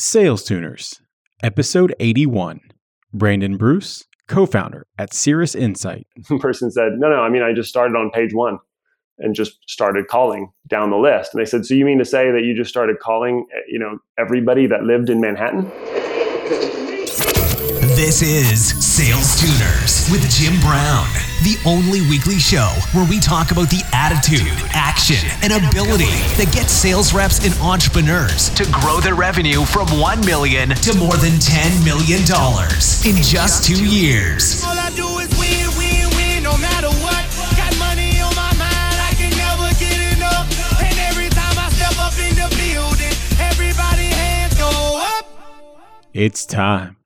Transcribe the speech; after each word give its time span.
Sales 0.00 0.42
Tuners, 0.44 0.98
Episode 1.42 1.94
81. 2.00 2.60
Brandon 3.12 3.58
Bruce, 3.58 4.06
co 4.28 4.46
founder 4.46 4.86
at 4.96 5.12
Cirrus 5.12 5.54
Insight. 5.54 6.06
person 6.40 6.70
said, 6.70 6.92
No, 6.96 7.10
no, 7.10 7.16
I 7.16 7.28
mean, 7.28 7.42
I 7.42 7.52
just 7.52 7.68
started 7.68 7.94
on 7.94 8.10
page 8.10 8.32
one 8.32 8.58
and 9.18 9.34
just 9.34 9.58
started 9.68 10.08
calling 10.08 10.52
down 10.66 10.88
the 10.88 10.96
list. 10.96 11.34
And 11.34 11.40
they 11.42 11.44
said, 11.44 11.66
So 11.66 11.74
you 11.74 11.84
mean 11.84 11.98
to 11.98 12.06
say 12.06 12.30
that 12.30 12.44
you 12.44 12.56
just 12.56 12.70
started 12.70 12.98
calling, 12.98 13.44
eh, 13.54 13.60
you 13.68 13.78
know, 13.78 13.98
everybody 14.18 14.66
that 14.68 14.84
lived 14.84 15.10
in 15.10 15.20
Manhattan? 15.20 15.70
This 18.00 18.22
is 18.22 18.68
Sales 18.82 19.38
Tuners 19.38 20.08
with 20.10 20.24
Jim 20.30 20.58
Brown, 20.60 21.04
the 21.44 21.60
only 21.66 22.00
weekly 22.08 22.38
show 22.38 22.72
where 22.92 23.04
we 23.04 23.20
talk 23.20 23.52
about 23.52 23.68
the 23.68 23.84
attitude, 23.92 24.56
action, 24.72 25.20
and 25.44 25.52
ability 25.52 26.08
that 26.40 26.48
gets 26.48 26.72
sales 26.72 27.12
reps 27.12 27.44
and 27.44 27.52
entrepreneurs 27.60 28.48
to 28.56 28.64
grow 28.72 29.00
their 29.00 29.14
revenue 29.14 29.66
from 29.66 29.84
1 30.00 30.24
million 30.24 30.70
to 30.80 30.96
more 30.96 31.12
than 31.20 31.36
10 31.44 31.84
million 31.84 32.24
dollars 32.24 33.04
in 33.04 33.20
just 33.20 33.68
2 33.68 33.84
years. 33.84 34.64
All 34.64 34.72
I 34.72 34.88
do 34.96 35.04
is 35.20 35.28
win, 35.36 35.68
win, 35.76 36.08
win, 36.16 36.40
no 36.40 36.56
matter 36.56 36.88
what. 37.04 37.20
Got 37.52 37.76
money 37.76 38.16
on 38.24 38.32
my 38.32 38.48
mind, 38.56 38.96
I 38.96 39.12
can 39.12 39.28
never 39.36 39.68
get 39.76 40.00
enough. 40.16 40.48
And 40.80 40.96
every 41.04 41.28
time 41.28 41.52
I 41.52 41.68
step 41.68 42.00
up 42.00 42.16
in 42.16 42.32
the 42.32 42.48
building, 42.56 43.12
everybody 43.44 44.08
hands 44.08 44.56
go 44.56 44.72
up. 45.04 45.28
It's 46.16 46.48
time. 46.48 46.96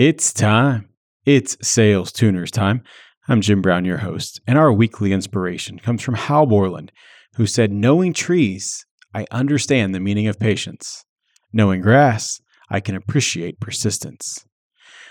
It's 0.00 0.32
time. 0.32 0.88
It's 1.26 1.58
Sales 1.60 2.10
Tuners 2.10 2.50
time. 2.50 2.82
I'm 3.28 3.42
Jim 3.42 3.60
Brown, 3.60 3.84
your 3.84 3.98
host, 3.98 4.40
and 4.46 4.56
our 4.56 4.72
weekly 4.72 5.12
inspiration 5.12 5.78
comes 5.78 6.00
from 6.00 6.14
Hal 6.14 6.46
Borland, 6.46 6.90
who 7.34 7.44
said, 7.44 7.70
Knowing 7.70 8.14
trees, 8.14 8.86
I 9.14 9.26
understand 9.30 9.94
the 9.94 10.00
meaning 10.00 10.26
of 10.26 10.40
patience. 10.40 11.04
Knowing 11.52 11.82
grass, 11.82 12.40
I 12.70 12.80
can 12.80 12.94
appreciate 12.94 13.60
persistence. 13.60 14.46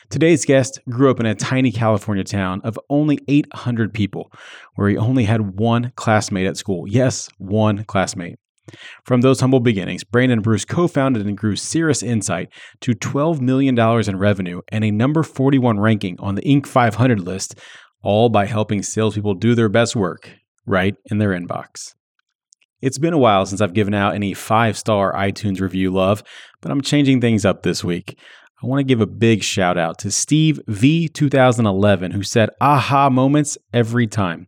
Today's 0.09 0.44
guest 0.44 0.80
grew 0.89 1.11
up 1.11 1.19
in 1.19 1.27
a 1.27 1.35
tiny 1.35 1.72
California 1.72 2.23
town 2.23 2.59
of 2.63 2.80
only 2.89 3.19
800 3.28 3.94
people, 3.94 4.31
where 4.73 4.89
he 4.89 4.97
only 4.97 5.25
had 5.25 5.59
one 5.59 5.94
classmate 5.97 6.47
at 6.47 6.58
school. 6.58 6.88
Yes, 6.88 7.30
one 7.38 7.83
classmate. 7.83 8.39
From 9.03 9.22
those 9.22 9.39
humble 9.39 9.59
beginnings, 9.59 10.03
Brandon 10.03 10.42
Bruce 10.42 10.66
co 10.66 10.88
founded 10.88 11.25
and 11.25 11.38
grew 11.38 11.56
Cirrus 11.56 12.03
Insight 12.03 12.50
to 12.81 12.94
$12 12.94 13.42
million 13.42 13.78
in 13.78 14.17
revenue 14.17 14.62
and 14.70 14.84
a 14.84 14.92
number 14.92 15.23
41 15.23 15.80
ranking 15.80 16.17
on 16.20 16.36
the 16.36 16.42
Inc. 16.42 16.66
500 16.67 17.20
list, 17.20 17.56
all 18.02 18.30
by 18.30 18.45
helping 18.45 18.84
salespeople 18.84 19.36
do 19.36 19.56
their 19.56 19.70
best 19.70 19.95
work 19.95 20.31
right 20.66 20.95
in 21.09 21.17
their 21.17 21.31
inbox. 21.31 21.94
It's 22.81 22.97
been 22.97 23.14
a 23.14 23.17
while 23.17 23.45
since 23.45 23.59
I've 23.59 23.73
given 23.73 23.94
out 23.94 24.16
any 24.16 24.34
five 24.34 24.78
star 24.78 25.14
iTunes 25.14 25.59
review 25.59 25.92
love, 25.92 26.23
but 26.62 26.72
I'm 26.72 26.81
changing 26.81 27.20
things 27.20 27.44
up 27.44 27.64
this 27.64 27.84
week. 27.84 28.17
I 28.62 28.67
want 28.67 28.80
to 28.80 28.86
give 28.86 29.02
a 29.02 29.08
big 29.08 29.42
shout 29.44 29.78
out 29.78 29.97
to 30.00 30.12
Steve 30.12 30.59
V2011, 30.67 32.14
who 32.14 32.23
said 32.23 32.50
aha 32.59 33.09
moments 33.09 33.58
every 33.73 34.06
time. 34.08 34.47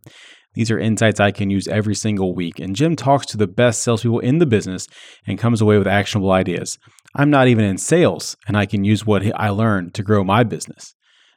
These 0.54 0.70
are 0.70 0.78
insights 0.78 1.20
I 1.20 1.30
can 1.30 1.50
use 1.50 1.68
every 1.68 1.94
single 1.94 2.34
week. 2.34 2.58
And 2.58 2.76
Jim 2.76 2.96
talks 2.96 3.26
to 3.26 3.36
the 3.36 3.46
best 3.46 3.82
salespeople 3.82 4.20
in 4.20 4.38
the 4.38 4.46
business 4.46 4.86
and 5.26 5.38
comes 5.38 5.60
away 5.60 5.78
with 5.78 5.86
actionable 5.86 6.32
ideas. 6.32 6.78
I'm 7.14 7.30
not 7.30 7.48
even 7.48 7.64
in 7.64 7.78
sales, 7.78 8.36
and 8.46 8.56
I 8.56 8.66
can 8.66 8.84
use 8.84 9.06
what 9.06 9.22
I 9.38 9.50
learned 9.50 9.94
to 9.94 10.02
grow 10.02 10.24
my 10.24 10.44
business. 10.44 10.94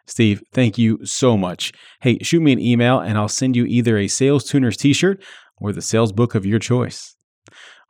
Steve, 0.07 0.43
thank 0.53 0.77
you 0.77 1.03
so 1.03 1.37
much. 1.37 1.71
Hey, 2.01 2.19
shoot 2.21 2.41
me 2.41 2.51
an 2.51 2.59
email 2.59 2.99
and 2.99 3.17
I'll 3.17 3.27
send 3.27 3.55
you 3.55 3.65
either 3.65 3.97
a 3.97 4.07
Sales 4.07 4.43
Tuners 4.43 4.77
t 4.77 4.93
shirt 4.93 5.23
or 5.57 5.71
the 5.71 5.81
sales 5.81 6.11
book 6.11 6.35
of 6.35 6.45
your 6.45 6.59
choice. 6.59 7.15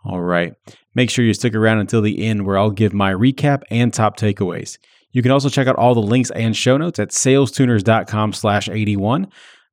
All 0.06 0.22
right. 0.22 0.54
Make 0.94 1.10
sure 1.10 1.26
you 1.26 1.34
stick 1.34 1.56
around 1.56 1.80
until 1.80 2.02
the 2.02 2.24
end 2.24 2.46
where 2.46 2.58
I'll 2.58 2.72
give 2.72 2.94
my 2.94 3.12
recap 3.12 3.64
and 3.70 3.94
top 3.94 4.18
takeaways. 4.18 4.78
You 5.12 5.22
can 5.22 5.32
also 5.32 5.50
check 5.50 5.68
out 5.68 5.78
all 5.78 5.94
the 5.94 6.02
links 6.02 6.30
and 6.32 6.56
show 6.56 6.78
notes 6.78 7.00
at 7.00 7.10
salestuners.com 7.10 8.34
slash 8.34 8.70
81. 8.70 9.28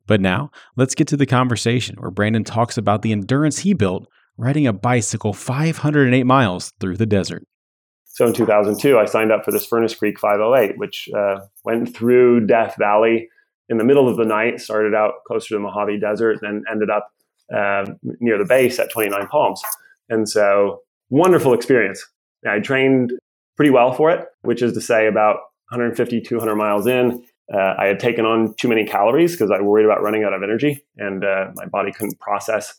But 0.06 0.20
now, 0.20 0.50
let's 0.76 0.94
get 0.94 1.08
to 1.08 1.16
the 1.16 1.26
conversation 1.26 1.96
where 1.96 2.10
Brandon 2.10 2.44
talks 2.44 2.76
about 2.76 3.02
the 3.02 3.12
endurance 3.12 3.60
he 3.60 3.74
built 3.74 4.08
riding 4.36 4.66
a 4.66 4.72
bicycle 4.72 5.32
508 5.32 6.24
miles 6.24 6.72
through 6.80 6.96
the 6.96 7.06
desert. 7.06 7.44
So 8.06 8.26
in 8.26 8.34
2002, 8.34 8.98
I 8.98 9.06
signed 9.06 9.32
up 9.32 9.44
for 9.44 9.52
this 9.52 9.64
Furnace 9.64 9.94
Creek 9.94 10.18
508, 10.18 10.76
which 10.76 11.08
uh, 11.16 11.40
went 11.64 11.94
through 11.94 12.46
Death 12.46 12.76
Valley 12.78 13.28
in 13.68 13.78
the 13.78 13.84
middle 13.84 14.08
of 14.08 14.16
the 14.16 14.24
night, 14.24 14.60
started 14.60 14.94
out 14.94 15.12
closer 15.26 15.48
to 15.48 15.54
the 15.54 15.60
Mojave 15.60 15.98
Desert, 15.98 16.38
then 16.42 16.62
ended 16.70 16.90
up 16.90 17.08
uh, 17.54 17.86
near 18.20 18.36
the 18.36 18.44
base 18.44 18.78
at 18.78 18.90
29 18.90 19.28
Palms. 19.28 19.62
And 20.10 20.28
so, 20.28 20.80
wonderful 21.08 21.54
experience. 21.54 22.04
I 22.46 22.58
trained 22.58 23.12
pretty 23.56 23.70
well 23.70 23.94
for 23.94 24.10
it, 24.10 24.26
which 24.42 24.62
is 24.62 24.74
to 24.74 24.80
say, 24.80 25.06
about 25.06 25.36
150, 25.70 26.20
200 26.20 26.54
miles 26.54 26.86
in, 26.86 27.24
uh, 27.52 27.74
I 27.78 27.86
had 27.86 27.98
taken 27.98 28.24
on 28.24 28.54
too 28.54 28.68
many 28.68 28.86
calories 28.86 29.32
because 29.32 29.50
I 29.50 29.60
worried 29.60 29.84
about 29.84 30.02
running 30.02 30.24
out 30.24 30.32
of 30.32 30.42
energy 30.42 30.84
and 30.96 31.24
uh, 31.24 31.50
my 31.54 31.66
body 31.66 31.92
couldn't 31.92 32.20
process 32.20 32.74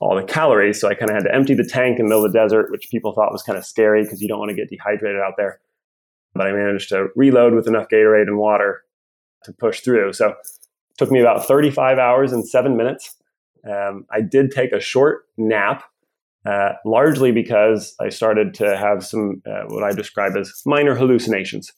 all 0.00 0.16
the 0.16 0.22
calories. 0.22 0.80
So 0.80 0.88
I 0.88 0.94
kind 0.94 1.10
of 1.10 1.16
had 1.16 1.24
to 1.24 1.34
empty 1.34 1.54
the 1.54 1.64
tank 1.64 1.98
in 1.98 2.06
the 2.06 2.08
middle 2.10 2.24
of 2.24 2.32
the 2.32 2.38
desert, 2.38 2.70
which 2.70 2.88
people 2.90 3.12
thought 3.12 3.32
was 3.32 3.42
kind 3.42 3.58
of 3.58 3.64
scary 3.64 4.02
because 4.02 4.20
you 4.20 4.28
don't 4.28 4.38
want 4.38 4.50
to 4.50 4.56
get 4.56 4.68
dehydrated 4.68 5.20
out 5.20 5.34
there. 5.36 5.60
But 6.34 6.46
I 6.46 6.52
managed 6.52 6.88
to 6.90 7.08
reload 7.16 7.54
with 7.54 7.66
enough 7.66 7.88
Gatorade 7.88 8.28
and 8.28 8.38
water 8.38 8.82
to 9.44 9.52
push 9.52 9.80
through. 9.80 10.12
So 10.12 10.30
it 10.30 10.36
took 10.98 11.10
me 11.10 11.20
about 11.20 11.46
35 11.46 11.98
hours 11.98 12.32
and 12.32 12.46
seven 12.46 12.76
minutes. 12.76 13.14
Um, 13.68 14.06
I 14.10 14.20
did 14.20 14.50
take 14.50 14.72
a 14.72 14.80
short 14.80 15.24
nap, 15.36 15.84
uh, 16.44 16.72
largely 16.84 17.32
because 17.32 17.94
I 18.00 18.08
started 18.08 18.52
to 18.54 18.76
have 18.76 19.04
some 19.06 19.42
uh, 19.46 19.64
what 19.68 19.84
I 19.84 19.92
describe 19.92 20.36
as 20.36 20.52
minor 20.66 20.94
hallucinations 20.94 21.72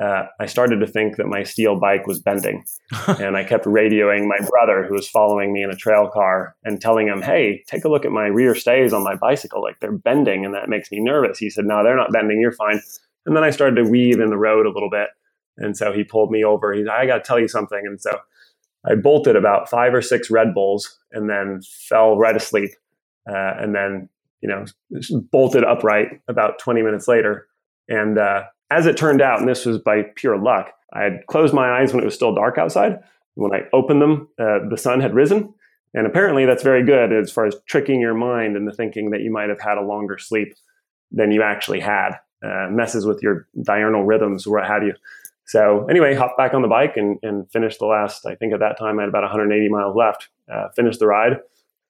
uh, 0.00 0.24
I 0.40 0.46
started 0.46 0.80
to 0.80 0.86
think 0.86 1.16
that 1.16 1.26
my 1.26 1.42
steel 1.42 1.78
bike 1.78 2.06
was 2.06 2.18
bending. 2.18 2.64
and 3.06 3.36
I 3.36 3.44
kept 3.44 3.66
radioing 3.66 4.26
my 4.26 4.38
brother, 4.48 4.86
who 4.86 4.94
was 4.94 5.08
following 5.08 5.52
me 5.52 5.62
in 5.62 5.70
a 5.70 5.76
trail 5.76 6.08
car, 6.08 6.56
and 6.64 6.80
telling 6.80 7.08
him, 7.08 7.20
Hey, 7.20 7.62
take 7.66 7.84
a 7.84 7.88
look 7.88 8.04
at 8.04 8.12
my 8.12 8.26
rear 8.26 8.54
stays 8.54 8.92
on 8.92 9.02
my 9.02 9.14
bicycle. 9.14 9.62
Like 9.62 9.80
they're 9.80 9.92
bending, 9.92 10.44
and 10.44 10.54
that 10.54 10.68
makes 10.68 10.90
me 10.90 11.00
nervous. 11.00 11.38
He 11.38 11.50
said, 11.50 11.66
No, 11.66 11.84
they're 11.84 11.96
not 11.96 12.12
bending. 12.12 12.40
You're 12.40 12.52
fine. 12.52 12.80
And 13.26 13.36
then 13.36 13.44
I 13.44 13.50
started 13.50 13.76
to 13.76 13.88
weave 13.88 14.18
in 14.18 14.30
the 14.30 14.38
road 14.38 14.66
a 14.66 14.70
little 14.70 14.90
bit. 14.90 15.08
And 15.58 15.76
so 15.76 15.92
he 15.92 16.04
pulled 16.04 16.30
me 16.30 16.42
over. 16.44 16.72
He's, 16.72 16.88
I 16.88 17.06
got 17.06 17.18
to 17.18 17.22
tell 17.22 17.38
you 17.38 17.48
something. 17.48 17.82
And 17.84 18.00
so 18.00 18.18
I 18.88 18.94
bolted 18.94 19.36
about 19.36 19.68
five 19.68 19.94
or 19.94 20.02
six 20.02 20.30
Red 20.30 20.54
Bulls 20.54 20.98
and 21.12 21.28
then 21.28 21.60
fell 21.88 22.16
right 22.16 22.34
asleep. 22.34 22.70
Uh, 23.28 23.54
and 23.58 23.74
then, 23.74 24.08
you 24.40 24.48
know, 24.48 24.64
bolted 25.30 25.64
upright 25.64 26.08
about 26.26 26.58
20 26.58 26.82
minutes 26.82 27.06
later. 27.06 27.46
And 27.88 28.18
uh, 28.18 28.44
as 28.76 28.86
it 28.86 28.96
turned 28.96 29.20
out, 29.20 29.38
and 29.38 29.48
this 29.48 29.66
was 29.66 29.78
by 29.78 30.02
pure 30.14 30.38
luck, 30.38 30.72
I 30.92 31.02
had 31.02 31.26
closed 31.26 31.54
my 31.54 31.80
eyes 31.80 31.92
when 31.92 32.02
it 32.02 32.06
was 32.06 32.14
still 32.14 32.34
dark 32.34 32.58
outside. 32.58 32.98
When 33.34 33.52
I 33.54 33.66
opened 33.72 34.00
them, 34.00 34.28
uh, 34.38 34.68
the 34.68 34.76
sun 34.76 35.00
had 35.00 35.14
risen. 35.14 35.54
And 35.94 36.06
apparently, 36.06 36.46
that's 36.46 36.62
very 36.62 36.84
good 36.84 37.12
as 37.12 37.30
far 37.30 37.46
as 37.46 37.54
tricking 37.66 38.00
your 38.00 38.14
mind 38.14 38.56
into 38.56 38.72
thinking 38.72 39.10
that 39.10 39.20
you 39.20 39.30
might 39.30 39.50
have 39.50 39.60
had 39.60 39.76
a 39.76 39.82
longer 39.82 40.16
sleep 40.18 40.54
than 41.10 41.32
you 41.32 41.42
actually 41.42 41.80
had. 41.80 42.12
Uh, 42.44 42.68
messes 42.70 43.06
with 43.06 43.22
your 43.22 43.46
diurnal 43.62 44.04
rhythms 44.04 44.48
what 44.48 44.66
have 44.66 44.82
you. 44.82 44.94
So, 45.44 45.86
anyway, 45.86 46.14
hopped 46.14 46.38
back 46.38 46.54
on 46.54 46.62
the 46.62 46.68
bike 46.68 46.96
and, 46.96 47.18
and 47.22 47.50
finished 47.52 47.78
the 47.78 47.86
last, 47.86 48.26
I 48.26 48.34
think 48.34 48.52
at 48.52 48.60
that 48.60 48.78
time 48.78 48.98
I 48.98 49.02
had 49.02 49.10
about 49.10 49.22
180 49.22 49.68
miles 49.68 49.94
left. 49.94 50.28
Uh, 50.52 50.68
finished 50.74 50.98
the 50.98 51.06
ride. 51.06 51.38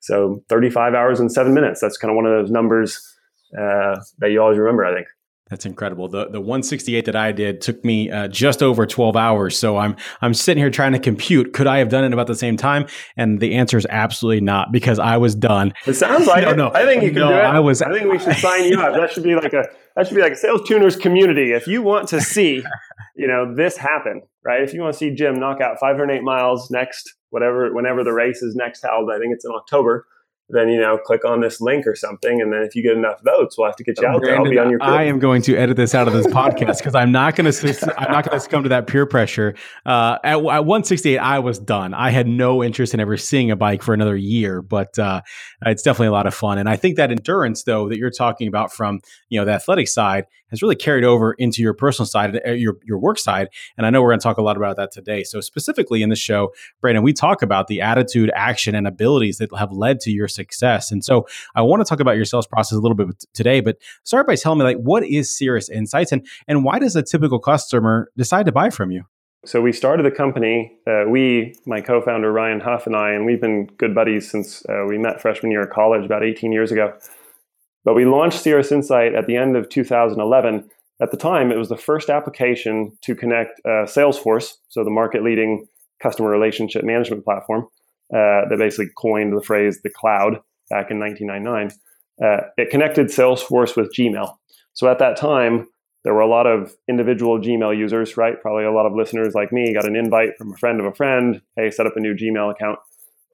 So, 0.00 0.42
35 0.48 0.94
hours 0.94 1.20
and 1.20 1.30
seven 1.30 1.54
minutes. 1.54 1.80
That's 1.80 1.96
kind 1.96 2.10
of 2.10 2.16
one 2.16 2.26
of 2.26 2.32
those 2.32 2.50
numbers 2.50 3.16
uh, 3.56 4.00
that 4.18 4.30
you 4.30 4.42
always 4.42 4.58
remember, 4.58 4.84
I 4.84 4.94
think. 4.94 5.06
That's 5.52 5.66
incredible. 5.66 6.08
The 6.08 6.30
the 6.30 6.40
168 6.40 7.04
that 7.04 7.14
I 7.14 7.30
did 7.30 7.60
took 7.60 7.84
me 7.84 8.10
uh, 8.10 8.26
just 8.26 8.62
over 8.62 8.86
12 8.86 9.16
hours. 9.16 9.58
So 9.58 9.76
I'm 9.76 9.96
I'm 10.22 10.32
sitting 10.32 10.62
here 10.62 10.70
trying 10.70 10.92
to 10.92 10.98
compute. 10.98 11.52
Could 11.52 11.66
I 11.66 11.76
have 11.76 11.90
done 11.90 12.04
it 12.04 12.14
about 12.14 12.26
the 12.26 12.34
same 12.34 12.56
time? 12.56 12.86
And 13.18 13.38
the 13.38 13.52
answer 13.56 13.76
is 13.76 13.86
absolutely 13.90 14.40
not 14.40 14.72
because 14.72 14.98
I 14.98 15.18
was 15.18 15.34
done. 15.34 15.74
It 15.86 15.92
sounds 15.92 16.26
like 16.26 16.44
no, 16.44 16.50
it. 16.52 16.56
No, 16.56 16.72
I 16.72 16.86
think 16.86 17.02
you 17.02 17.10
can 17.10 17.20
no, 17.20 17.28
do 17.28 17.34
it. 17.34 17.40
I 17.40 17.60
was. 17.60 17.82
I 17.82 17.92
think 17.92 18.10
we 18.10 18.18
should 18.18 18.36
sign 18.36 18.64
you 18.64 18.80
up. 18.80 18.94
That 18.94 19.12
should 19.12 19.24
be 19.24 19.34
like 19.34 19.52
a 19.52 19.66
that 19.94 20.06
should 20.06 20.14
be 20.14 20.22
like 20.22 20.32
a 20.32 20.36
sales 20.36 20.66
tuners 20.66 20.96
community. 20.96 21.52
If 21.52 21.66
you 21.66 21.82
want 21.82 22.08
to 22.08 22.22
see, 22.22 22.64
you 23.14 23.28
know, 23.28 23.54
this 23.54 23.76
happen, 23.76 24.22
right? 24.42 24.62
If 24.62 24.72
you 24.72 24.80
want 24.80 24.94
to 24.94 24.98
see 24.98 25.14
Jim 25.14 25.38
knock 25.38 25.60
out 25.60 25.78
508 25.78 26.22
miles 26.22 26.70
next, 26.70 27.12
whatever, 27.28 27.74
whenever 27.74 28.04
the 28.04 28.14
race 28.14 28.40
is 28.40 28.56
next 28.56 28.80
held, 28.80 29.10
I 29.14 29.18
think 29.18 29.34
it's 29.34 29.44
in 29.44 29.50
October 29.50 30.06
then 30.52 30.68
you 30.68 30.80
know 30.80 30.98
click 30.98 31.24
on 31.24 31.40
this 31.40 31.60
link 31.60 31.86
or 31.86 31.96
something 31.96 32.40
and 32.40 32.52
then 32.52 32.62
if 32.62 32.76
you 32.76 32.82
get 32.82 32.96
enough 32.96 33.20
votes 33.24 33.56
we'll 33.58 33.66
have 33.66 33.76
to 33.76 33.82
get 33.82 34.00
you 34.00 34.06
out 34.06 34.20
Brandon, 34.20 34.28
there. 34.28 34.36
I'll 34.36 34.50
be 34.50 34.58
on 34.58 34.70
your 34.70 34.78
field. 34.78 34.90
i 34.90 35.02
am 35.04 35.18
going 35.18 35.42
to 35.42 35.56
edit 35.56 35.76
this 35.76 35.94
out 35.94 36.06
of 36.06 36.14
this 36.14 36.26
podcast 36.28 36.78
because 36.78 36.94
i'm 36.94 37.10
not 37.10 37.34
going 37.34 37.50
to 37.50 37.94
i'm 37.98 38.12
not 38.12 38.24
going 38.24 38.36
to 38.36 38.40
succumb 38.40 38.62
to 38.62 38.68
that 38.68 38.86
peer 38.86 39.06
pressure. 39.06 39.54
Uh, 39.84 40.18
at, 40.22 40.36
at, 40.36 40.64
168 40.64 41.18
i 41.18 41.38
was 41.38 41.58
done. 41.58 41.94
I 41.94 42.10
had 42.10 42.26
no 42.26 42.62
interest 42.62 42.94
in 42.94 43.00
ever 43.00 43.16
seeing 43.16 43.50
a 43.50 43.56
bike 43.56 43.82
for 43.82 43.94
another 43.94 44.16
year 44.16 44.62
but 44.62 44.98
uh, 44.98 45.22
it's 45.66 45.82
definitely 45.82 46.08
a 46.08 46.12
lot 46.12 46.26
of 46.26 46.34
fun. 46.34 46.58
And 46.58 46.68
i 46.68 46.76
think 46.76 46.96
that 46.96 47.10
endurance 47.10 47.64
though 47.64 47.88
that 47.88 47.98
you're 47.98 48.10
talking 48.10 48.46
about 48.46 48.72
from 48.72 49.00
you 49.28 49.40
know 49.40 49.44
the 49.44 49.52
athletic 49.52 49.88
side 49.88 50.26
has 50.50 50.60
really 50.60 50.76
carried 50.76 51.04
over 51.04 51.32
into 51.32 51.62
your 51.62 51.72
personal 51.72 52.06
side 52.06 52.38
uh, 52.46 52.50
your, 52.50 52.76
your 52.84 52.98
work 52.98 53.18
side 53.18 53.48
and 53.78 53.86
i 53.86 53.90
know 53.90 54.02
we're 54.02 54.10
going 54.10 54.20
to 54.20 54.22
talk 54.22 54.36
a 54.36 54.42
lot 54.42 54.56
about 54.56 54.76
that 54.76 54.92
today. 54.92 55.24
So 55.24 55.40
specifically 55.40 56.02
in 56.02 56.10
the 56.10 56.16
show 56.16 56.52
brandon 56.80 57.02
we 57.02 57.12
talk 57.12 57.42
about 57.42 57.68
the 57.68 57.80
attitude 57.80 58.30
action 58.34 58.74
and 58.74 58.86
abilities 58.86 59.38
that 59.38 59.48
have 59.56 59.72
led 59.72 60.00
to 60.00 60.10
your 60.10 60.28
success 60.28 60.41
success. 60.42 60.90
And 60.90 61.04
so 61.04 61.26
I 61.54 61.62
want 61.62 61.80
to 61.80 61.88
talk 61.88 62.00
about 62.00 62.16
your 62.16 62.24
sales 62.24 62.46
process 62.46 62.76
a 62.76 62.80
little 62.80 62.96
bit 62.96 63.24
today, 63.32 63.60
but 63.60 63.78
start 64.04 64.26
by 64.26 64.36
telling 64.36 64.58
me 64.58 64.64
like 64.64 64.78
what 64.78 65.04
is 65.04 65.36
Cirrus 65.36 65.68
Insights 65.68 66.12
and 66.12 66.26
and 66.48 66.64
why 66.64 66.78
does 66.78 66.96
a 66.96 67.02
typical 67.02 67.38
customer 67.38 68.10
decide 68.16 68.46
to 68.46 68.52
buy 68.52 68.70
from 68.70 68.90
you? 68.90 69.04
So 69.44 69.60
we 69.60 69.72
started 69.72 70.06
the 70.06 70.12
company. 70.12 70.72
Uh, 70.86 71.04
we, 71.08 71.56
my 71.66 71.80
co-founder 71.80 72.30
Ryan 72.30 72.60
Huff, 72.60 72.86
and 72.86 72.94
I, 72.94 73.10
and 73.10 73.26
we've 73.26 73.40
been 73.40 73.66
good 73.76 73.92
buddies 73.92 74.30
since 74.30 74.64
uh, 74.68 74.84
we 74.88 74.98
met 74.98 75.20
freshman 75.20 75.50
year 75.50 75.62
of 75.62 75.70
college 75.70 76.04
about 76.04 76.22
18 76.22 76.52
years 76.52 76.70
ago. 76.70 76.92
But 77.84 77.94
we 77.94 78.04
launched 78.04 78.40
Cirrus 78.40 78.70
Insight 78.70 79.16
at 79.16 79.26
the 79.26 79.36
end 79.36 79.56
of 79.56 79.68
2011. 79.68 80.70
At 81.00 81.10
the 81.10 81.16
time, 81.16 81.50
it 81.50 81.58
was 81.58 81.68
the 81.68 81.76
first 81.76 82.08
application 82.08 82.96
to 83.02 83.16
connect 83.16 83.60
uh, 83.64 83.84
Salesforce, 83.96 84.52
so 84.68 84.84
the 84.84 84.90
market-leading 84.90 85.66
customer 86.00 86.30
relationship 86.30 86.84
management 86.84 87.24
platform 87.24 87.66
uh, 88.12 88.48
that 88.48 88.56
basically 88.58 88.90
coined 88.96 89.36
the 89.36 89.42
phrase 89.42 89.80
"the 89.82 89.90
cloud" 89.90 90.40
back 90.70 90.90
in 90.90 90.98
1999. 90.98 91.70
Uh, 92.22 92.48
it 92.56 92.70
connected 92.70 93.06
Salesforce 93.08 93.76
with 93.76 93.92
Gmail. 93.94 94.34
So 94.74 94.88
at 94.88 94.98
that 94.98 95.16
time, 95.16 95.68
there 96.04 96.14
were 96.14 96.20
a 96.20 96.28
lot 96.28 96.46
of 96.46 96.74
individual 96.88 97.38
Gmail 97.38 97.76
users, 97.76 98.16
right? 98.16 98.40
Probably 98.40 98.64
a 98.64 98.72
lot 98.72 98.86
of 98.86 98.94
listeners 98.94 99.34
like 99.34 99.52
me 99.52 99.72
got 99.72 99.86
an 99.86 99.96
invite 99.96 100.36
from 100.36 100.52
a 100.52 100.56
friend 100.56 100.80
of 100.80 100.86
a 100.86 100.94
friend. 100.94 101.40
Hey, 101.56 101.70
set 101.70 101.86
up 101.86 101.96
a 101.96 102.00
new 102.00 102.14
Gmail 102.14 102.50
account. 102.50 102.78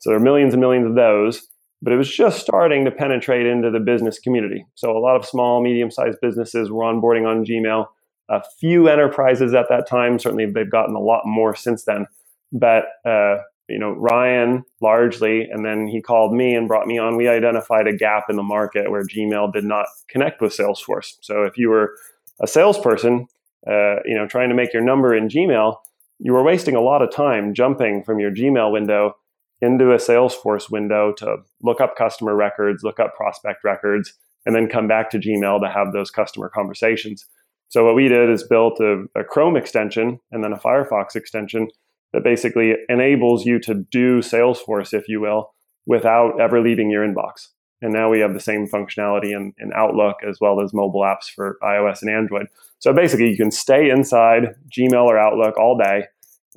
So 0.00 0.10
there 0.10 0.19
are 0.19 0.22
millions 0.22 0.54
and 0.54 0.60
millions 0.60 0.86
of 0.86 0.94
those, 0.94 1.48
but 1.81 1.92
it 1.92 1.96
was 1.96 2.14
just 2.14 2.40
starting 2.40 2.84
to 2.84 2.90
penetrate 2.90 3.46
into 3.46 3.70
the 3.70 3.81
business 3.81 4.19
community. 4.19 4.66
So 4.74 4.96
a 4.96 5.00
lot 5.00 5.16
of 5.16 5.24
small, 5.24 5.62
medium 5.62 5.90
sized 5.90 6.19
businesses 6.20 6.70
were 6.70 6.84
onboarding 6.84 7.26
on 7.26 7.44
Gmail. 7.44 7.86
A 8.31 8.42
few 8.60 8.88
enterprises 8.88 9.54
at 9.54 9.66
that 9.70 9.88
time, 9.88 10.19
certainly 10.19 10.46
they've 10.46 10.70
gotten 10.70 10.94
a 10.94 11.00
lot 11.00 11.22
more 11.24 11.54
since 11.54 11.84
then. 11.84 12.06
But, 12.52 12.84
uh, 13.04 13.38
you 13.69 13.79
know, 13.79 13.93
Ryan 13.93 14.65
largely, 14.81 15.43
and 15.43 15.65
then 15.65 15.87
he 15.87 16.00
called 16.00 16.35
me 16.35 16.55
and 16.55 16.69
brought 16.69 16.87
me 16.87 16.99
on. 16.99 17.17
We 17.17 17.29
identified 17.29 17.87
a 17.87 17.97
gap 17.97 18.25
in 18.31 18.37
the 18.37 18.43
market 18.43 18.91
where 18.91 19.05
Gmail 19.05 19.53
did 19.53 19.65
not 19.65 19.87
connect 20.09 20.41
with 20.41 20.56
Salesforce. 20.56 21.17
So 21.20 21.43
if 21.43 21.59
you 21.59 21.69
were 21.69 21.94
a 22.41 22.47
salesperson, 22.47 23.26
uh, 23.67 23.97
you 24.05 24.15
know, 24.15 24.26
trying 24.26 24.49
to 24.49 24.55
make 24.55 24.73
your 24.73 24.82
number 24.82 25.15
in 25.15 25.29
Gmail, 25.29 25.76
you 26.19 26.32
were 26.32 26.43
wasting 26.43 26.75
a 26.75 26.81
lot 26.81 27.03
of 27.03 27.11
time 27.11 27.55
jumping 27.55 28.03
from 28.03 28.19
your 28.19 28.31
Gmail 28.31 28.73
window 28.73 29.17
into 29.61 29.93
a 29.93 29.97
Salesforce 29.97 30.70
window 30.70 31.12
to 31.19 31.37
look 31.62 31.81
up 31.81 31.97
customer 31.97 32.35
records, 32.35 32.82
look 32.82 33.00
up 33.00 33.15
prospect 33.15 33.65
records, 33.65 34.15
and 34.47 34.55
then 34.55 34.69
come 34.69 34.88
back 34.88 35.11
to 35.11 35.19
Gmail 35.19 35.61
to 35.61 35.69
have 35.69 35.93
those 35.93 36.11
customer 36.11 36.49
conversations. 36.49 37.26
So 37.69 37.85
what 37.85 37.94
we 37.94 38.09
did 38.09 38.31
is 38.31 38.44
built 38.44 38.81
a, 38.81 39.05
a 39.15 39.25
Chrome 39.25 39.56
extension 39.56 40.20
and 40.32 40.43
then 40.43 40.53
a 40.53 40.59
Firefox 40.59 41.17
extension 41.17 41.69
that 42.12 42.25
basically 42.25 42.75
enables 42.88 43.44
you 43.44 43.58
to 43.60 43.75
do 43.75 44.20
Salesforce, 44.20 44.94
if 44.94 45.08
you 45.08 45.20
will, 45.20 45.55
without 45.87 46.40
ever 46.40 46.60
leaving 46.60 46.90
your 46.90 47.06
inbox. 47.06 47.49
And 47.81 47.93
now 47.93 48.10
we 48.10 48.20
have 48.20 48.34
the 48.34 48.40
same 48.40 48.66
functionality 48.66 49.31
in, 49.31 49.52
in 49.58 49.70
Outlook 49.75 50.16
as 50.28 50.38
well 50.40 50.60
as 50.60 50.75
mobile 50.75 51.02
apps 51.02 51.31
for 51.32 51.58
iOS 51.62 52.02
and 52.02 52.10
Android. 52.10 52.46
So 52.81 52.93
basically, 52.93 53.31
you 53.31 53.37
can 53.37 53.50
stay 53.50 53.88
inside 53.90 54.55
Gmail 54.76 55.05
or 55.05 55.19
Outlook 55.19 55.56
all 55.56 55.78
day. 55.78 56.05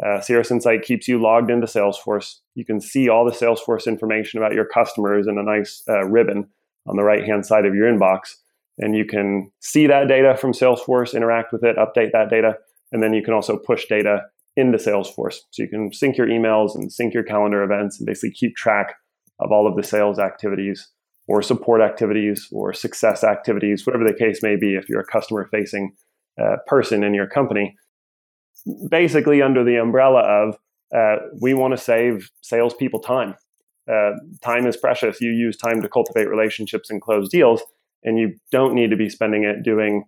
Uh, 0.03 0.19
Cirrus 0.19 0.49
Insight 0.49 0.81
keeps 0.81 1.07
you 1.07 1.21
logged 1.21 1.51
into 1.51 1.67
Salesforce. 1.67 2.39
You 2.55 2.65
can 2.65 2.81
see 2.81 3.07
all 3.07 3.23
the 3.23 3.31
Salesforce 3.31 3.85
information 3.85 4.39
about 4.39 4.53
your 4.53 4.65
customers 4.65 5.27
in 5.27 5.37
a 5.37 5.43
nice 5.43 5.83
uh, 5.87 6.05
ribbon 6.05 6.47
on 6.87 6.95
the 6.95 7.03
right 7.03 7.23
hand 7.23 7.45
side 7.45 7.65
of 7.65 7.75
your 7.75 7.91
inbox. 7.91 8.35
And 8.79 8.95
you 8.95 9.05
can 9.05 9.51
see 9.59 9.85
that 9.87 10.07
data 10.07 10.35
from 10.35 10.53
Salesforce, 10.53 11.13
interact 11.13 11.53
with 11.53 11.63
it, 11.63 11.75
update 11.75 12.13
that 12.13 12.29
data, 12.29 12.57
and 12.91 13.03
then 13.03 13.13
you 13.13 13.21
can 13.21 13.33
also 13.33 13.57
push 13.57 13.85
data 13.87 14.23
into 14.55 14.77
Salesforce. 14.77 15.35
So 15.51 15.63
you 15.63 15.67
can 15.67 15.93
sync 15.93 16.17
your 16.17 16.27
emails 16.27 16.75
and 16.75 16.91
sync 16.91 17.13
your 17.13 17.23
calendar 17.23 17.63
events 17.63 17.99
and 17.99 18.05
basically 18.05 18.31
keep 18.31 18.55
track 18.55 18.95
of 19.39 19.51
all 19.51 19.67
of 19.67 19.75
the 19.75 19.83
sales 19.83 20.19
activities 20.19 20.87
or 21.27 21.41
support 21.41 21.81
activities 21.81 22.47
or 22.51 22.73
success 22.73 23.23
activities, 23.23 23.85
whatever 23.85 24.03
the 24.03 24.13
case 24.13 24.43
may 24.43 24.55
be, 24.55 24.75
if 24.75 24.89
you're 24.89 25.01
a 25.01 25.05
customer 25.05 25.47
facing 25.51 25.93
uh, 26.41 26.57
person 26.67 27.03
in 27.03 27.13
your 27.13 27.27
company. 27.27 27.75
Basically, 28.89 29.41
under 29.41 29.63
the 29.63 29.77
umbrella 29.77 30.21
of 30.21 30.57
uh, 30.95 31.15
we 31.41 31.53
want 31.53 31.75
to 31.75 31.81
save 31.81 32.29
salespeople 32.41 32.99
time. 32.99 33.35
Uh, 33.91 34.11
time 34.43 34.67
is 34.67 34.77
precious. 34.77 35.21
You 35.21 35.31
use 35.31 35.57
time 35.57 35.81
to 35.81 35.89
cultivate 35.89 36.29
relationships 36.29 36.89
and 36.89 37.01
close 37.01 37.29
deals, 37.29 37.61
and 38.03 38.17
you 38.19 38.35
don't 38.51 38.75
need 38.75 38.91
to 38.91 38.97
be 38.97 39.09
spending 39.09 39.43
it 39.43 39.63
doing 39.63 40.03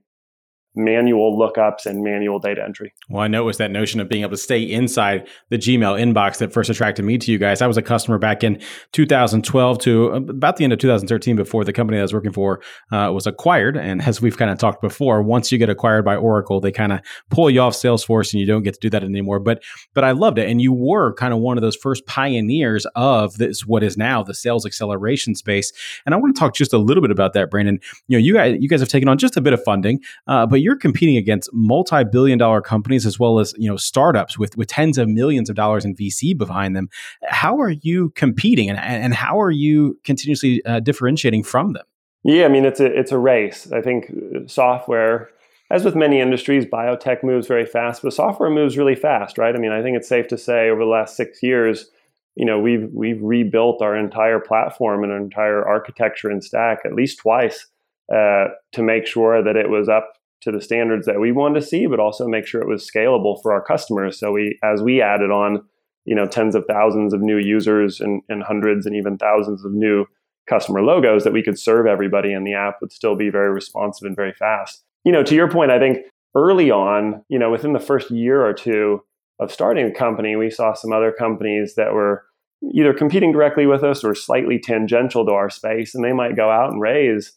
manual 0.76 1.38
lookups 1.38 1.86
and 1.86 2.04
manual 2.04 2.40
data 2.40 2.64
entry. 2.64 2.94
Well, 3.10 3.22
I 3.22 3.28
know 3.28 3.44
it 3.44 3.46
was 3.46 3.58
that 3.58 3.72
notion 3.72 4.00
of 4.00 4.10
being 4.10 4.22
able 4.22 4.32
to 4.32 4.38
stay 4.38 4.62
inside 4.62 5.28
the 5.50 5.58
Gmail 5.58 6.00
inbox 6.00 6.38
that 6.38 6.52
first 6.52 6.70
attracted 6.70 7.06
me 7.06 7.18
to 7.18 7.32
you 7.32 7.38
guys. 7.38 7.62
I 7.62 7.68
was 7.68 7.78
a 7.78 7.82
customer 7.82 8.18
back 8.18 8.44
in 8.44 8.62
2012 8.94 9.80
to 9.80 10.06
about 10.08 10.58
the 10.58 10.64
end 10.64 10.74
of 10.74 10.80
2013 10.80 11.36
before 11.36 11.64
the 11.64 11.74
company 11.74 12.00
I 12.00 12.02
was 12.02 12.14
working 12.14 12.32
for 12.32 12.62
uh, 12.92 13.12
was 13.14 13.28
acquired. 13.28 13.78
And 13.78 14.02
as 14.02 14.22
we've 14.22 14.38
kind 14.38 14.50
of 14.50 14.58
talked 14.58 14.82
before, 14.82 15.22
once 15.22 15.52
you 15.52 15.58
get 15.58 15.70
acquired 15.70 16.06
by 16.06 16.16
Oracle, 16.16 16.60
they 16.60 16.72
kind 16.72 16.92
of 16.92 17.02
pull 17.30 17.50
you 17.50 17.62
off 17.62 17.74
Salesforce 17.74 18.34
and 18.34 18.40
you 18.40 18.48
don't 18.48 18.64
get 18.64 18.74
to 18.74 18.80
do 18.80 18.90
that 18.90 19.04
anymore. 19.04 19.40
But 19.40 19.64
but 19.94 20.04
I 20.04 20.12
loved 20.12 20.40
it. 20.40 20.50
And 20.50 20.62
you 20.62 20.74
were 20.74 21.14
kind 21.14 21.34
of 21.34 21.40
one 21.40 21.58
of 21.58 21.62
those 21.62 21.76
first 21.76 22.06
pioneers 22.06 22.86
of 22.96 23.38
this 23.38 23.66
what 23.66 23.84
is 23.84 23.98
now 23.98 24.24
the 24.24 24.34
sales 24.34 24.66
acceleration 24.66 25.36
space. 25.36 25.72
And 26.06 26.16
I 26.16 26.18
want 26.18 26.36
to 26.36 26.40
talk 26.40 26.56
just 26.56 26.74
a 26.74 26.78
little 26.78 27.02
bit 27.02 27.12
about 27.12 27.34
that, 27.34 27.52
Brandon. 27.52 27.80
You 28.08 28.18
know, 28.18 28.24
you 28.24 28.34
guys 28.34 28.58
you 28.60 28.70
guys 28.70 28.80
have 28.80 28.90
taken 28.90 29.08
on 29.08 29.18
just 29.18 29.38
a 29.38 29.42
bit 29.42 29.54
of 29.54 29.64
funding, 29.64 30.00
uh, 30.28 30.46
but 30.46 30.63
you're 30.64 30.78
competing 30.78 31.18
against 31.18 31.50
multi-billion 31.54 32.38
dollar 32.38 32.62
companies 32.62 33.06
as 33.06 33.20
well 33.20 33.40
as 33.40 33.54
you 33.58 33.70
know 33.70 33.78
startups 33.78 34.38
with 34.38 34.58
with 34.58 34.68
tens 34.68 34.98
of 34.98 35.08
millions 35.08 35.50
of 35.50 35.56
dollars 35.56 35.86
in 35.86 35.96
VC 35.96 36.38
behind 36.38 36.76
them. 36.76 36.90
How 37.24 37.60
are 37.60 37.72
you 37.72 38.12
competing, 38.12 38.70
and 38.70 38.80
and 38.80 39.14
how 39.14 39.40
are 39.40 39.52
you 39.52 40.00
continuously 40.04 40.64
uh, 40.66 40.80
differentiating 40.80 41.44
from 41.44 41.74
them? 41.74 41.84
Yeah, 42.24 42.46
I 42.46 42.48
mean 42.48 42.66
it's 42.66 42.80
a 42.80 42.86
it's 42.86 43.12
a 43.12 43.20
race. 43.20 43.72
I 43.72 43.82
think 43.82 44.12
uh, 44.12 44.48
software, 44.48 45.30
as 45.70 45.84
with 45.84 45.96
many 45.96 46.20
industries, 46.20 46.66
biotech 46.66 47.24
moves 47.24 47.48
very 47.48 47.66
fast, 47.66 48.02
but 48.02 48.14
software 48.14 48.50
moves 48.50 48.78
really 48.78 48.96
fast, 48.96 49.38
right? 49.38 49.56
I 49.56 49.60
mean, 49.60 49.72
I 49.72 49.82
think 49.82 49.98
it's 49.98 50.08
safe 50.08 50.28
to 50.30 50.38
say 50.38 50.70
over 50.70 50.82
the 50.82 50.90
last 50.90 51.18
six 51.18 51.44
years, 51.44 51.90
you 52.36 52.46
know, 52.46 52.60
we've 52.60 52.90
we've 52.94 53.22
rebuilt 53.22 53.82
our 53.82 53.96
entire 53.96 54.40
platform 54.40 55.04
and 55.04 55.12
our 55.12 55.18
entire 55.18 55.66
architecture 55.66 56.30
and 56.30 56.44
stack 56.44 56.80
at 56.86 56.94
least 56.94 57.20
twice 57.20 57.68
uh, 58.14 58.46
to 58.72 58.82
make 58.82 59.06
sure 59.06 59.44
that 59.44 59.56
it 59.56 59.70
was 59.70 59.90
up 59.90 60.14
to 60.44 60.52
the 60.52 60.62
standards 60.62 61.06
that 61.06 61.20
we 61.20 61.32
wanted 61.32 61.60
to 61.60 61.66
see, 61.66 61.88
but 61.88 62.00
also 62.00 62.28
make 62.28 62.46
sure 62.46 62.62
it 62.62 62.68
was 62.68 62.90
scalable 62.90 63.42
for 63.42 63.54
our 63.54 63.64
customers. 63.64 64.20
So 64.20 64.32
we, 64.32 64.60
as 64.64 64.82
we 64.82 65.02
added 65.02 65.32
on, 65.32 65.64
you 66.06 66.16
know, 66.16 66.28
tens 66.28 66.54
of 66.54 66.66
thousands 66.68 67.14
of 67.14 67.22
new 67.22 67.38
users 67.38 68.02
and, 68.02 68.22
and 68.28 68.44
hundreds 68.44 68.86
and 68.86 68.96
even 68.96 69.18
thousands 69.18 69.64
of 69.64 69.72
new 69.72 70.06
customer 70.50 70.82
logos, 70.82 71.24
that 71.24 71.32
we 71.32 71.42
could 71.42 71.58
serve 71.58 71.88
everybody, 71.88 72.34
and 72.34 72.46
the 72.46 72.54
app 72.54 72.76
would 72.82 72.92
still 72.92 73.16
be 73.16 73.30
very 73.30 73.52
responsive 73.52 74.06
and 74.06 74.16
very 74.16 74.34
fast. 74.34 74.84
You 75.06 75.14
know, 75.14 75.24
to 75.24 75.36
your 75.36 75.50
point, 75.50 75.72
I 75.72 75.80
think 75.80 76.00
early 76.36 76.70
on, 76.70 77.24
you 77.30 77.40
know, 77.40 77.50
within 77.50 77.72
the 77.72 77.80
first 77.80 78.12
year 78.12 78.46
or 78.46 78.54
two 78.54 79.02
of 79.40 79.52
starting 79.52 79.86
the 79.86 79.94
company, 79.94 80.36
we 80.36 80.50
saw 80.50 80.74
some 80.74 80.92
other 80.92 81.14
companies 81.14 81.76
that 81.76 81.94
were 81.94 82.26
either 82.74 82.94
competing 82.94 83.32
directly 83.32 83.66
with 83.66 83.84
us 83.84 84.04
or 84.04 84.16
slightly 84.16 84.60
tangential 84.60 85.26
to 85.26 85.32
our 85.32 85.50
space, 85.50 85.96
and 85.96 86.04
they 86.04 86.14
might 86.14 86.36
go 86.36 86.50
out 86.50 86.72
and 86.72 86.82
raise 86.82 87.34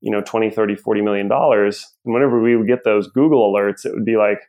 you 0.00 0.10
know 0.10 0.20
20 0.20 0.50
30 0.50 0.76
40 0.76 1.00
million 1.02 1.28
dollars. 1.28 1.86
And 2.04 2.14
whenever 2.14 2.40
we 2.40 2.56
would 2.56 2.66
get 2.66 2.84
those 2.84 3.08
google 3.08 3.52
alerts 3.52 3.84
it 3.84 3.92
would 3.92 4.04
be 4.04 4.16
like 4.16 4.40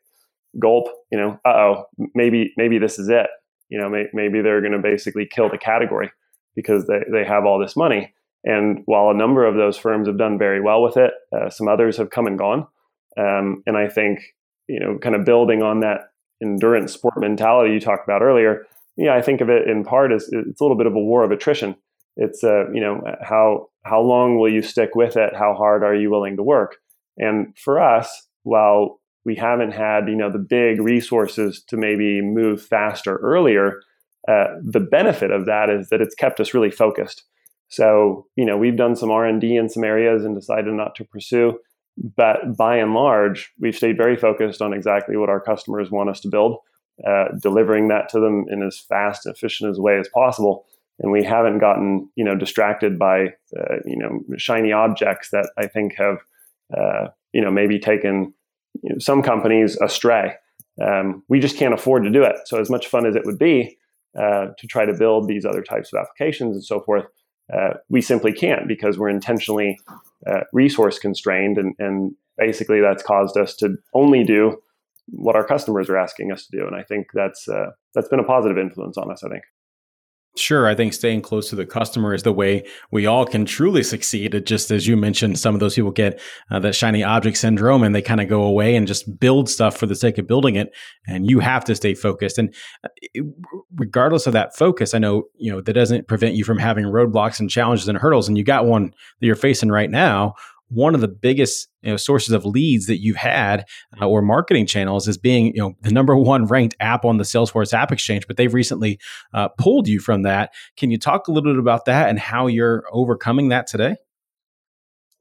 gulp 0.60 0.88
you 1.12 1.18
know 1.18 1.40
uh-oh 1.46 1.86
maybe 2.16 2.54
maybe 2.58 2.78
this 2.78 3.00
is 3.00 3.10
it. 3.10 3.28
You 3.70 3.80
know 3.80 3.90
may, 3.90 4.06
maybe 4.14 4.42
they're 4.42 4.62
going 4.62 4.74
to 4.74 4.80
basically 4.80 5.28
kill 5.30 5.50
the 5.50 5.58
category 5.58 6.12
because 6.56 6.88
they, 6.88 7.02
they 7.12 7.24
have 7.26 7.46
all 7.46 7.60
this 7.60 7.76
money. 7.76 8.14
And 8.44 8.84
while 8.86 9.10
a 9.10 9.14
number 9.14 9.46
of 9.46 9.56
those 9.56 9.78
firms 9.78 10.08
have 10.08 10.18
done 10.18 10.38
very 10.38 10.62
well 10.62 10.82
with 10.82 10.98
it 10.98 11.12
uh, 11.36 11.50
some 11.50 11.68
others 11.68 11.98
have 11.98 12.10
come 12.10 12.28
and 12.28 12.38
gone. 12.38 12.68
Um, 13.18 13.64
and 13.66 13.76
i 13.76 13.90
think 13.90 14.20
you 14.70 14.80
know 14.80 14.98
kind 15.00 15.16
of 15.16 15.26
building 15.26 15.62
on 15.62 15.82
that 15.82 16.12
endurance 16.42 16.94
sport 16.94 17.16
mentality 17.18 17.74
you 17.74 17.82
talked 17.82 18.08
about 18.08 18.22
earlier 18.22 18.66
yeah 18.96 19.16
i 19.16 19.22
think 19.22 19.42
of 19.42 19.50
it 19.50 19.68
in 19.68 19.84
part 19.84 20.14
as 20.14 20.30
it's 20.32 20.62
a 20.62 20.64
little 20.64 20.78
bit 20.78 20.88
of 20.88 20.94
a 20.94 21.00
war 21.00 21.24
of 21.24 21.32
attrition 21.32 21.76
it's 22.20 22.44
uh, 22.44 22.70
you 22.72 22.82
know 22.82 23.02
how 23.22 23.70
how 23.84 24.02
long 24.02 24.38
will 24.38 24.52
you 24.52 24.62
stick 24.62 24.94
with 24.94 25.16
it? 25.16 25.34
How 25.34 25.56
hard 25.56 25.84
are 25.84 25.96
you 25.96 26.12
willing 26.12 26.36
to 26.36 26.44
work? 26.44 26.76
And 27.18 27.58
for 27.58 27.80
us, 27.80 28.28
while 28.44 29.00
we 29.26 29.36
haven't 29.36 29.72
had 29.72 30.10
you 30.10 30.18
know 30.18 30.30
the 30.30 30.38
big 30.38 30.82
resources 30.82 31.64
to 31.70 31.78
maybe 31.78 32.22
move 32.22 32.62
faster 32.62 33.16
earlier, 33.18 33.80
uh, 34.28 34.48
the 34.62 34.82
benefit 34.82 35.32
of 35.32 35.46
that 35.46 35.70
is 35.70 35.90
that 35.90 36.02
it's 36.02 36.14
kept 36.14 36.42
us 36.42 36.54
really 36.54 36.70
focused. 36.70 37.24
So 37.70 38.28
you 38.36 38.46
know 38.46 38.58
we've 38.58 38.78
done 38.78 38.98
some 38.98 39.12
R 39.12 39.26
and 39.26 39.40
D 39.40 39.56
in 39.56 39.70
some 39.70 39.86
areas 39.86 40.26
and 40.26 40.36
decided 40.36 40.74
not 40.74 40.96
to 40.96 41.06
pursue, 41.06 41.58
but 42.18 42.58
by 42.58 42.76
and 42.78 42.94
large, 42.94 43.50
we've 43.62 43.78
stayed 43.78 43.96
very 43.96 44.18
focused 44.18 44.62
on 44.62 44.74
exactly 44.74 45.16
what 45.16 45.30
our 45.30 45.40
customers 45.40 45.90
want 45.90 46.10
us 46.10 46.20
to 46.22 46.28
build, 46.28 46.58
uh, 47.08 47.30
delivering 47.42 47.88
that 47.88 48.10
to 48.10 48.20
them 48.20 48.44
in 48.50 48.62
as 48.62 48.78
fast 48.78 49.26
efficient 49.26 49.70
as 49.70 49.80
way 49.80 49.98
as 49.98 50.10
possible 50.10 50.66
and 51.00 51.12
we 51.12 51.24
haven't 51.24 51.60
gotten 51.60 52.10
you 52.16 52.26
know 52.26 52.36
distracted 52.36 52.98
by 53.00 53.28
uh, 53.60 53.78
you 53.86 53.98
know 53.98 54.22
shiny 54.38 54.72
objects 54.72 55.30
that 55.32 55.50
I 55.58 55.68
think 55.68 55.96
have 55.98 56.18
uh, 56.78 57.08
you 57.34 57.42
know 57.42 57.52
maybe 57.52 57.80
taken 57.80 58.34
you 58.84 58.92
know, 58.92 59.00
some 59.00 59.22
companies 59.22 59.78
astray. 59.82 60.36
Um, 60.82 61.24
we 61.28 61.40
just 61.40 61.58
can't 61.58 61.74
afford 61.74 62.04
to 62.04 62.12
do 62.12 62.24
it. 62.24 62.36
So 62.46 62.60
as 62.60 62.70
much 62.70 62.88
fun 62.88 63.06
as 63.06 63.16
it 63.16 63.26
would 63.26 63.40
be 63.40 63.78
uh, 64.18 64.48
to 64.58 64.68
try 64.68 64.86
to 64.86 64.94
build 64.94 65.28
these 65.28 65.46
other 65.46 65.62
types 65.62 65.92
of 65.92 66.00
applications 66.00 66.56
and 66.56 66.64
so 66.64 66.80
forth, 66.82 67.06
Uh, 67.50 67.74
we 67.90 68.02
simply 68.02 68.32
can't 68.32 68.68
because 68.68 69.00
we're 69.00 69.10
intentionally 69.10 69.72
uh, 70.30 70.42
resource 70.54 71.00
constrained, 71.00 71.58
and, 71.58 71.74
and 71.80 72.14
basically 72.38 72.80
that's 72.80 73.04
caused 73.04 73.36
us 73.44 73.56
to 73.56 73.68
only 73.92 74.24
do 74.24 74.62
what 75.08 75.36
our 75.36 75.48
customers 75.48 75.90
are 75.90 75.98
asking 75.98 76.32
us 76.32 76.46
to 76.46 76.58
do. 76.58 76.68
And 76.68 76.76
I 76.76 76.84
think 76.84 77.08
that's 77.14 77.48
uh, 77.48 77.72
that's 77.94 78.10
been 78.10 78.20
a 78.20 78.24
positive 78.36 78.62
influence 78.62 79.02
on 79.02 79.12
us. 79.12 79.24
I 79.24 79.30
think. 79.30 79.44
Sure, 80.38 80.68
I 80.68 80.76
think 80.76 80.94
staying 80.94 81.22
close 81.22 81.50
to 81.50 81.56
the 81.56 81.66
customer 81.66 82.14
is 82.14 82.24
the 82.24 82.32
way 82.32 82.66
we 82.92 83.06
all 83.06 83.26
can 83.26 83.46
truly 83.46 83.84
succeed. 83.84 84.36
It 84.36 84.46
just 84.46 84.70
as 84.72 84.88
you 84.88 84.96
mentioned, 84.96 85.40
some 85.40 85.54
of 85.54 85.60
those 85.60 85.76
people 85.76 85.92
get 85.92 86.22
uh, 86.52 86.60
that 86.60 86.76
shiny 86.76 87.04
object 87.04 87.38
syndrome 87.38 87.84
and 87.84 87.96
they 87.96 88.02
kind 88.02 88.22
of 88.22 88.30
go 88.30 88.44
away 88.44 88.76
and 88.76 88.88
just 88.88 89.20
build 89.20 89.50
stuff 89.50 89.76
for 89.76 89.86
the 89.86 89.96
sake 89.96 90.18
of 90.18 90.28
building 90.28 90.56
it. 90.56 90.72
And 91.08 91.30
you 91.30 91.40
have 91.40 91.66
to 91.66 91.76
stay 91.76 91.96
focused. 91.96 92.38
And 92.38 92.54
uh, 92.84 93.22
regardless 93.76 94.28
of 94.28 94.34
that 94.34 94.56
focus, 94.56 94.94
I 94.94 95.00
know 95.00 95.24
you 95.36 95.52
know 95.52 95.62
that 95.62 95.74
doesn't 95.74 96.08
prevent 96.08 96.36
you 96.36 96.44
from 96.44 96.60
having 96.60 96.86
roadblocks 96.86 97.40
and 97.40 97.50
challenges 97.50 97.88
and 97.88 97.98
hurdles. 97.98 98.28
And 98.28 98.38
you 98.38 98.44
got 98.44 98.66
one 98.66 98.94
that 99.20 99.26
you're 99.26 99.36
facing 99.36 99.70
right 99.70 99.90
now 99.90 100.36
one 100.70 100.96
of 100.96 101.02
the 101.02 101.08
biggest 101.08 101.68
you 101.82 101.92
know, 101.92 101.98
sources 101.98 102.34
of 102.34 102.46
leads 102.46 102.86
that 102.86 103.02
you've 103.02 103.18
had 103.18 103.66
uh, 104.00 104.08
or 104.08 104.22
marketing 104.22 104.66
channels 104.66 105.08
is 105.08 105.18
being 105.18 105.48
you 105.48 105.62
know 105.62 105.76
the 105.82 105.92
number 105.92 106.16
one 106.16 106.46
ranked 106.46 106.76
app 106.80 107.06
on 107.06 107.18
the 107.18 107.24
Salesforce 107.24 107.74
App 107.74 107.92
Exchange, 107.92 108.28
but 108.28 108.38
they've 108.38 108.54
recently 108.54 109.00
uh, 109.34 109.50
pulled 109.50 109.88
you 109.88 110.00
from 110.00 110.24
that. 110.24 110.54
Can 110.78 110.92
you 110.92 110.98
talk 110.98 111.28
a 111.28 111.32
little 111.32 111.52
bit 111.54 111.60
about 111.60 111.86
that 111.86 112.10
and 112.10 112.20
how 112.20 112.48
you're 112.48 112.84
overcoming 112.92 113.50
that 113.50 113.68
today? 113.68 113.96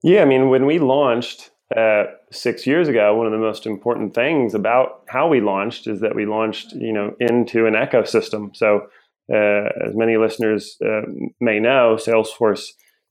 Yeah, 0.03 0.23
I 0.23 0.27
mean, 0.27 0.49
when 0.49 0.67
we 0.67 0.79
launched 0.79 1.51
uh, 1.77 2.05
six 2.31 2.67
years 2.67 2.89
ago, 2.89 3.15
one 3.17 3.27
of 3.27 3.33
the 3.33 3.39
most 3.39 3.67
important 3.67 4.15
things 4.15 4.55
about 4.55 5.03
how 5.09 5.29
we 5.29 5.41
launched 5.41 5.87
is 5.87 6.01
that 6.01 6.15
we 6.15 6.25
launched, 6.25 6.73
you 6.73 6.93
know, 6.93 7.15
into 7.21 7.67
an 7.67 7.75
ecosystem. 7.75 8.57
So, 8.57 8.87
uh, 9.31 9.69
as 9.87 9.95
many 9.95 10.17
listeners 10.17 10.77
uh, 10.83 11.03
may 11.41 11.59
know, 11.59 11.99
Salesforce 11.99 12.69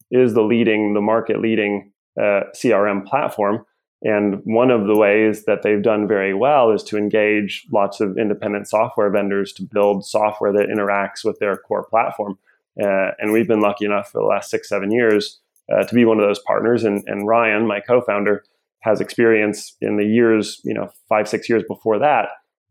is 0.09 0.33
the 0.33 0.41
leading, 0.41 0.93
the 0.95 1.01
market 1.01 1.39
leading 1.39 1.91
uh, 2.19 2.43
CRM 2.55 3.05
platform. 3.05 3.65
And 4.03 4.41
one 4.43 4.69
of 4.69 4.85
the 4.85 4.95
ways 4.95 5.45
that 5.45 5.63
they've 5.63 5.81
done 5.81 6.07
very 6.07 6.33
well 6.33 6.71
is 6.71 6.83
to 6.83 6.97
engage 6.97 7.65
lots 7.71 7.99
of 7.99 8.17
independent 8.17 8.67
software 8.67 9.09
vendors 9.09 9.51
to 9.53 9.63
build 9.63 10.05
software 10.05 10.53
that 10.53 10.69
interacts 10.69 11.25
with 11.25 11.39
their 11.39 11.57
core 11.57 11.85
platform. 11.89 12.37
Uh, 12.81 13.11
and 13.17 13.31
we've 13.31 13.47
been 13.47 13.61
lucky 13.61 13.85
enough 13.85 14.11
for 14.11 14.21
the 14.21 14.27
last 14.27 14.51
six, 14.51 14.69
seven 14.69 14.91
years 14.91 15.39
uh, 15.73 15.83
to 15.83 15.95
be 15.95 16.05
one 16.05 16.19
of 16.19 16.27
those 16.27 16.39
partners. 16.45 16.83
And, 16.83 17.03
and 17.07 17.27
Ryan, 17.27 17.65
my 17.65 17.79
co-founder, 17.79 18.43
has 18.81 19.01
experience 19.01 19.75
in 19.81 19.97
the 19.97 20.05
years, 20.05 20.61
you 20.63 20.73
know, 20.73 20.89
five, 21.09 21.27
six 21.27 21.49
years 21.49 21.63
before 21.67 21.97
that, 21.97 22.29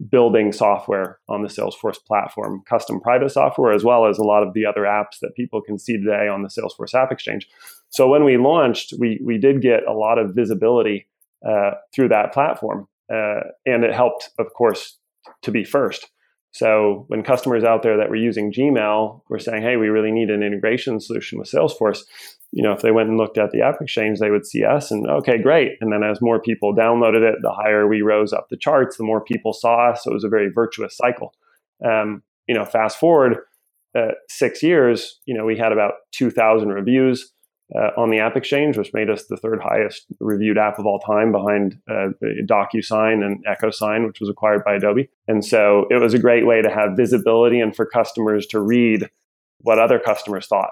building 0.08 0.52
software 0.52 1.18
on 1.28 1.42
the 1.42 1.48
Salesforce 1.48 2.02
platform, 2.06 2.62
custom 2.68 3.00
private 3.00 3.30
software, 3.30 3.72
as 3.72 3.82
well 3.82 4.06
as 4.06 4.18
a 4.18 4.24
lot 4.24 4.42
of 4.42 4.54
the 4.54 4.64
other 4.64 4.82
apps 4.82 5.18
that 5.20 5.34
people 5.34 5.60
can 5.60 5.78
see 5.78 5.96
today 5.96 6.28
on 6.28 6.42
the 6.42 6.48
Salesforce 6.48 6.94
App 6.94 7.10
Exchange. 7.10 7.48
So 7.90 8.08
when 8.08 8.24
we 8.24 8.36
launched, 8.36 8.94
we 8.98 9.20
we 9.24 9.38
did 9.38 9.62
get 9.62 9.86
a 9.86 9.92
lot 9.92 10.18
of 10.18 10.34
visibility 10.34 11.06
uh, 11.46 11.72
through 11.94 12.08
that 12.08 12.32
platform, 12.32 12.88
uh, 13.12 13.40
and 13.64 13.84
it 13.84 13.94
helped, 13.94 14.30
of 14.38 14.52
course, 14.54 14.98
to 15.42 15.50
be 15.50 15.64
first. 15.64 16.10
So 16.52 17.04
when 17.08 17.22
customers 17.22 17.64
out 17.64 17.82
there 17.82 17.98
that 17.98 18.08
were 18.08 18.16
using 18.16 18.52
Gmail 18.52 19.20
were 19.28 19.38
saying, 19.38 19.62
"Hey, 19.62 19.76
we 19.76 19.88
really 19.88 20.10
need 20.10 20.30
an 20.30 20.42
integration 20.42 21.00
solution 21.00 21.38
with 21.38 21.50
Salesforce," 21.50 22.02
you 22.52 22.62
know, 22.62 22.72
if 22.72 22.80
they 22.80 22.92
went 22.92 23.08
and 23.08 23.18
looked 23.18 23.38
at 23.38 23.50
the 23.50 23.62
App 23.62 23.80
Exchange, 23.80 24.18
they 24.18 24.30
would 24.30 24.46
see 24.46 24.64
us, 24.64 24.90
and 24.90 25.06
okay, 25.08 25.38
great. 25.38 25.72
And 25.80 25.92
then 25.92 26.02
as 26.02 26.22
more 26.22 26.40
people 26.40 26.74
downloaded 26.74 27.22
it, 27.22 27.36
the 27.42 27.52
higher 27.52 27.86
we 27.86 28.02
rose 28.02 28.32
up 28.32 28.48
the 28.48 28.56
charts, 28.56 28.96
the 28.96 29.04
more 29.04 29.20
people 29.20 29.52
saw 29.52 29.90
us. 29.90 30.04
So 30.04 30.10
it 30.10 30.14
was 30.14 30.24
a 30.24 30.30
very 30.30 30.48
virtuous 30.48 30.96
cycle. 30.96 31.34
Um, 31.84 32.22
you 32.48 32.54
know, 32.54 32.64
fast 32.64 32.98
forward 32.98 33.38
uh, 33.94 34.12
six 34.28 34.62
years, 34.62 35.20
you 35.26 35.34
know, 35.36 35.44
we 35.44 35.56
had 35.58 35.72
about 35.72 35.94
two 36.12 36.30
thousand 36.30 36.70
reviews 36.70 37.32
uh, 37.74 37.90
on 37.96 38.10
the 38.10 38.18
App 38.18 38.36
Exchange, 38.36 38.76
which 38.76 38.92
made 38.94 39.10
us 39.10 39.26
the 39.26 39.36
third 39.36 39.60
highest 39.60 40.06
reviewed 40.20 40.58
app 40.58 40.78
of 40.78 40.86
all 40.86 41.00
time 41.00 41.32
behind 41.32 41.78
uh, 41.90 42.08
DocuSign 42.22 43.24
and 43.24 43.44
EchoSign, 43.44 44.06
which 44.06 44.20
was 44.20 44.28
acquired 44.28 44.64
by 44.64 44.74
Adobe. 44.74 45.08
And 45.26 45.44
so 45.44 45.86
it 45.90 46.00
was 46.00 46.14
a 46.14 46.18
great 46.18 46.46
way 46.46 46.62
to 46.62 46.70
have 46.70 46.96
visibility 46.96 47.58
and 47.58 47.74
for 47.74 47.84
customers 47.84 48.46
to 48.48 48.60
read 48.60 49.10
what 49.60 49.78
other 49.78 49.98
customers 49.98 50.46
thought. 50.46 50.70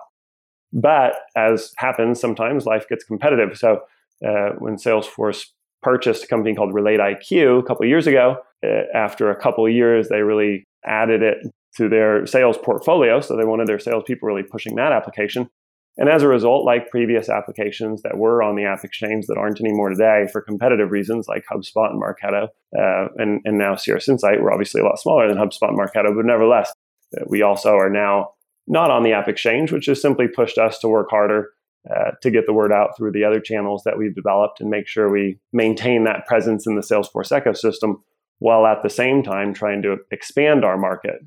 But 0.72 1.14
as 1.36 1.72
happens, 1.78 2.20
sometimes 2.20 2.66
life 2.66 2.88
gets 2.88 3.04
competitive. 3.04 3.56
So 3.56 3.80
uh, 4.24 4.50
when 4.58 4.76
Salesforce 4.76 5.46
purchased 5.82 6.24
a 6.24 6.26
company 6.26 6.54
called 6.54 6.74
Relate 6.74 7.00
IQ 7.00 7.60
a 7.60 7.62
couple 7.62 7.86
years 7.86 8.06
ago, 8.06 8.36
uh, 8.64 8.82
after 8.94 9.30
a 9.30 9.36
couple 9.36 9.68
years, 9.68 10.08
they 10.08 10.22
really 10.22 10.64
added 10.84 11.22
it 11.22 11.38
to 11.76 11.88
their 11.88 12.26
sales 12.26 12.56
portfolio. 12.56 13.20
So 13.20 13.36
they 13.36 13.44
wanted 13.44 13.66
their 13.66 13.78
salespeople 13.78 14.26
really 14.26 14.44
pushing 14.44 14.76
that 14.76 14.92
application. 14.92 15.48
And 15.96 16.08
as 16.08 16.22
a 16.22 16.28
result, 16.28 16.64
like 16.64 16.90
previous 16.90 17.28
applications 17.28 18.02
that 18.02 18.18
were 18.18 18.42
on 18.42 18.56
the 18.56 18.64
App 18.64 18.84
Exchange 18.84 19.26
that 19.26 19.38
aren't 19.38 19.60
anymore 19.60 19.90
today 19.90 20.26
for 20.32 20.40
competitive 20.40 20.90
reasons, 20.90 21.28
like 21.28 21.44
HubSpot 21.50 21.90
and 21.90 22.02
Marketo, 22.02 22.48
uh, 22.76 23.08
and, 23.16 23.40
and 23.44 23.58
now 23.58 23.76
Cirrus 23.76 24.08
Insight, 24.08 24.42
we're 24.42 24.52
obviously 24.52 24.80
a 24.80 24.84
lot 24.84 24.98
smaller 24.98 25.28
than 25.28 25.38
HubSpot 25.38 25.68
and 25.68 25.78
Marketo, 25.78 26.14
but 26.14 26.24
nevertheless, 26.24 26.72
uh, 27.16 27.24
we 27.28 27.42
also 27.42 27.76
are 27.76 27.90
now 27.90 28.30
not 28.66 28.90
on 28.90 29.04
the 29.04 29.12
App 29.12 29.28
Exchange, 29.28 29.70
which 29.70 29.86
has 29.86 30.02
simply 30.02 30.26
pushed 30.26 30.58
us 30.58 30.78
to 30.80 30.88
work 30.88 31.08
harder 31.10 31.50
uh, 31.88 32.12
to 32.22 32.30
get 32.30 32.46
the 32.46 32.52
word 32.52 32.72
out 32.72 32.96
through 32.96 33.12
the 33.12 33.24
other 33.24 33.40
channels 33.40 33.82
that 33.84 33.98
we've 33.98 34.14
developed 34.14 34.60
and 34.60 34.70
make 34.70 34.88
sure 34.88 35.10
we 35.10 35.38
maintain 35.52 36.04
that 36.04 36.26
presence 36.26 36.66
in 36.66 36.74
the 36.74 36.80
Salesforce 36.80 37.30
ecosystem 37.30 37.96
while 38.38 38.66
at 38.66 38.82
the 38.82 38.90
same 38.90 39.22
time 39.22 39.54
trying 39.54 39.82
to 39.82 39.98
expand 40.10 40.64
our 40.64 40.78
market 40.78 41.20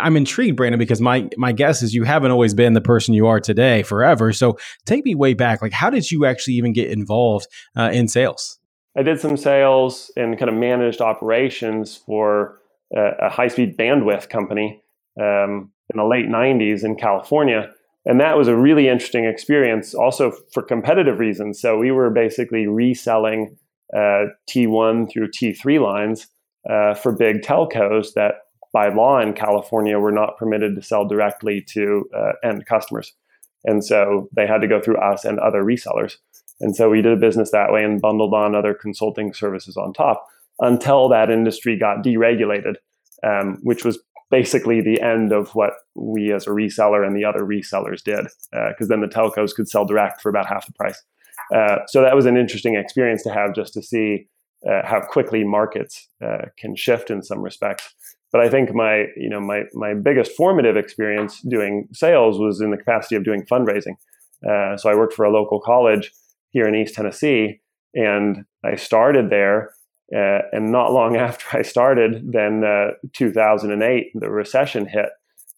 I'm 0.00 0.16
intrigued, 0.16 0.56
Brandon, 0.56 0.78
because 0.78 1.00
my 1.00 1.28
my 1.36 1.52
guess 1.52 1.82
is 1.82 1.94
you 1.94 2.04
haven't 2.04 2.30
always 2.30 2.54
been 2.54 2.74
the 2.74 2.80
person 2.80 3.14
you 3.14 3.26
are 3.26 3.40
today 3.40 3.82
forever. 3.82 4.32
So 4.32 4.58
take 4.86 5.04
me 5.04 5.14
way 5.14 5.34
back. 5.34 5.62
Like, 5.62 5.72
how 5.72 5.90
did 5.90 6.10
you 6.10 6.24
actually 6.24 6.54
even 6.54 6.72
get 6.72 6.90
involved 6.90 7.46
uh, 7.76 7.90
in 7.92 8.08
sales? 8.08 8.58
I 8.96 9.02
did 9.02 9.20
some 9.20 9.36
sales 9.36 10.10
and 10.16 10.38
kind 10.38 10.48
of 10.48 10.56
managed 10.56 11.00
operations 11.00 11.96
for 11.96 12.58
a, 12.94 13.28
high 13.28 13.48
speed 13.48 13.78
bandwidth 13.78 14.28
company 14.28 14.82
um, 15.20 15.70
in 15.92 15.96
the 15.96 16.04
late 16.04 16.26
'90s 16.26 16.84
in 16.84 16.96
California, 16.96 17.70
and 18.04 18.20
that 18.20 18.36
was 18.36 18.48
a 18.48 18.56
really 18.56 18.88
interesting 18.88 19.24
experience. 19.24 19.94
Also 19.94 20.32
for 20.52 20.62
competitive 20.62 21.18
reasons. 21.18 21.60
So 21.60 21.78
we 21.78 21.90
were 21.90 22.10
basically 22.10 22.66
reselling 22.66 23.56
uh, 23.94 24.26
T1 24.48 25.10
through 25.10 25.28
T3 25.30 25.80
lines 25.80 26.26
uh, 26.68 26.94
for 26.94 27.12
big 27.12 27.42
telcos 27.42 28.14
that 28.14 28.34
by 28.72 28.88
law 28.88 29.20
in 29.20 29.32
California, 29.32 29.98
we're 29.98 30.10
not 30.10 30.36
permitted 30.38 30.74
to 30.76 30.82
sell 30.82 31.06
directly 31.06 31.64
to 31.72 32.04
uh, 32.16 32.32
end 32.44 32.66
customers. 32.66 33.12
And 33.64 33.84
so 33.84 34.28
they 34.34 34.46
had 34.46 34.60
to 34.60 34.68
go 34.68 34.80
through 34.80 34.98
us 34.98 35.24
and 35.24 35.38
other 35.38 35.62
resellers. 35.62 36.14
And 36.60 36.76
so 36.76 36.90
we 36.90 37.02
did 37.02 37.12
a 37.12 37.20
business 37.20 37.50
that 37.50 37.72
way 37.72 37.84
and 37.84 38.00
bundled 38.00 38.34
on 38.34 38.54
other 38.54 38.74
consulting 38.74 39.32
services 39.32 39.76
on 39.76 39.92
top 39.92 40.24
until 40.60 41.08
that 41.08 41.30
industry 41.30 41.78
got 41.78 42.04
deregulated, 42.04 42.74
um, 43.24 43.58
which 43.62 43.84
was 43.84 43.98
basically 44.30 44.80
the 44.80 45.00
end 45.00 45.32
of 45.32 45.54
what 45.54 45.72
we 45.94 46.32
as 46.32 46.46
a 46.46 46.50
reseller 46.50 47.04
and 47.04 47.16
the 47.16 47.24
other 47.24 47.40
resellers 47.40 48.02
did, 48.02 48.26
because 48.52 48.86
uh, 48.86 48.88
then 48.88 49.00
the 49.00 49.08
telcos 49.08 49.54
could 49.54 49.68
sell 49.68 49.84
direct 49.84 50.20
for 50.20 50.28
about 50.28 50.46
half 50.46 50.66
the 50.66 50.72
price. 50.72 51.02
Uh, 51.54 51.78
so 51.88 52.02
that 52.02 52.14
was 52.14 52.26
an 52.26 52.36
interesting 52.36 52.76
experience 52.76 53.22
to 53.22 53.32
have 53.32 53.54
just 53.54 53.72
to 53.72 53.82
see 53.82 54.28
uh, 54.68 54.82
how 54.84 55.00
quickly 55.00 55.42
markets 55.42 56.08
uh, 56.24 56.46
can 56.58 56.76
shift 56.76 57.10
in 57.10 57.22
some 57.22 57.40
respects. 57.40 57.94
But 58.32 58.40
I 58.40 58.48
think 58.48 58.74
my, 58.74 59.06
you 59.16 59.28
know, 59.28 59.40
my 59.40 59.64
my 59.72 59.94
biggest 59.94 60.32
formative 60.32 60.76
experience 60.76 61.40
doing 61.40 61.88
sales 61.92 62.38
was 62.38 62.60
in 62.60 62.70
the 62.70 62.76
capacity 62.76 63.16
of 63.16 63.24
doing 63.24 63.44
fundraising. 63.50 63.96
Uh, 64.48 64.76
so 64.76 64.88
I 64.88 64.94
worked 64.94 65.14
for 65.14 65.24
a 65.24 65.32
local 65.32 65.60
college 65.60 66.12
here 66.50 66.66
in 66.66 66.74
East 66.74 66.94
Tennessee, 66.94 67.60
and 67.94 68.44
I 68.64 68.76
started 68.76 69.30
there. 69.30 69.72
Uh, 70.12 70.42
and 70.50 70.72
not 70.72 70.92
long 70.92 71.14
after 71.28 71.56
I 71.56 71.62
started, 71.62 72.32
then 72.32 72.64
uh, 72.64 72.94
2008, 73.12 74.10
the 74.14 74.28
recession 74.28 74.86
hit, 74.86 75.10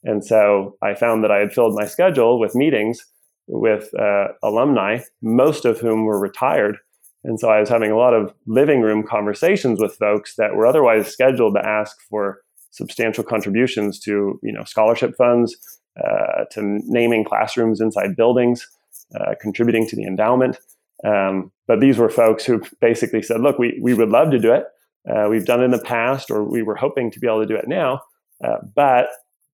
and 0.04 0.24
so 0.24 0.76
I 0.82 0.94
found 0.94 1.24
that 1.24 1.30
I 1.30 1.38
had 1.38 1.52
filled 1.52 1.74
my 1.74 1.86
schedule 1.86 2.38
with 2.38 2.54
meetings 2.54 3.06
with 3.46 3.90
uh, 3.98 4.28
alumni, 4.42 5.00
most 5.20 5.64
of 5.64 5.80
whom 5.80 6.04
were 6.04 6.18
retired. 6.18 6.78
And 7.24 7.38
so 7.38 7.48
I 7.48 7.60
was 7.60 7.68
having 7.68 7.90
a 7.90 7.96
lot 7.96 8.14
of 8.14 8.34
living 8.46 8.80
room 8.80 9.04
conversations 9.06 9.80
with 9.80 9.96
folks 9.96 10.34
that 10.36 10.54
were 10.54 10.66
otherwise 10.66 11.06
scheduled 11.12 11.54
to 11.54 11.66
ask 11.66 12.00
for 12.08 12.40
substantial 12.72 13.22
contributions 13.22 14.00
to 14.00 14.40
you 14.42 14.52
know 14.52 14.64
scholarship 14.64 15.14
funds, 15.16 15.56
uh, 16.02 16.44
to 16.50 16.80
naming 16.84 17.24
classrooms 17.24 17.80
inside 17.80 18.16
buildings, 18.16 18.66
uh, 19.14 19.34
contributing 19.40 19.86
to 19.86 19.94
the 19.94 20.04
endowment. 20.04 20.58
Um, 21.04 21.52
but 21.66 21.80
these 21.80 21.98
were 21.98 22.08
folks 22.08 22.44
who 22.44 22.62
basically 22.80 23.22
said, 23.22 23.40
"Look, 23.40 23.58
we 23.58 23.78
we 23.80 23.94
would 23.94 24.08
love 24.08 24.30
to 24.32 24.38
do 24.38 24.52
it. 24.52 24.64
Uh, 25.08 25.28
we've 25.28 25.46
done 25.46 25.60
it 25.60 25.64
in 25.64 25.70
the 25.70 25.78
past, 25.78 26.30
or 26.30 26.42
we 26.44 26.62
were 26.62 26.76
hoping 26.76 27.10
to 27.10 27.20
be 27.20 27.26
able 27.26 27.40
to 27.40 27.46
do 27.46 27.56
it 27.56 27.68
now, 27.68 28.00
uh, 28.42 28.58
but 28.74 29.08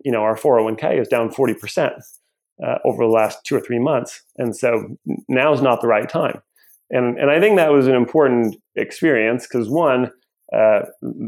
you 0.04 0.12
know 0.12 0.22
our 0.22 0.36
401k 0.36 1.00
is 1.00 1.08
down 1.08 1.30
40 1.30 1.54
percent." 1.54 1.94
Uh, 2.60 2.76
over 2.84 3.04
the 3.04 3.08
last 3.08 3.44
two 3.44 3.54
or 3.54 3.60
three 3.60 3.78
months, 3.78 4.20
and 4.36 4.56
so 4.56 4.96
now 5.28 5.52
is 5.52 5.62
not 5.62 5.80
the 5.80 5.86
right 5.86 6.08
time, 6.08 6.42
and 6.90 7.16
and 7.16 7.30
I 7.30 7.38
think 7.38 7.54
that 7.54 7.70
was 7.70 7.86
an 7.86 7.94
important 7.94 8.56
experience 8.74 9.46
because 9.46 9.68
one, 9.68 10.10
uh, 10.56 10.80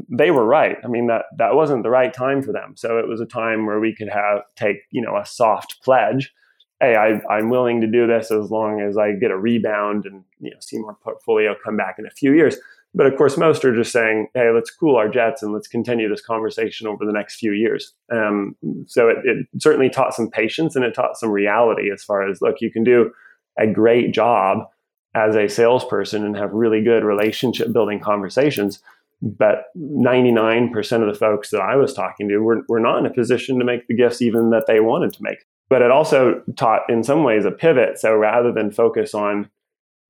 they 0.08 0.30
were 0.30 0.44
right. 0.44 0.76
I 0.84 0.88
mean 0.88 1.06
that 1.08 1.26
that 1.38 1.54
wasn't 1.54 1.82
the 1.82 1.90
right 1.90 2.12
time 2.12 2.42
for 2.42 2.52
them. 2.52 2.74
So 2.76 2.98
it 2.98 3.08
was 3.08 3.20
a 3.20 3.26
time 3.26 3.66
where 3.66 3.80
we 3.80 3.94
could 3.94 4.08
have 4.08 4.42
take 4.56 4.78
you 4.90 5.02
know 5.02 5.16
a 5.16 5.26
soft 5.26 5.82
pledge 5.82 6.32
hey, 6.80 6.96
I, 6.96 7.20
I'm 7.32 7.50
willing 7.50 7.82
to 7.82 7.86
do 7.86 8.06
this 8.06 8.30
as 8.30 8.50
long 8.50 8.80
as 8.80 8.96
I 8.96 9.12
get 9.12 9.30
a 9.30 9.36
rebound 9.36 10.06
and 10.06 10.24
you 10.40 10.50
know 10.50 10.56
see 10.60 10.78
my 10.78 10.92
portfolio 11.02 11.54
come 11.62 11.76
back 11.76 11.96
in 11.98 12.06
a 12.06 12.10
few 12.10 12.32
years. 12.32 12.56
But 12.92 13.06
of 13.06 13.16
course, 13.16 13.36
most 13.36 13.64
are 13.64 13.74
just 13.74 13.92
saying, 13.92 14.28
hey, 14.34 14.50
let's 14.52 14.70
cool 14.70 14.96
our 14.96 15.08
jets 15.08 15.44
and 15.44 15.52
let's 15.52 15.68
continue 15.68 16.08
this 16.08 16.22
conversation 16.22 16.88
over 16.88 17.06
the 17.06 17.12
next 17.12 17.36
few 17.36 17.52
years. 17.52 17.92
Um, 18.12 18.56
so 18.86 19.08
it, 19.08 19.18
it, 19.24 19.46
certainly 19.58 19.88
taught 19.88 20.12
some 20.12 20.28
patience 20.28 20.74
and 20.74 20.84
it 20.84 20.92
taught 20.92 21.16
some 21.16 21.30
reality 21.30 21.92
as 21.92 22.02
far 22.02 22.28
as, 22.28 22.42
look, 22.42 22.56
you 22.60 22.68
can 22.72 22.82
do 22.82 23.12
a 23.56 23.68
great 23.68 24.12
job 24.12 24.66
as 25.14 25.36
a 25.36 25.48
salesperson 25.48 26.24
and 26.24 26.36
have 26.36 26.52
really 26.52 26.82
good 26.82 27.04
relationship 27.04 27.72
building 27.72 28.00
conversations. 28.00 28.80
But 29.22 29.64
99% 29.76 30.72
of 31.02 31.12
the 31.12 31.18
folks 31.18 31.50
that 31.50 31.60
I 31.60 31.76
was 31.76 31.92
talking 31.92 32.28
to 32.28 32.38
were, 32.38 32.62
were 32.68 32.80
not 32.80 32.98
in 32.98 33.06
a 33.06 33.12
position 33.12 33.58
to 33.58 33.64
make 33.64 33.86
the 33.86 33.96
gifts 33.96 34.22
even 34.22 34.50
that 34.50 34.64
they 34.66 34.80
wanted 34.80 35.12
to 35.14 35.22
make. 35.22 35.44
But 35.68 35.82
it 35.82 35.90
also 35.90 36.42
taught, 36.56 36.82
in 36.88 37.04
some 37.04 37.22
ways, 37.22 37.44
a 37.44 37.50
pivot. 37.50 37.98
So 37.98 38.14
rather 38.14 38.52
than 38.52 38.70
focus 38.70 39.14
on 39.14 39.50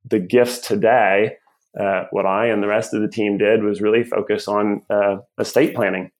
the 0.09 0.21
gifts 0.21 0.59
today, 0.59 1.37
uh, 1.79 2.05
what 2.11 2.27
I 2.27 2.47
and 2.47 2.63
the 2.63 2.69
rest 2.69 2.95
of 2.95 3.03
the 3.03 3.09
team 3.09 3.37
did 3.37 3.63
was 3.63 3.81
really 3.81 4.03
focus 4.03 4.49
on 4.49 4.83
uh, 4.91 5.19
estate 5.39 5.75
planning, 5.75 6.11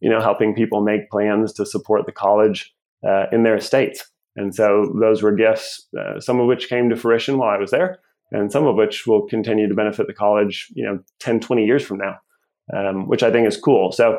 you 0.00 0.10
know, 0.10 0.20
helping 0.20 0.54
people 0.54 0.82
make 0.82 1.10
plans 1.10 1.52
to 1.54 1.66
support 1.66 2.06
the 2.06 2.12
college 2.12 2.72
uh, 3.06 3.26
in 3.32 3.42
their 3.42 3.56
estates. 3.56 4.04
And 4.36 4.54
so 4.54 4.94
those 5.00 5.22
were 5.22 5.34
gifts, 5.34 5.88
uh, 5.98 6.20
some 6.20 6.38
of 6.38 6.46
which 6.46 6.68
came 6.68 6.90
to 6.90 6.96
fruition 6.96 7.38
while 7.38 7.50
I 7.50 7.58
was 7.58 7.70
there, 7.70 7.98
and 8.30 8.52
some 8.52 8.66
of 8.66 8.76
which 8.76 9.06
will 9.06 9.26
continue 9.26 9.68
to 9.68 9.74
benefit 9.74 10.06
the 10.06 10.14
college, 10.14 10.68
you 10.74 10.84
know, 10.84 11.00
10, 11.18 11.40
20 11.40 11.64
years 11.64 11.84
from 11.84 11.98
now, 11.98 12.18
um, 12.76 13.06
which 13.06 13.22
I 13.22 13.30
think 13.30 13.46
is 13.46 13.56
cool. 13.56 13.92
So, 13.92 14.18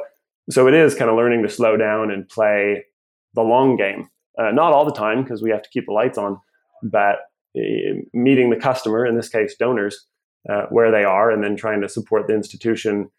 so 0.50 0.68
it 0.68 0.74
is 0.74 0.96
kind 0.96 1.10
of 1.10 1.18
learning 1.18 1.44
to 1.44 1.50
slow 1.50 1.78
down 1.78 2.12
and 2.12 2.28
play 2.28 2.86
the 3.34 3.42
long 3.42 3.78
game. 3.78 4.10
Uh, 4.38 4.52
not 4.52 4.74
all 4.74 4.86
the 4.86 4.94
time 4.94 5.24
because 5.24 5.42
we 5.42 5.52
have 5.52 5.62
to 5.62 5.70
keep 5.70 5.86
the 5.86 5.94
lights 5.94 6.18
on, 6.18 6.40
but 6.84 7.20
uh, 7.58 8.00
meeting 8.14 8.50
the 8.50 8.56
customer, 8.56 9.06
in 9.06 9.16
this 9.16 9.30
case, 9.30 9.56
donors, 9.58 10.08
uh, 10.50 10.66
where 10.70 10.92
they 10.92 11.04
are 11.04 11.32
and 11.32 11.44
then 11.44 11.56
trying 11.56 11.82
to 11.82 11.90
support 11.90 12.28
the 12.28 12.34
institution 12.34 13.10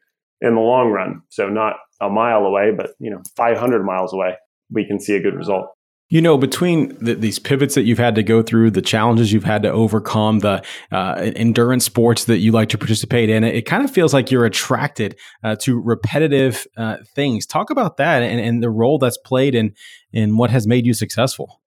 in 0.40 0.54
the 0.54 0.60
long 0.60 0.90
run. 0.90 1.22
So 1.28 1.48
not 1.48 1.76
a 2.00 2.08
mile 2.08 2.44
away, 2.44 2.72
but 2.72 2.90
you 2.98 3.10
know, 3.10 3.22
500 3.36 3.84
miles 3.84 4.12
away, 4.12 4.36
we 4.70 4.84
can 4.84 4.98
see 4.98 5.14
a 5.14 5.20
good 5.20 5.34
result. 5.34 5.68
You 6.12 6.20
know, 6.20 6.36
between 6.36 6.94
the, 7.02 7.14
these 7.14 7.38
pivots 7.38 7.74
that 7.74 7.84
you've 7.84 7.96
had 7.96 8.16
to 8.16 8.22
go 8.22 8.42
through, 8.42 8.72
the 8.72 8.82
challenges 8.82 9.32
you've 9.32 9.44
had 9.44 9.62
to 9.62 9.72
overcome, 9.72 10.40
the 10.40 10.62
uh, 10.90 11.14
endurance 11.34 11.86
sports 11.86 12.26
that 12.26 12.36
you 12.36 12.52
like 12.52 12.68
to 12.68 12.76
participate 12.76 13.30
in, 13.30 13.44
it, 13.44 13.54
it 13.54 13.62
kind 13.62 13.82
of 13.82 13.90
feels 13.90 14.12
like 14.12 14.30
you're 14.30 14.44
attracted 14.44 15.16
uh, 15.42 15.56
to 15.60 15.80
repetitive 15.80 16.66
uh, 16.76 16.98
things. 17.14 17.46
Talk 17.46 17.70
about 17.70 17.96
that 17.96 18.22
and, 18.22 18.38
and, 18.38 18.62
the 18.62 18.68
role 18.68 18.98
that's 18.98 19.16
played 19.16 19.54
in 19.54 19.72
in 20.12 20.36
what 20.36 20.50
has 20.50 20.66
made 20.66 20.84
you 20.84 20.92
successful. 20.92 21.62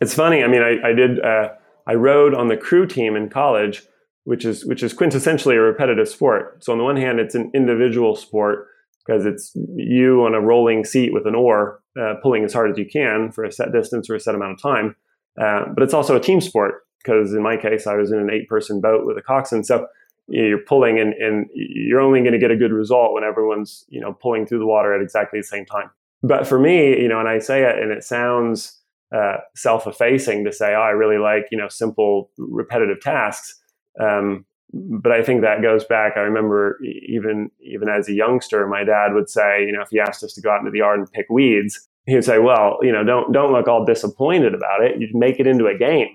It's 0.00 0.14
funny. 0.14 0.42
I 0.42 0.48
mean, 0.48 0.62
I, 0.62 0.88
I 0.88 0.92
did. 0.94 1.22
Uh, 1.22 1.50
I 1.86 1.92
rode 1.92 2.32
on 2.32 2.48
the 2.48 2.56
crew 2.56 2.86
team 2.86 3.16
in 3.16 3.28
college, 3.28 3.82
which 4.24 4.46
is 4.46 4.64
which 4.64 4.82
is 4.82 4.94
quintessentially 4.94 5.56
a 5.56 5.60
repetitive 5.60 6.08
sport. 6.08 6.64
So 6.64 6.72
on 6.72 6.78
the 6.78 6.84
one 6.84 6.96
hand, 6.96 7.20
it's 7.20 7.34
an 7.34 7.50
individual 7.54 8.16
sport 8.16 8.68
because 9.06 9.26
it's 9.26 9.52
you 9.76 10.24
on 10.24 10.34
a 10.34 10.40
rolling 10.40 10.86
seat 10.86 11.12
with 11.12 11.26
an 11.26 11.34
oar 11.34 11.82
uh, 11.98 12.14
pulling 12.22 12.44
as 12.44 12.52
hard 12.52 12.70
as 12.70 12.78
you 12.78 12.86
can 12.86 13.30
for 13.30 13.44
a 13.44 13.52
set 13.52 13.72
distance 13.72 14.08
or 14.10 14.14
a 14.14 14.20
set 14.20 14.34
amount 14.34 14.52
of 14.52 14.62
time. 14.62 14.96
Uh, 15.40 15.64
but 15.74 15.82
it's 15.82 15.94
also 15.94 16.16
a 16.16 16.20
team 16.20 16.40
sport 16.40 16.82
because 16.98 17.32
in 17.32 17.42
my 17.42 17.56
case, 17.56 17.86
I 17.86 17.94
was 17.94 18.10
in 18.10 18.18
an 18.18 18.30
eight-person 18.30 18.80
boat 18.80 19.06
with 19.06 19.16
a 19.16 19.22
coxswain, 19.22 19.64
so 19.64 19.86
you're 20.28 20.58
pulling 20.58 20.98
and, 20.98 21.14
and 21.14 21.46
you're 21.54 22.00
only 22.00 22.20
going 22.20 22.32
to 22.32 22.38
get 22.38 22.50
a 22.50 22.56
good 22.56 22.72
result 22.72 23.12
when 23.12 23.22
everyone's 23.22 23.84
you 23.88 24.00
know 24.00 24.12
pulling 24.12 24.46
through 24.46 24.58
the 24.58 24.66
water 24.66 24.92
at 24.92 25.00
exactly 25.00 25.38
the 25.38 25.44
same 25.44 25.64
time. 25.64 25.90
But 26.22 26.46
for 26.46 26.58
me, 26.58 27.00
you 27.00 27.08
know, 27.08 27.20
and 27.20 27.28
I 27.28 27.38
say 27.38 27.62
it, 27.62 27.78
and 27.78 27.92
it 27.92 28.02
sounds 28.02 28.80
uh, 29.14 29.36
self-effacing 29.54 30.44
to 30.44 30.52
say, 30.52 30.74
"Oh, 30.74 30.80
I 30.80 30.90
really 30.90 31.18
like 31.18 31.46
you 31.50 31.58
know 31.58 31.68
simple 31.68 32.30
repetitive 32.38 33.00
tasks." 33.00 33.60
Um, 34.00 34.44
but 34.72 35.12
I 35.12 35.22
think 35.22 35.42
that 35.42 35.62
goes 35.62 35.84
back. 35.84 36.14
I 36.16 36.20
remember 36.20 36.78
even 36.82 37.50
even 37.60 37.88
as 37.88 38.08
a 38.08 38.12
youngster, 38.12 38.66
my 38.66 38.84
dad 38.84 39.14
would 39.14 39.28
say, 39.28 39.64
you 39.64 39.72
know, 39.72 39.82
if 39.82 39.90
he 39.90 40.00
asked 40.00 40.24
us 40.24 40.32
to 40.34 40.40
go 40.40 40.50
out 40.50 40.60
into 40.60 40.70
the 40.70 40.78
yard 40.78 40.98
and 40.98 41.10
pick 41.10 41.26
weeds, 41.30 41.88
he 42.06 42.14
would 42.14 42.24
say, 42.24 42.38
"Well, 42.38 42.78
you 42.82 42.92
know, 42.92 43.04
don't 43.04 43.32
don't 43.32 43.52
look 43.52 43.68
all 43.68 43.84
disappointed 43.84 44.54
about 44.54 44.82
it. 44.82 45.00
You 45.00 45.08
make 45.12 45.40
it 45.40 45.46
into 45.46 45.66
a 45.66 45.78
game." 45.78 46.14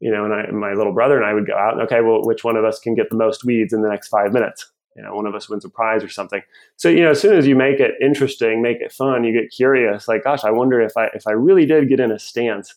You 0.00 0.10
know, 0.10 0.24
and, 0.26 0.34
I, 0.34 0.50
my 0.50 0.74
little 0.74 0.92
brother 0.92 1.16
and 1.16 1.24
I 1.24 1.32
would 1.32 1.46
go 1.46 1.56
out 1.56 1.74
and 1.74 1.82
okay, 1.82 2.00
well, 2.00 2.22
which 2.22 2.44
one 2.44 2.56
of 2.56 2.64
us 2.64 2.78
can 2.78 2.94
get 2.94 3.08
the 3.08 3.16
most 3.16 3.44
weeds 3.44 3.72
in 3.72 3.82
the 3.82 3.88
next 3.88 4.08
five 4.08 4.32
minutes? 4.32 4.70
You 4.94 5.02
know, 5.02 5.14
one 5.14 5.26
of 5.26 5.34
us 5.34 5.48
wins 5.48 5.64
a 5.64 5.68
prize 5.68 6.02
or 6.02 6.08
something. 6.08 6.42
So 6.76 6.88
you 6.88 7.02
know, 7.02 7.10
as 7.10 7.20
soon 7.20 7.36
as 7.36 7.46
you 7.46 7.54
make 7.54 7.80
it 7.80 7.94
interesting, 8.00 8.62
make 8.62 8.80
it 8.80 8.92
fun, 8.92 9.24
you 9.24 9.38
get 9.38 9.50
curious. 9.50 10.08
Like, 10.08 10.24
gosh, 10.24 10.44
I 10.44 10.50
wonder 10.50 10.80
if 10.80 10.96
I 10.96 11.06
if 11.14 11.26
I 11.26 11.32
really 11.32 11.66
did 11.66 11.88
get 11.88 12.00
in 12.00 12.10
a 12.10 12.18
stance 12.18 12.74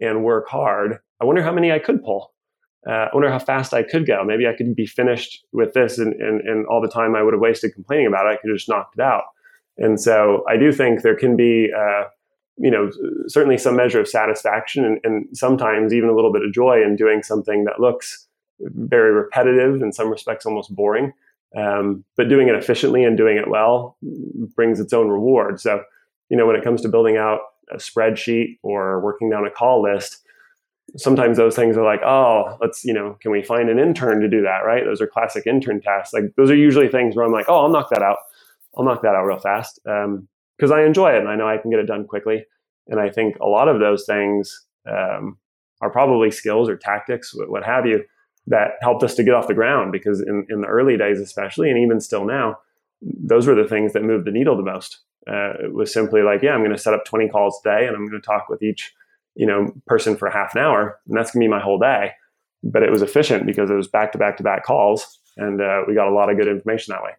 and 0.00 0.24
work 0.24 0.48
hard, 0.48 0.98
I 1.20 1.24
wonder 1.24 1.42
how 1.42 1.52
many 1.52 1.70
I 1.70 1.78
could 1.78 2.02
pull 2.02 2.32
uh, 2.88 2.92
I 2.92 3.08
wonder 3.12 3.30
how 3.30 3.38
fast 3.38 3.74
I 3.74 3.82
could 3.82 4.06
go. 4.06 4.24
Maybe 4.24 4.46
I 4.46 4.54
could 4.56 4.74
be 4.74 4.86
finished 4.86 5.44
with 5.52 5.74
this, 5.74 5.98
and, 5.98 6.14
and, 6.14 6.40
and 6.40 6.66
all 6.66 6.80
the 6.80 6.88
time 6.88 7.14
I 7.14 7.22
would 7.22 7.34
have 7.34 7.40
wasted 7.40 7.74
complaining 7.74 8.06
about 8.06 8.26
it, 8.26 8.30
I 8.30 8.36
could 8.36 8.48
have 8.48 8.56
just 8.56 8.68
knocked 8.68 8.96
it 8.96 9.02
out. 9.02 9.24
And 9.76 10.00
so 10.00 10.44
I 10.48 10.56
do 10.56 10.72
think 10.72 11.02
there 11.02 11.16
can 11.16 11.36
be, 11.36 11.70
uh, 11.76 12.04
you 12.56 12.70
know, 12.70 12.90
certainly 13.26 13.58
some 13.58 13.76
measure 13.76 14.00
of 14.00 14.08
satisfaction 14.08 14.84
and, 14.84 14.98
and, 15.04 15.26
sometimes 15.36 15.92
even 15.92 16.08
a 16.08 16.14
little 16.14 16.32
bit 16.32 16.42
of 16.42 16.52
joy 16.52 16.82
in 16.82 16.96
doing 16.96 17.22
something 17.22 17.64
that 17.64 17.80
looks 17.80 18.26
very 18.60 19.12
repetitive, 19.12 19.80
in 19.82 19.92
some 19.92 20.10
respects 20.10 20.44
almost 20.44 20.74
boring. 20.74 21.12
Um, 21.56 22.04
but 22.16 22.28
doing 22.28 22.48
it 22.48 22.54
efficiently 22.54 23.04
and 23.04 23.16
doing 23.16 23.36
it 23.36 23.48
well 23.48 23.96
brings 24.54 24.78
its 24.78 24.92
own 24.92 25.08
reward. 25.08 25.60
So, 25.60 25.82
you 26.28 26.36
know, 26.36 26.46
when 26.46 26.56
it 26.56 26.62
comes 26.62 26.80
to 26.82 26.88
building 26.88 27.16
out 27.16 27.40
a 27.72 27.76
spreadsheet 27.76 28.58
or 28.62 29.00
working 29.00 29.30
down 29.30 29.46
a 29.46 29.50
call 29.50 29.82
list, 29.82 30.22
sometimes 30.96 31.36
those 31.36 31.56
things 31.56 31.76
are 31.76 31.84
like, 31.84 32.02
oh, 32.02 32.56
let's, 32.60 32.84
you 32.84 32.92
know, 32.92 33.16
can 33.20 33.30
we 33.30 33.42
find 33.42 33.68
an 33.68 33.78
intern 33.78 34.20
to 34.20 34.28
do 34.28 34.42
that? 34.42 34.60
Right. 34.64 34.84
Those 34.84 35.00
are 35.00 35.06
classic 35.06 35.46
intern 35.46 35.80
tasks. 35.80 36.12
Like 36.12 36.24
those 36.36 36.50
are 36.50 36.56
usually 36.56 36.88
things 36.88 37.16
where 37.16 37.24
I'm 37.24 37.32
like, 37.32 37.46
oh, 37.48 37.62
I'll 37.62 37.68
knock 37.68 37.90
that 37.90 38.02
out. 38.02 38.18
I'll 38.76 38.84
knock 38.84 39.02
that 39.02 39.14
out 39.14 39.24
real 39.24 39.38
fast. 39.38 39.80
Um, 39.86 40.28
cause 40.60 40.70
I 40.70 40.84
enjoy 40.84 41.12
it 41.12 41.20
and 41.20 41.28
I 41.28 41.36
know 41.36 41.48
I 41.48 41.58
can 41.58 41.70
get 41.70 41.80
it 41.80 41.86
done 41.86 42.06
quickly. 42.06 42.44
And 42.88 43.00
I 43.00 43.10
think 43.10 43.36
a 43.40 43.46
lot 43.46 43.68
of 43.68 43.80
those 43.80 44.04
things, 44.04 44.66
um, 44.88 45.38
are 45.80 45.90
probably 45.90 46.30
skills 46.30 46.68
or 46.68 46.76
tactics, 46.76 47.32
what 47.34 47.64
have 47.64 47.86
you, 47.86 48.04
that 48.46 48.72
helped 48.82 49.02
us 49.02 49.14
to 49.14 49.24
get 49.24 49.34
off 49.34 49.48
the 49.48 49.54
ground 49.54 49.92
because 49.92 50.20
in, 50.20 50.46
in 50.50 50.60
the 50.60 50.66
early 50.66 50.96
days, 50.96 51.20
especially, 51.20 51.70
and 51.70 51.78
even 51.78 52.00
still 52.00 52.24
now, 52.24 52.58
those 53.00 53.46
were 53.46 53.54
the 53.54 53.68
things 53.68 53.92
that 53.92 54.02
moved 54.02 54.26
the 54.26 54.30
needle 54.30 54.56
the 54.56 54.62
most. 54.62 54.98
Uh, 55.26 55.52
it 55.64 55.72
was 55.72 55.92
simply 55.92 56.22
like, 56.22 56.42
yeah, 56.42 56.52
I'm 56.52 56.60
going 56.60 56.70
to 56.72 56.78
set 56.78 56.94
up 56.94 57.04
20 57.04 57.28
calls 57.28 57.60
today 57.62 57.86
and 57.86 57.96
I'm 57.96 58.06
going 58.08 58.20
to 58.20 58.26
talk 58.26 58.48
with 58.48 58.62
each 58.62 58.92
you 59.34 59.46
know 59.46 59.72
person 59.86 60.16
for 60.16 60.30
half 60.30 60.54
an 60.54 60.62
hour, 60.62 60.98
and 61.06 61.16
that's 61.16 61.30
gonna 61.30 61.44
be 61.44 61.48
my 61.48 61.60
whole 61.60 61.78
day. 61.78 62.12
But 62.62 62.82
it 62.82 62.90
was 62.90 63.02
efficient 63.02 63.46
because 63.46 63.70
it 63.70 63.74
was 63.74 63.88
back 63.88 64.12
to 64.12 64.18
back 64.18 64.36
to 64.36 64.42
back 64.42 64.64
calls, 64.64 65.18
and 65.36 65.60
uh, 65.60 65.82
we 65.86 65.94
got 65.94 66.08
a 66.08 66.14
lot 66.14 66.30
of 66.30 66.36
good 66.36 66.48
information 66.48 66.92
that 66.92 67.02
way. 67.02 67.12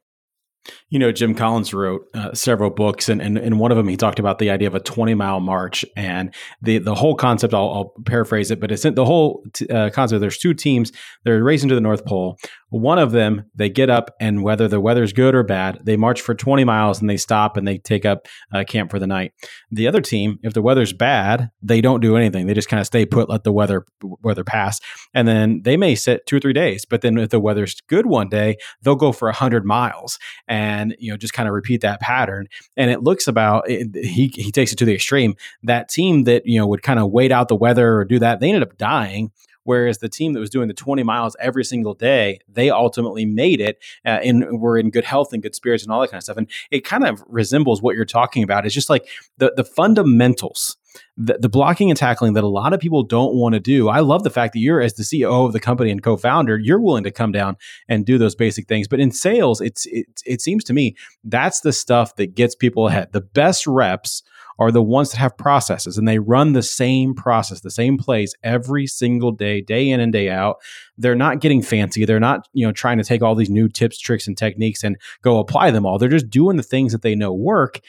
You 0.91 0.99
know, 0.99 1.11
Jim 1.11 1.33
Collins 1.33 1.73
wrote 1.73 2.05
uh, 2.13 2.33
several 2.33 2.69
books, 2.69 3.09
and, 3.09 3.21
and 3.21 3.37
in 3.37 3.57
one 3.57 3.71
of 3.71 3.77
them, 3.77 3.87
he 3.87 3.97
talked 3.97 4.19
about 4.19 4.37
the 4.39 4.49
idea 4.49 4.67
of 4.67 4.75
a 4.75 4.79
20 4.79 5.15
mile 5.15 5.39
march. 5.39 5.83
And 5.95 6.35
the, 6.61 6.77
the 6.77 6.93
whole 6.93 7.15
concept, 7.15 7.53
I'll, 7.53 7.69
I'll 7.69 7.93
paraphrase 8.05 8.51
it, 8.51 8.59
but 8.59 8.71
it's 8.71 8.83
the 8.83 9.05
whole 9.05 9.43
t- 9.53 9.67
uh, 9.67 9.89
concept. 9.89 10.21
There's 10.21 10.37
two 10.37 10.53
teams, 10.53 10.91
they're 11.23 11.43
racing 11.43 11.69
to 11.69 11.75
the 11.75 11.81
North 11.81 12.05
Pole. 12.05 12.37
One 12.71 12.99
of 12.99 13.11
them, 13.11 13.49
they 13.53 13.69
get 13.69 13.89
up, 13.89 14.15
and 14.21 14.43
whether 14.43 14.67
the 14.67 14.79
weather's 14.79 15.11
good 15.11 15.35
or 15.35 15.43
bad, 15.43 15.79
they 15.83 15.97
march 15.97 16.21
for 16.21 16.33
20 16.33 16.63
miles 16.63 17.01
and 17.01 17.09
they 17.09 17.17
stop 17.17 17.57
and 17.57 17.67
they 17.67 17.77
take 17.77 18.05
up 18.05 18.27
uh, 18.53 18.63
camp 18.65 18.91
for 18.91 18.99
the 18.99 19.07
night. 19.07 19.33
The 19.71 19.87
other 19.87 19.99
team, 20.01 20.39
if 20.41 20.53
the 20.53 20.61
weather's 20.61 20.93
bad, 20.93 21.51
they 21.61 21.81
don't 21.81 21.99
do 21.99 22.15
anything. 22.15 22.47
They 22.47 22.53
just 22.53 22.69
kind 22.69 22.79
of 22.79 22.87
stay 22.87 23.05
put, 23.05 23.29
let 23.29 23.43
the 23.43 23.51
weather 23.51 23.85
weather 24.21 24.45
pass, 24.45 24.79
and 25.13 25.27
then 25.27 25.61
they 25.63 25.75
may 25.75 25.95
sit 25.95 26.25
two 26.25 26.37
or 26.37 26.39
three 26.39 26.53
days. 26.53 26.85
But 26.85 27.01
then 27.01 27.17
if 27.17 27.29
the 27.29 27.41
weather's 27.41 27.81
good 27.81 28.05
one 28.05 28.29
day, 28.29 28.55
they'll 28.81 28.95
go 28.95 29.11
for 29.11 29.27
100 29.27 29.65
miles 29.65 30.17
and 30.47 30.80
you 30.99 31.11
know 31.11 31.17
just 31.17 31.33
kind 31.33 31.47
of 31.47 31.53
repeat 31.53 31.81
that 31.81 31.99
pattern. 31.99 32.47
And 32.75 32.89
it 32.89 33.01
looks 33.03 33.27
about 33.27 33.69
it, 33.69 33.95
he 33.95 34.27
he 34.35 34.51
takes 34.51 34.71
it 34.71 34.77
to 34.77 34.85
the 34.85 34.93
extreme. 34.93 35.35
That 35.63 35.89
team 35.89 36.23
that 36.25 36.45
you 36.45 36.59
know 36.59 36.67
would 36.67 36.83
kind 36.83 36.99
of 36.99 37.11
wait 37.11 37.31
out 37.31 37.47
the 37.47 37.55
weather 37.55 37.95
or 37.95 38.05
do 38.05 38.19
that, 38.19 38.39
they 38.39 38.49
ended 38.49 38.63
up 38.63 38.77
dying 38.77 39.31
Whereas 39.63 39.99
the 39.99 40.09
team 40.09 40.33
that 40.33 40.39
was 40.39 40.49
doing 40.49 40.67
the 40.67 40.73
20 40.73 41.03
miles 41.03 41.35
every 41.39 41.63
single 41.63 41.93
day, 41.93 42.39
they 42.47 42.69
ultimately 42.69 43.25
made 43.25 43.61
it 43.61 43.77
uh, 44.05 44.19
and 44.23 44.59
were 44.59 44.77
in 44.77 44.89
good 44.89 45.05
health 45.05 45.33
and 45.33 45.41
good 45.41 45.55
spirits 45.55 45.83
and 45.83 45.91
all 45.91 46.01
that 46.01 46.09
kind 46.09 46.19
of 46.19 46.23
stuff. 46.23 46.37
And 46.37 46.49
it 46.71 46.83
kind 46.83 47.05
of 47.05 47.23
resembles 47.27 47.81
what 47.81 47.95
you're 47.95 48.05
talking 48.05 48.43
about. 48.43 48.65
It's 48.65 48.75
just 48.75 48.89
like 48.89 49.07
the, 49.37 49.53
the 49.55 49.63
fundamentals 49.63 50.77
the, 51.17 51.37
the, 51.39 51.49
blocking 51.49 51.89
and 51.89 51.97
tackling 51.97 52.33
that 52.33 52.43
a 52.43 52.47
lot 52.47 52.73
of 52.73 52.79
people 52.79 53.03
don't 53.03 53.35
want 53.35 53.53
to 53.53 53.59
do. 53.59 53.89
I 53.89 53.99
love 53.99 54.23
the 54.23 54.29
fact 54.29 54.53
that 54.53 54.59
you're, 54.59 54.81
as 54.81 54.93
the 54.95 55.03
CEO 55.03 55.45
of 55.45 55.53
the 55.53 55.59
company 55.59 55.91
and 55.91 56.01
co-founder, 56.01 56.57
you're 56.57 56.79
willing 56.79 57.03
to 57.03 57.11
come 57.11 57.31
down 57.31 57.57
and 57.87 58.05
do 58.05 58.17
those 58.17 58.35
basic 58.35 58.67
things. 58.67 58.87
But 58.87 58.99
in 58.99 59.11
sales, 59.11 59.61
it's 59.61 59.85
it, 59.87 60.07
it 60.25 60.41
seems 60.41 60.63
to 60.65 60.73
me 60.73 60.95
that's 61.23 61.61
the 61.61 61.73
stuff 61.73 62.15
that 62.15 62.35
gets 62.35 62.55
people 62.55 62.87
ahead. 62.87 63.11
The 63.11 63.21
best 63.21 63.67
reps 63.67 64.23
are 64.59 64.71
the 64.71 64.81
ones 64.81 65.11
that 65.11 65.17
have 65.17 65.35
processes 65.37 65.97
and 65.97 66.07
they 66.07 66.19
run 66.19 66.53
the 66.53 66.61
same 66.61 67.15
process, 67.15 67.61
the 67.61 67.71
same 67.71 67.97
plays 67.97 68.35
every 68.43 68.85
single 68.85 69.31
day, 69.31 69.59
day 69.59 69.89
in 69.89 69.99
and 69.99 70.13
day 70.13 70.29
out. 70.29 70.57
They're 70.99 71.15
not 71.15 71.39
getting 71.39 71.63
fancy. 71.63 72.05
They're 72.05 72.19
not, 72.19 72.47
you 72.53 72.65
know, 72.65 72.71
trying 72.71 72.99
to 72.99 73.03
take 73.03 73.23
all 73.23 73.33
these 73.33 73.49
new 73.49 73.67
tips, 73.67 73.99
tricks, 73.99 74.27
and 74.27 74.37
techniques 74.37 74.83
and 74.83 74.97
go 75.23 75.39
apply 75.39 75.71
them 75.71 75.85
all. 75.85 75.97
They're 75.97 76.09
just 76.09 76.29
doing 76.29 76.57
the 76.57 76.63
things 76.63 76.91
that 76.91 77.01
they 77.01 77.15
know 77.15 77.33
work 77.33 77.79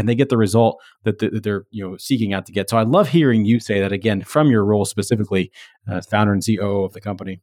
and 0.00 0.08
they 0.08 0.14
get 0.14 0.30
the 0.30 0.38
result 0.38 0.82
that, 1.04 1.18
they're 1.42 1.66
you 1.70 1.86
know 1.86 1.96
seeking 1.98 2.32
out 2.32 2.46
to 2.46 2.52
get. 2.52 2.70
So 2.70 2.78
I 2.78 2.82
love 2.82 3.08
hearing 3.08 3.44
you 3.44 3.60
say 3.60 3.80
that 3.80 3.92
again 3.92 4.22
from 4.22 4.50
your 4.50 4.64
role 4.64 4.84
specifically 4.84 5.52
as 5.88 6.06
founder 6.06 6.32
and 6.32 6.42
CEO 6.42 6.84
of 6.84 6.94
the 6.94 7.00
company. 7.00 7.40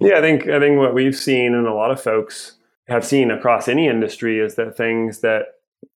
Yeah, 0.00 0.18
I 0.18 0.20
think 0.20 0.48
I 0.48 0.58
think 0.58 0.78
what 0.78 0.94
we've 0.94 1.14
seen 1.14 1.54
and 1.54 1.66
a 1.66 1.74
lot 1.74 1.90
of 1.90 2.00
folks 2.00 2.56
have 2.88 3.04
seen 3.04 3.30
across 3.30 3.68
any 3.68 3.86
industry 3.86 4.40
is 4.40 4.56
that 4.56 4.76
things 4.76 5.20
that 5.20 5.42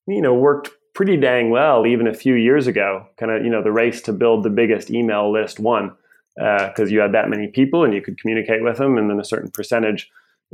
you 0.07 0.21
know 0.21 0.33
worked 0.33 0.69
pretty 0.93 1.17
dang 1.17 1.49
well 1.49 1.85
even 1.85 2.07
a 2.07 2.13
few 2.13 2.35
years 2.35 2.67
ago, 2.67 3.05
kind 3.17 3.31
of 3.31 3.43
you 3.43 3.49
know 3.49 3.63
the 3.63 3.71
race 3.71 4.01
to 4.03 4.13
build 4.13 4.43
the 4.43 4.49
biggest 4.49 4.91
email 4.91 5.31
list 5.31 5.59
won 5.59 5.95
because 6.35 6.79
uh, 6.79 6.85
you 6.85 6.99
had 6.99 7.13
that 7.13 7.29
many 7.29 7.47
people 7.47 7.83
and 7.83 7.93
you 7.95 8.01
could 8.01 8.19
communicate 8.19 8.63
with 8.63 8.77
them, 8.77 8.97
and 8.97 9.09
then 9.09 9.19
a 9.19 9.25
certain 9.25 9.49
percentage 9.49 10.09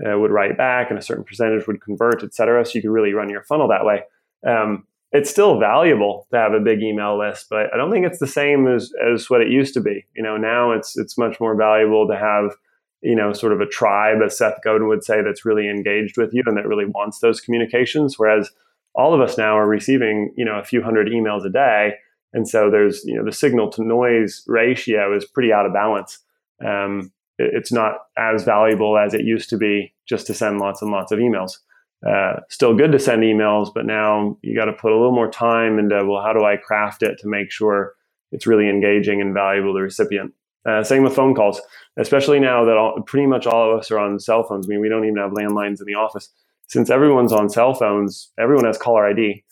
uh, 0.07 0.17
would 0.17 0.31
write 0.31 0.57
back 0.57 0.89
and 0.89 0.97
a 0.97 1.01
certain 1.01 1.23
percentage 1.23 1.67
would 1.67 1.81
convert, 1.81 2.23
et 2.23 2.33
cetera. 2.33 2.65
So 2.65 2.71
you 2.75 2.81
could 2.81 2.91
really 2.91 3.13
run 3.13 3.29
your 3.29 3.43
funnel 3.43 3.67
that 3.67 3.85
way. 3.85 4.03
Um, 4.47 4.87
it's 5.13 5.29
still 5.29 5.59
valuable 5.59 6.27
to 6.31 6.37
have 6.37 6.53
a 6.53 6.59
big 6.59 6.81
email 6.81 7.17
list, 7.17 7.45
but 7.49 7.71
I 7.71 7.77
don't 7.77 7.91
think 7.91 8.05
it's 8.05 8.19
the 8.19 8.27
same 8.27 8.67
as 8.67 8.91
as 9.13 9.29
what 9.29 9.41
it 9.41 9.51
used 9.51 9.75
to 9.75 9.81
be. 9.81 10.05
You 10.15 10.23
know, 10.23 10.37
now 10.37 10.71
it's 10.71 10.97
it's 10.97 11.17
much 11.17 11.39
more 11.39 11.55
valuable 11.55 12.07
to 12.07 12.17
have 12.17 12.55
you 13.01 13.15
know 13.15 13.31
sort 13.31 13.53
of 13.53 13.61
a 13.61 13.67
tribe, 13.67 14.17
as 14.25 14.37
Seth 14.37 14.57
Godin 14.63 14.87
would 14.87 15.03
say, 15.03 15.21
that's 15.21 15.45
really 15.45 15.69
engaged 15.69 16.17
with 16.17 16.33
you 16.33 16.41
and 16.47 16.57
that 16.57 16.67
really 16.67 16.85
wants 16.85 17.19
those 17.19 17.39
communications. 17.39 18.17
Whereas 18.17 18.49
all 18.95 19.13
of 19.13 19.21
us 19.21 19.37
now 19.37 19.55
are 19.55 19.67
receiving 19.67 20.33
you 20.35 20.43
know 20.43 20.57
a 20.57 20.63
few 20.63 20.81
hundred 20.81 21.07
emails 21.07 21.45
a 21.45 21.49
day, 21.49 21.93
and 22.33 22.49
so 22.49 22.71
there's 22.71 23.05
you 23.05 23.15
know 23.15 23.23
the 23.23 23.31
signal 23.31 23.69
to 23.71 23.83
noise 23.83 24.43
ratio 24.47 25.15
is 25.15 25.25
pretty 25.25 25.53
out 25.53 25.67
of 25.67 25.73
balance. 25.73 26.19
Um, 26.65 27.11
it's 27.37 27.71
not 27.71 27.97
as 28.17 28.43
valuable 28.43 28.97
as 28.97 29.13
it 29.13 29.25
used 29.25 29.49
to 29.49 29.57
be 29.57 29.93
just 30.07 30.25
to 30.27 30.33
send 30.33 30.59
lots 30.59 30.81
and 30.81 30.91
lots 30.91 31.11
of 31.11 31.19
emails. 31.19 31.59
Uh, 32.07 32.39
still 32.49 32.75
good 32.75 32.91
to 32.91 32.99
send 32.99 33.23
emails, 33.23 33.69
but 33.73 33.85
now 33.85 34.37
you 34.41 34.55
got 34.55 34.65
to 34.65 34.73
put 34.73 34.91
a 34.91 34.95
little 34.95 35.13
more 35.13 35.31
time 35.31 35.79
into 35.79 36.05
well, 36.05 36.21
how 36.21 36.33
do 36.33 36.43
I 36.43 36.57
craft 36.57 37.01
it 37.01 37.17
to 37.19 37.27
make 37.27 37.49
sure 37.51 37.93
it's 38.33 38.47
really 38.47 38.67
engaging 38.67 39.21
and 39.21 39.33
valuable 39.33 39.71
to 39.71 39.77
the 39.77 39.81
recipient. 39.83 40.33
Uh, 40.67 40.83
same 40.83 41.03
with 41.03 41.15
phone 41.15 41.35
calls, 41.35 41.61
especially 41.97 42.39
now 42.39 42.65
that 42.65 42.77
all, 42.77 42.99
pretty 43.05 43.27
much 43.27 43.45
all 43.45 43.71
of 43.71 43.79
us 43.79 43.91
are 43.91 43.99
on 43.99 44.19
cell 44.19 44.43
phones. 44.43 44.65
I 44.65 44.69
mean, 44.69 44.81
we 44.81 44.89
don't 44.89 45.05
even 45.05 45.17
have 45.17 45.31
landlines 45.31 45.79
in 45.79 45.85
the 45.85 45.95
office. 45.95 46.29
Since 46.67 46.89
everyone's 46.89 47.31
on 47.31 47.49
cell 47.49 47.73
phones, 47.73 48.31
everyone 48.39 48.65
has 48.65 48.77
caller 48.77 49.05
ID. 49.05 49.43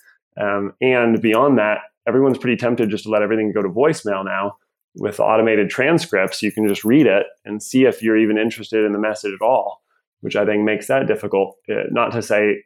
Um, 0.42 0.74
and 0.82 1.22
beyond 1.22 1.58
that, 1.60 1.80
everyone's 2.08 2.38
pretty 2.38 2.58
tempted 2.58 2.90
just 2.90 3.04
to 3.04 3.10
let 3.10 3.22
everything 3.22 3.52
go 3.52 3.62
to 3.62 3.70
voicemail 3.70 4.26
now 4.26 4.58
with 4.96 5.20
automated 5.20 5.70
transcripts. 5.70 6.42
You 6.42 6.52
can 6.52 6.68
just 6.68 6.84
read 6.84 7.06
it 7.06 7.28
and 7.46 7.62
see 7.62 7.84
if 7.84 8.02
you're 8.02 8.18
even 8.18 8.38
interested 8.38 8.86
in 8.86 8.94
the 8.94 9.00
message 9.00 9.34
at 9.34 9.46
all 9.46 9.81
which 10.22 10.36
I 10.36 10.46
think 10.46 10.64
makes 10.64 10.88
that 10.88 11.08
difficult. 11.08 11.56
Uh, 11.70 11.84
not 11.92 12.12
to 12.14 12.22
say 12.22 12.64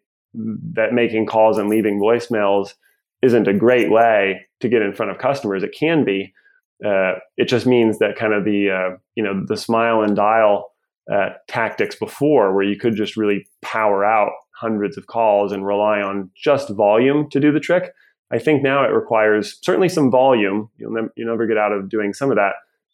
that 0.74 0.94
making 0.94 1.26
calls 1.26 1.58
and 1.58 1.70
leaving 1.70 2.00
voicemails 2.00 2.74
isn't 3.22 3.48
a 3.48 3.54
great 3.54 3.90
way 3.90 4.42
to 4.60 4.70
get 4.70 4.82
in 4.82 4.94
front 4.94 5.12
of 5.12 5.18
customers. 5.18 5.64
It 5.64 5.76
can 5.78 6.04
be. 6.04 6.34
Uh, 6.86 7.14
it 7.38 7.48
just 7.48 7.66
means 7.66 8.00
that 8.00 8.18
kind 8.18 8.34
of 8.34 8.44
the 8.44 8.70
uh, 8.70 8.98
you 9.16 9.24
know 9.24 9.44
the 9.46 9.58
smile 9.58 10.02
and 10.02 10.16
dial 10.16 10.72
uh, 11.12 11.30
tactics 11.48 11.96
before, 11.96 12.54
where 12.54 12.66
you 12.66 12.78
could 12.78 12.96
just 12.96 13.16
really 13.16 13.46
power 13.62 14.04
out 14.04 14.32
hundreds 14.60 14.98
of 14.98 15.08
calls 15.08 15.52
and 15.52 15.66
rely 15.66 16.02
on 16.02 16.30
just 16.36 16.70
volume 16.70 17.30
to 17.30 17.40
do 17.40 17.52
the 17.52 17.60
trick. 17.60 17.92
I 18.32 18.40
think 18.40 18.64
now 18.64 18.84
it 18.84 18.90
requires 18.90 19.58
certainly 19.62 19.90
some 19.90 20.10
volume. 20.10 20.70
You'll 20.78 20.94
never, 20.94 21.14
you 21.16 21.26
never 21.26 21.46
get 21.46 21.58
out 21.58 21.72
of 21.72 21.90
doing 21.90 22.14
some 22.14 22.32
of 22.32 22.38
that, 22.38 22.54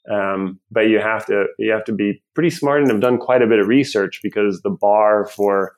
um, 0.10 0.60
but 0.72 0.88
you 0.88 1.00
have 1.00 1.26
to 1.28 1.46
you 1.60 1.72
have 1.72 1.84
to 1.86 1.94
be 1.94 2.24
pretty 2.34 2.50
smart 2.50 2.82
and 2.82 2.90
have 2.90 3.02
done 3.02 3.18
quite 3.18 3.42
a 3.42 3.48
bit 3.48 3.60
of 3.60 3.68
research 3.68 4.20
because 4.24 4.62
the 4.62 4.70
bar 4.70 5.28
for 5.28 5.76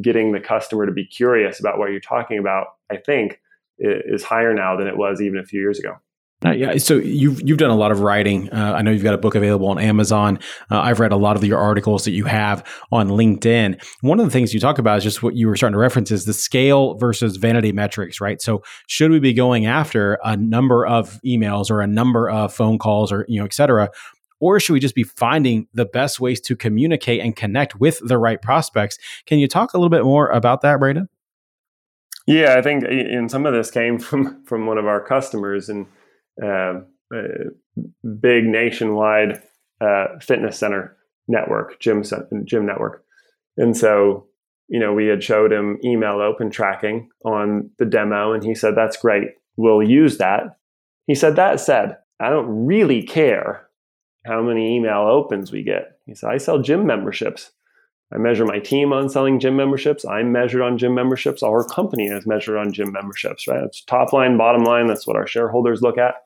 getting 0.00 0.32
the 0.32 0.40
customer 0.40 0.86
to 0.86 0.92
be 0.92 1.06
curious 1.06 1.60
about 1.60 1.78
what 1.78 1.90
you're 1.90 2.00
talking 2.00 2.38
about, 2.38 2.66
I 2.90 2.96
think, 2.96 3.40
is 3.78 4.22
higher 4.22 4.52
now 4.52 4.76
than 4.76 4.86
it 4.86 4.96
was 4.96 5.20
even 5.20 5.38
a 5.38 5.44
few 5.44 5.60
years 5.60 5.78
ago. 5.78 5.96
Uh, 6.44 6.50
yeah, 6.50 6.76
so 6.76 6.96
you've 6.96 7.40
you've 7.42 7.58
done 7.58 7.70
a 7.70 7.76
lot 7.76 7.92
of 7.92 8.00
writing. 8.00 8.50
Uh, 8.50 8.72
I 8.72 8.82
know 8.82 8.90
you've 8.90 9.04
got 9.04 9.14
a 9.14 9.18
book 9.18 9.34
available 9.34 9.68
on 9.68 9.78
Amazon. 9.78 10.40
Uh, 10.70 10.80
I've 10.80 10.98
read 10.98 11.12
a 11.12 11.16
lot 11.16 11.36
of 11.36 11.44
your 11.44 11.58
articles 11.58 12.04
that 12.04 12.10
you 12.12 12.24
have 12.24 12.66
on 12.90 13.08
LinkedIn. 13.08 13.80
One 14.00 14.18
of 14.18 14.26
the 14.26 14.30
things 14.30 14.52
you 14.52 14.58
talk 14.58 14.78
about 14.78 14.98
is 14.98 15.04
just 15.04 15.22
what 15.22 15.36
you 15.36 15.46
were 15.46 15.56
starting 15.56 15.74
to 15.74 15.78
reference 15.78 16.10
is 16.10 16.24
the 16.24 16.32
scale 16.32 16.94
versus 16.94 17.36
vanity 17.36 17.70
metrics, 17.70 18.20
right? 18.20 18.42
So 18.42 18.62
should 18.88 19.12
we 19.12 19.20
be 19.20 19.32
going 19.32 19.66
after 19.66 20.18
a 20.24 20.36
number 20.36 20.84
of 20.84 21.20
emails 21.24 21.70
or 21.70 21.80
a 21.80 21.86
number 21.86 22.28
of 22.28 22.52
phone 22.52 22.78
calls 22.78 23.12
or 23.12 23.24
you 23.28 23.38
know, 23.38 23.44
et 23.44 23.54
cetera, 23.54 23.90
or 24.40 24.58
should 24.58 24.72
we 24.72 24.80
just 24.80 24.96
be 24.96 25.04
finding 25.04 25.68
the 25.72 25.84
best 25.84 26.18
ways 26.18 26.40
to 26.40 26.56
communicate 26.56 27.20
and 27.20 27.36
connect 27.36 27.78
with 27.78 28.00
the 28.04 28.18
right 28.18 28.42
prospects? 28.42 28.98
Can 29.26 29.38
you 29.38 29.46
talk 29.46 29.74
a 29.74 29.78
little 29.78 29.90
bit 29.90 30.02
more 30.02 30.28
about 30.30 30.62
that, 30.62 30.80
Braden? 30.80 31.08
Yeah, 32.26 32.56
I 32.58 32.62
think, 32.62 32.84
and 32.84 33.30
some 33.30 33.46
of 33.46 33.52
this 33.52 33.70
came 33.70 33.98
from 34.00 34.44
from 34.44 34.66
one 34.66 34.78
of 34.78 34.86
our 34.86 35.00
customers 35.00 35.68
and 35.68 35.86
uh, 35.86 35.90
big 38.20 38.44
nationwide 38.44 39.42
uh, 39.80 40.18
fitness 40.20 40.58
center 40.58 40.96
network, 41.28 41.78
gym 41.80 42.02
gym 42.44 42.66
network, 42.66 43.04
and 43.56 43.76
so 43.76 44.26
you 44.68 44.80
know 44.80 44.92
we 44.92 45.06
had 45.06 45.22
showed 45.22 45.52
him 45.52 45.78
email 45.84 46.20
open 46.20 46.50
tracking 46.50 47.08
on 47.24 47.70
the 47.78 47.86
demo, 47.86 48.32
and 48.32 48.44
he 48.44 48.54
said 48.54 48.74
that's 48.76 48.96
great, 48.96 49.28
we'll 49.56 49.82
use 49.82 50.18
that. 50.18 50.58
He 51.06 51.14
said 51.14 51.36
that 51.36 51.60
said, 51.60 51.96
I 52.20 52.30
don't 52.30 52.66
really 52.66 53.02
care 53.02 53.68
how 54.24 54.42
many 54.42 54.76
email 54.76 55.00
opens 55.00 55.50
we 55.50 55.62
get. 55.62 55.98
He 56.06 56.14
said 56.14 56.30
I 56.30 56.38
sell 56.38 56.62
gym 56.62 56.86
memberships. 56.86 57.50
I 58.12 58.18
measure 58.18 58.44
my 58.44 58.58
team 58.58 58.92
on 58.92 59.08
selling 59.08 59.40
gym 59.40 59.56
memberships. 59.56 60.04
I'm 60.04 60.32
measured 60.32 60.60
on 60.60 60.76
gym 60.76 60.94
memberships. 60.94 61.42
Our 61.42 61.64
company 61.64 62.06
is 62.06 62.26
measured 62.26 62.58
on 62.58 62.72
gym 62.72 62.92
memberships, 62.92 63.48
right? 63.48 63.62
It's 63.64 63.82
top 63.84 64.12
line, 64.12 64.36
bottom 64.36 64.64
line. 64.64 64.86
That's 64.86 65.06
what 65.06 65.16
our 65.16 65.26
shareholders 65.26 65.80
look 65.80 65.98
at. 65.98 66.16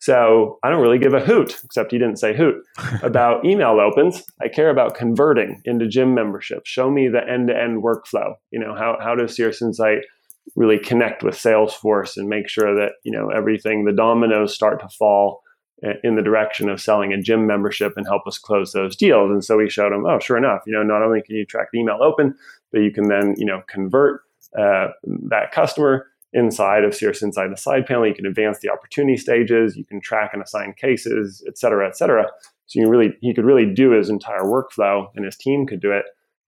So 0.00 0.58
I 0.62 0.70
don't 0.70 0.80
really 0.80 0.98
give 0.98 1.12
a 1.12 1.20
hoot, 1.20 1.60
except 1.62 1.92
he 1.92 1.98
didn't 1.98 2.18
say 2.18 2.34
hoot, 2.34 2.56
about 3.02 3.44
email 3.44 3.78
opens. 3.78 4.24
I 4.40 4.48
care 4.48 4.70
about 4.70 4.94
converting 4.94 5.60
into 5.66 5.86
gym 5.86 6.14
memberships. 6.14 6.70
Show 6.70 6.90
me 6.90 7.08
the 7.08 7.26
end 7.28 7.48
to 7.48 7.56
end 7.56 7.82
workflow. 7.82 8.34
You 8.50 8.60
know, 8.60 8.74
how, 8.74 8.96
how 9.00 9.14
does 9.14 9.36
Cirrus 9.36 9.62
Insight 9.62 9.98
really 10.56 10.78
connect 10.78 11.22
with 11.22 11.34
Salesforce 11.34 12.16
and 12.16 12.28
make 12.28 12.48
sure 12.48 12.74
that, 12.74 12.92
you 13.04 13.12
know, 13.12 13.28
everything, 13.28 13.84
the 13.84 13.92
dominoes 13.92 14.54
start 14.54 14.80
to 14.80 14.88
fall 14.88 15.42
in 16.04 16.16
the 16.16 16.22
direction 16.22 16.68
of 16.68 16.80
selling 16.80 17.12
a 17.12 17.20
gym 17.20 17.46
membership 17.46 17.94
and 17.96 18.06
help 18.06 18.26
us 18.26 18.38
close 18.38 18.72
those 18.72 18.94
deals. 18.94 19.30
And 19.30 19.44
so 19.44 19.56
we 19.56 19.70
showed 19.70 19.92
them, 19.92 20.04
oh, 20.06 20.18
sure 20.18 20.36
enough, 20.36 20.60
you 20.66 20.72
know, 20.72 20.82
not 20.82 21.02
only 21.02 21.22
can 21.22 21.36
you 21.36 21.46
track 21.46 21.68
the 21.72 21.80
email 21.80 21.98
open, 22.02 22.34
but 22.70 22.80
you 22.80 22.90
can 22.90 23.08
then, 23.08 23.34
you 23.38 23.46
know, 23.46 23.62
convert 23.66 24.20
uh, 24.58 24.88
that 25.04 25.52
customer 25.52 26.06
inside 26.32 26.84
of 26.84 26.94
Cirrus 26.94 27.22
inside 27.22 27.50
the 27.50 27.56
side 27.56 27.86
panel. 27.86 28.06
You 28.06 28.14
can 28.14 28.26
advance 28.26 28.58
the 28.60 28.70
opportunity 28.70 29.16
stages. 29.16 29.76
You 29.76 29.84
can 29.84 30.00
track 30.00 30.30
and 30.32 30.42
assign 30.42 30.74
cases, 30.74 31.42
et 31.48 31.56
cetera, 31.58 31.88
et 31.88 31.96
cetera. 31.96 32.26
So 32.66 32.78
you 32.80 32.88
really, 32.88 33.16
he 33.20 33.34
could 33.34 33.44
really 33.44 33.66
do 33.66 33.90
his 33.90 34.10
entire 34.10 34.44
workflow, 34.44 35.08
and 35.16 35.24
his 35.24 35.36
team 35.36 35.66
could 35.66 35.80
do 35.80 35.90
it 35.90 36.04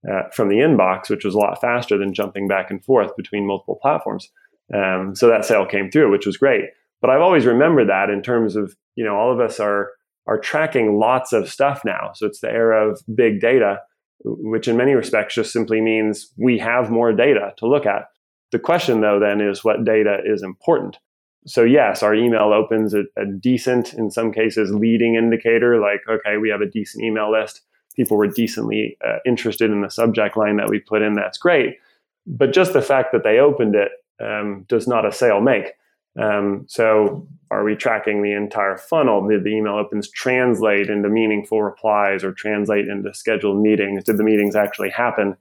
uh, 0.09 0.29
from 0.33 0.51
the 0.51 0.57
inbox, 0.57 1.11
which 1.11 1.25
was 1.25 1.35
a 1.35 1.39
lot 1.39 1.61
faster 1.61 1.99
than 1.99 2.15
jumping 2.15 2.47
back 2.47 2.71
and 2.71 2.85
forth 2.85 3.17
between 3.17 3.47
multiple 3.47 3.79
platforms. 3.83 4.31
Um, 4.73 5.17
so 5.17 5.27
that 5.27 5.45
sale 5.45 5.67
came 5.67 5.91
through, 5.91 6.13
which 6.13 6.27
was 6.27 6.37
great. 6.37 6.67
But 7.03 7.11
I've 7.11 7.21
always 7.21 7.45
remembered 7.45 7.89
that 7.89 8.09
in 8.09 8.23
terms 8.23 8.57
of 8.57 8.75
you 8.95 9.05
know 9.05 9.17
all 9.17 9.31
of 9.33 9.41
us 9.41 9.61
are 9.61 9.91
are 10.27 10.39
tracking 10.39 10.99
lots 10.99 11.33
of 11.33 11.51
stuff 11.51 11.83
now. 11.85 12.13
So 12.15 12.27
it's 12.27 12.41
the 12.41 12.51
era 12.51 12.89
of 12.89 13.03
big 13.13 13.41
data, 13.41 13.81
which 14.25 14.69
in 14.69 14.77
many 14.77 14.95
respects 14.95 15.35
just 15.35 15.53
simply 15.53 15.81
means 15.81 16.33
we 16.39 16.59
have 16.59 16.91
more 16.91 17.13
data 17.13 17.53
to 17.59 17.67
look 17.67 17.85
at. 17.85 18.05
The 18.53 18.61
question 18.61 19.01
though 19.01 19.19
then 19.19 19.41
is 19.41 19.65
what 19.65 19.85
data 19.85 20.19
is 20.25 20.43
important. 20.43 20.97
So 21.45 21.65
yes, 21.65 22.05
our 22.05 22.15
email 22.15 22.53
opens 22.53 22.95
a, 22.95 23.03
a 23.17 23.27
decent, 23.27 23.95
in 23.95 24.13
some 24.13 24.33
cases, 24.33 24.73
leading 24.73 25.17
indicator. 25.17 25.81
Like 25.81 26.01
okay, 26.09 26.37
we 26.37 26.51
have 26.51 26.61
a 26.61 26.71
decent 26.71 27.03
email 27.05 27.33
list. 27.33 27.63
People 27.97 28.17
were 28.17 28.29
decently 28.29 28.97
uh, 29.07 29.19
interested 29.27 29.71
in 29.71 29.83
the 29.83 29.91
subject 29.91 30.37
line 30.37 30.57
that 30.57 30.71
we 30.71 30.79
put 30.79 31.03
in. 31.03 31.15
That's 31.15 31.37
great. 31.37 31.79
But 32.27 32.53
just 32.53 32.73
the 32.73 32.81
fact 32.81 33.13
that 33.13 33.25
they 33.25 33.39
opened 33.39 33.75
it 33.75 33.91
um, 34.23 34.65
does 34.69 34.87
not 34.87 35.05
a 35.05 35.13
sale 35.13 35.41
make. 35.41 35.73
Um, 36.21 36.67
so, 36.69 37.27
are 37.51 37.65
we 37.65 37.75
tracking 37.75 38.23
the 38.23 38.33
entire 38.33 38.77
funnel? 38.77 39.27
Did 39.27 39.45
the 39.45 39.51
email 39.51 39.75
opens 39.75 40.11
translate 40.11 40.89
into 40.89 41.09
meaningful 41.09 41.63
replies 41.63 42.25
or 42.25 42.33
translate 42.33 42.89
into 42.89 43.13
scheduled 43.15 43.63
meetings? 43.63 44.05
Did 44.05 44.17
the 44.19 44.25
meetings 44.25 44.57
actually 44.57 44.91
happen? 44.91 45.37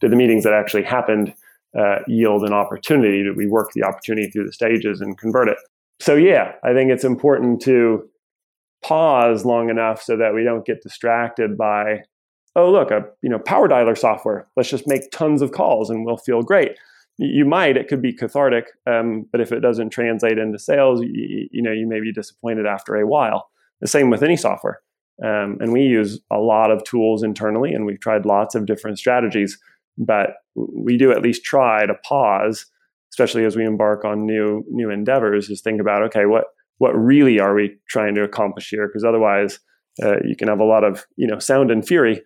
Did 0.00 0.12
the 0.12 0.16
meetings 0.16 0.44
that 0.44 0.52
actually 0.52 0.82
happened 0.82 1.34
uh, 1.78 1.98
yield 2.06 2.44
an 2.44 2.52
opportunity? 2.52 3.22
Did 3.22 3.36
we 3.36 3.46
work 3.46 3.72
the 3.72 3.84
opportunity 3.84 4.30
through 4.30 4.46
the 4.46 4.52
stages 4.52 5.00
and 5.00 5.16
convert 5.18 5.48
it? 5.48 5.58
So, 6.00 6.14
yeah, 6.14 6.52
I 6.62 6.72
think 6.72 6.90
it's 6.90 7.04
important 7.04 7.62
to 7.62 8.08
pause 8.82 9.44
long 9.44 9.70
enough 9.70 10.02
so 10.02 10.16
that 10.16 10.34
we 10.34 10.44
don't 10.44 10.66
get 10.66 10.82
distracted 10.82 11.56
by, 11.56 12.02
oh, 12.54 12.70
look, 12.70 12.90
a 12.90 13.06
you 13.22 13.28
know 13.28 13.38
power 13.38 13.68
dialer 13.68 13.96
software. 13.96 14.48
Let's 14.56 14.70
just 14.70 14.88
make 14.88 15.10
tons 15.12 15.40
of 15.40 15.52
calls 15.52 15.88
and 15.88 16.04
we'll 16.04 16.16
feel 16.16 16.42
great 16.42 16.76
you 17.18 17.44
might 17.44 17.76
it 17.76 17.88
could 17.88 18.02
be 18.02 18.12
cathartic 18.12 18.66
um, 18.86 19.26
but 19.32 19.40
if 19.40 19.52
it 19.52 19.60
doesn't 19.60 19.90
translate 19.90 20.38
into 20.38 20.58
sales 20.58 21.00
you, 21.02 21.48
you, 21.50 21.62
know 21.62 21.72
you 21.72 21.86
may 21.86 22.00
be 22.00 22.12
disappointed 22.12 22.66
after 22.66 22.96
a 22.96 23.06
while 23.06 23.48
the 23.80 23.86
same 23.86 24.10
with 24.10 24.22
any 24.22 24.36
software 24.36 24.80
um, 25.24 25.56
and 25.60 25.72
we 25.72 25.82
use 25.82 26.20
a 26.30 26.38
lot 26.38 26.70
of 26.70 26.84
tools 26.84 27.22
internally 27.22 27.72
and 27.72 27.86
we've 27.86 28.00
tried 28.00 28.26
lots 28.26 28.54
of 28.54 28.66
different 28.66 28.98
strategies 28.98 29.58
but 29.96 30.34
we 30.54 30.96
do 30.96 31.10
at 31.10 31.22
least 31.22 31.44
try 31.44 31.86
to 31.86 31.94
pause 32.06 32.66
especially 33.16 33.46
as 33.46 33.56
we 33.56 33.64
embark 33.64 34.04
on 34.04 34.26
new 34.26 34.62
new 34.68 34.90
endeavors, 34.90 35.48
is 35.48 35.62
think 35.62 35.80
about 35.80 36.02
okay, 36.02 36.26
what 36.26 36.44
what 36.78 36.92
really 36.92 37.40
are 37.40 37.54
we 37.54 37.76
trying 37.88 38.14
to 38.14 38.22
accomplish 38.22 38.68
here? 38.68 38.86
Because 38.86 39.04
otherwise, 39.04 39.58
uh, 40.02 40.16
you 40.24 40.36
can 40.36 40.48
have 40.48 40.60
a 40.60 40.64
lot 40.64 40.84
of 40.84 41.06
you 41.16 41.26
know 41.26 41.38
sound 41.38 41.70
and 41.70 41.86
fury, 41.86 42.22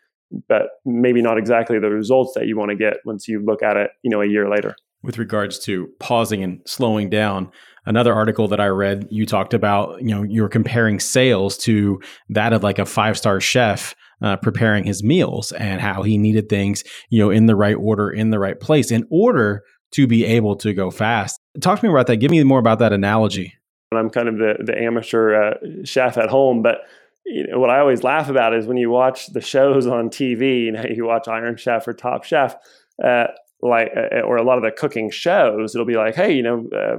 but 0.49 0.63
maybe 0.85 1.23
not 1.23 1.39
exactly 1.39 1.79
the 1.79 1.91
results 1.91 2.33
that 2.35 2.47
you 2.47 2.57
want 2.57 2.71
to 2.71 2.77
get 2.77 2.99
once 3.05 3.29
you 3.29 3.43
look 3.45 3.63
at 3.63 3.77
it, 3.77 3.91
you 4.03 4.11
know, 4.11 4.23
a 4.23 4.27
year 4.27 4.49
later. 4.49 4.75
With 5.03 5.19
regards 5.19 5.59
to 5.61 5.89
pausing 5.99 6.43
and 6.43 6.61
slowing 6.67 7.09
down, 7.09 7.51
another 7.87 8.13
article 8.13 8.49
that 8.49 8.61
I 8.61 8.67
read, 8.67 9.09
you 9.11 9.27
talked 9.27 9.55
about, 9.55 10.01
you 10.01 10.09
know, 10.09 10.23
you 10.23 10.43
were 10.43 10.49
comparing 10.49 11.01
sales 11.01 11.57
to 11.59 12.01
that 12.29 12.53
of 12.53 12.63
like 12.63 12.79
a 12.79 12.87
five 12.87 13.17
star 13.17 13.41
chef 13.41 13.95
uh, 14.23 14.37
preparing 14.37 14.85
his 14.85 15.03
meals 15.03 15.53
and 15.53 15.81
how 15.81 16.03
he 16.03 16.19
needed 16.19 16.49
things, 16.49 16.85
you 17.09 17.19
know, 17.19 17.31
in 17.31 17.47
the 17.47 17.57
right 17.57 17.77
order, 17.77 18.11
in 18.11 18.31
the 18.31 18.39
right 18.39 18.61
place, 18.61 18.91
in 18.91 19.07
order 19.11 19.63
to 19.93 20.07
be 20.07 20.25
able 20.25 20.57
to 20.57 20.73
go 20.73 20.91
fast. 20.91 21.41
Talk 21.61 21.81
to 21.81 21.87
me 21.87 21.93
about 21.93 22.07
that. 22.07 22.17
Give 22.17 22.31
me 22.31 22.43
more 22.45 22.59
about 22.59 22.79
that 22.81 22.93
analogy. 22.93 23.55
I'm 23.93 24.11
kind 24.11 24.29
of 24.29 24.37
the 24.37 24.55
the 24.65 24.79
amateur 24.81 25.35
uh, 25.35 25.55
chef 25.85 26.17
at 26.17 26.29
home, 26.29 26.63
but 26.63 26.83
you 27.25 27.47
know, 27.47 27.59
what 27.59 27.71
I 27.71 27.79
always 27.81 28.03
laugh 28.03 28.29
about 28.29 28.55
is 28.55 28.67
when 28.67 28.77
you 28.77 28.91
watch 28.91 29.29
the 29.29 29.41
shows 29.41 29.87
on 29.87 30.09
TV. 30.09 30.65
You 30.65 30.73
know, 30.73 30.85
you 30.95 31.07
watch 31.07 31.29
Iron 31.29 31.57
Chef 31.57 31.87
or 31.87 31.93
Top 31.93 32.25
Chef. 32.25 32.57
Uh, 33.03 33.29
like 33.63 33.91
uh, 33.97 34.21
or 34.21 34.37
a 34.37 34.43
lot 34.43 34.59
of 34.59 34.65
the 34.65 34.71
cooking 34.71 35.11
shows 35.11 35.75
it'll 35.75 35.87
be 35.87 35.97
like 35.97 36.15
hey 36.15 36.33
you 36.33 36.43
know 36.43 36.69
uh, 36.75 36.97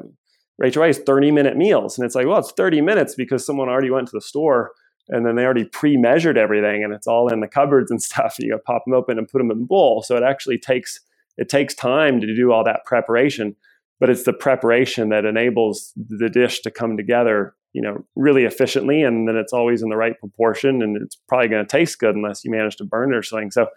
Rachael 0.58 0.84
Ray's 0.84 1.00
30 1.00 1.32
minute 1.32 1.58
meals 1.58 1.98
and 1.98 2.06
it's 2.06 2.16
like 2.16 2.28
well 2.28 2.40
it's 2.40 2.52
30 2.52 2.82
minutes 2.82 3.16
because 3.16 3.46
someone 3.46 3.70
already 3.70 3.90
went 3.90 4.08
to 4.08 4.14
the 4.14 4.22
store 4.22 4.72
and 5.10 5.26
then 5.26 5.36
they 5.36 5.44
already 5.44 5.66
pre-measured 5.66 6.38
everything 6.38 6.84
and 6.84 6.94
it's 6.94 7.08
all 7.08 7.32
in 7.32 7.40
the 7.40 7.48
cupboards 7.48 7.92
and 7.92 8.02
stuff 8.04 8.36
And 8.40 8.48
you 8.48 8.60
pop 8.66 8.86
them 8.86 8.94
open 8.94 9.18
and 9.18 9.28
put 9.28 9.40
them 9.40 9.52
in 9.52 9.60
the 9.60 9.66
bowl 9.66 10.04
so 10.04 10.16
it 10.16 10.24
actually 10.24 10.58
takes 10.58 11.00
it 11.38 11.50
takes 11.50 11.74
time 11.74 12.20
to 12.22 12.36
do 12.36 12.52
all 12.52 12.64
that 12.64 12.86
preparation 12.86 13.56
but 14.00 14.10
it's 14.10 14.24
the 14.24 14.34
preparation 14.34 15.10
that 15.10 15.26
enables 15.26 15.94
the 15.96 16.30
dish 16.30 16.62
to 16.62 16.72
come 16.72 16.98
together 16.98 17.56
you 17.74 17.82
know 17.82 18.04
really 18.16 18.44
efficiently 18.44 19.04
and 19.04 19.28
then 19.28 19.36
it's 19.36 19.54
always 19.54 19.82
in 19.82 19.90
the 19.90 19.98
right 19.98 20.20
proportion 20.20 20.82
and 20.82 20.98
it's 21.02 21.18
probably 21.28 21.48
going 21.48 21.66
to 21.66 21.72
taste 21.72 22.00
good 22.00 22.16
unless 22.16 22.44
you 22.44 22.52
manage 22.52 22.76
to 22.76 22.84
burn 22.84 23.14
it 23.14 23.18
or 23.18 23.24
something 23.24 23.52
so 23.52 23.68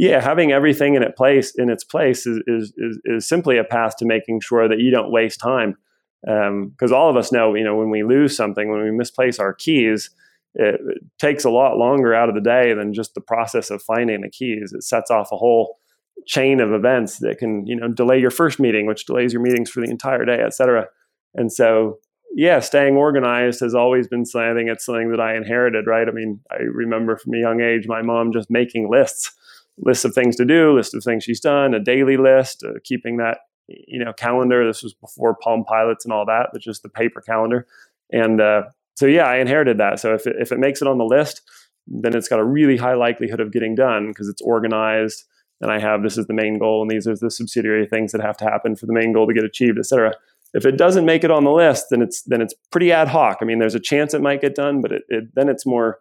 yeah, 0.00 0.20
having 0.20 0.52
everything 0.52 0.94
in 0.94 1.02
its 1.02 1.16
place 1.16 1.52
in 1.56 1.68
its 1.68 1.82
place 1.82 2.24
is, 2.24 2.40
is, 2.46 2.72
is, 2.76 3.00
is 3.04 3.28
simply 3.28 3.58
a 3.58 3.64
path 3.64 3.96
to 3.96 4.06
making 4.06 4.38
sure 4.40 4.68
that 4.68 4.78
you 4.78 4.92
don't 4.92 5.10
waste 5.10 5.40
time. 5.40 5.76
Because 6.22 6.92
um, 6.92 6.94
all 6.94 7.10
of 7.10 7.16
us 7.16 7.32
know, 7.32 7.54
you 7.54 7.64
know, 7.64 7.74
when 7.74 7.90
we 7.90 8.04
lose 8.04 8.36
something, 8.36 8.70
when 8.70 8.82
we 8.82 8.92
misplace 8.92 9.40
our 9.40 9.52
keys, 9.52 10.10
it, 10.54 10.76
it, 10.76 10.98
takes 11.18 11.44
a 11.44 11.50
lot 11.50 11.78
longer 11.78 12.14
out 12.14 12.28
of 12.28 12.36
the 12.36 12.40
day 12.40 12.72
than 12.74 12.94
just 12.94 13.14
the 13.14 13.20
process 13.20 13.70
of 13.70 13.82
finding 13.82 14.20
the 14.20 14.30
keys. 14.30 14.72
It 14.72 14.84
sets 14.84 15.10
off 15.10 15.32
a 15.32 15.36
whole 15.36 15.78
chain 16.26 16.60
of 16.60 16.72
events 16.72 17.18
that 17.18 17.38
can, 17.38 17.66
you 17.66 17.74
know, 17.74 17.88
delay 17.88 18.20
your 18.20 18.30
first 18.30 18.60
meeting, 18.60 18.86
which 18.86 19.04
delays 19.04 19.32
your 19.32 19.42
meetings 19.42 19.68
for 19.68 19.80
the 19.80 19.90
entire 19.90 20.24
day, 20.24 20.40
et 20.40 20.54
cetera. 20.54 20.86
And 21.34 21.52
so, 21.52 21.98
yeah, 22.34 22.60
staying 22.60 22.96
organized 22.96 23.60
has 23.60 23.74
always 23.74 24.06
been 24.06 24.24
something. 24.24 24.68
It's 24.68 24.84
something 24.84 25.10
that 25.10 25.20
I 25.20 25.36
inherited, 25.36 25.86
right? 25.86 26.08
I 26.08 26.12
mean, 26.12 26.40
I 26.50 26.62
remember 26.62 27.16
from 27.16 27.34
a 27.34 27.38
young 27.38 27.60
age 27.60 27.86
my 27.86 28.02
mom 28.02 28.32
just 28.32 28.50
making 28.50 28.90
lists 28.90 29.32
lists 29.80 30.04
of 30.04 30.14
things 30.14 30.36
to 30.36 30.44
do, 30.44 30.74
list 30.74 30.94
of 30.94 31.04
things 31.04 31.24
she's 31.24 31.40
done, 31.40 31.74
a 31.74 31.80
daily 31.80 32.16
list, 32.16 32.64
uh, 32.64 32.72
keeping 32.84 33.18
that 33.18 33.38
you 33.68 34.02
know 34.02 34.12
calendar. 34.12 34.66
This 34.66 34.82
was 34.82 34.94
before 34.94 35.36
Palm 35.42 35.64
Pilots 35.64 36.04
and 36.04 36.12
all 36.12 36.26
that, 36.26 36.48
but 36.52 36.62
just 36.62 36.82
the 36.82 36.88
paper 36.88 37.20
calendar. 37.20 37.66
And 38.12 38.40
uh, 38.40 38.62
so 38.96 39.06
yeah, 39.06 39.24
I 39.24 39.36
inherited 39.36 39.78
that. 39.78 40.00
So 40.00 40.14
if 40.14 40.26
it, 40.26 40.36
if 40.38 40.52
it 40.52 40.58
makes 40.58 40.82
it 40.82 40.88
on 40.88 40.98
the 40.98 41.04
list, 41.04 41.42
then 41.86 42.14
it's 42.16 42.28
got 42.28 42.40
a 42.40 42.44
really 42.44 42.76
high 42.76 42.94
likelihood 42.94 43.40
of 43.40 43.52
getting 43.52 43.74
done 43.74 44.08
because 44.08 44.28
it's 44.28 44.42
organized. 44.42 45.24
And 45.60 45.72
I 45.72 45.80
have 45.80 46.02
this 46.02 46.16
is 46.16 46.26
the 46.26 46.34
main 46.34 46.58
goal, 46.58 46.82
and 46.82 46.90
these 46.90 47.08
are 47.08 47.16
the 47.16 47.30
subsidiary 47.30 47.86
things 47.86 48.12
that 48.12 48.20
have 48.20 48.36
to 48.38 48.44
happen 48.44 48.76
for 48.76 48.86
the 48.86 48.92
main 48.92 49.12
goal 49.12 49.26
to 49.26 49.34
get 49.34 49.44
achieved, 49.44 49.78
et 49.78 49.86
cetera. 49.86 50.14
If 50.54 50.64
it 50.64 50.76
doesn't 50.76 51.04
make 51.04 51.24
it 51.24 51.30
on 51.30 51.44
the 51.44 51.50
list, 51.50 51.86
then 51.90 52.02
it's 52.02 52.22
then 52.22 52.40
it's 52.40 52.54
pretty 52.70 52.92
ad 52.92 53.08
hoc. 53.08 53.38
I 53.40 53.44
mean, 53.44 53.58
there's 53.58 53.74
a 53.74 53.80
chance 53.80 54.14
it 54.14 54.22
might 54.22 54.40
get 54.40 54.54
done, 54.54 54.80
but 54.80 54.92
it, 54.92 55.02
it, 55.08 55.24
then 55.34 55.48
it's 55.48 55.66
more 55.66 55.98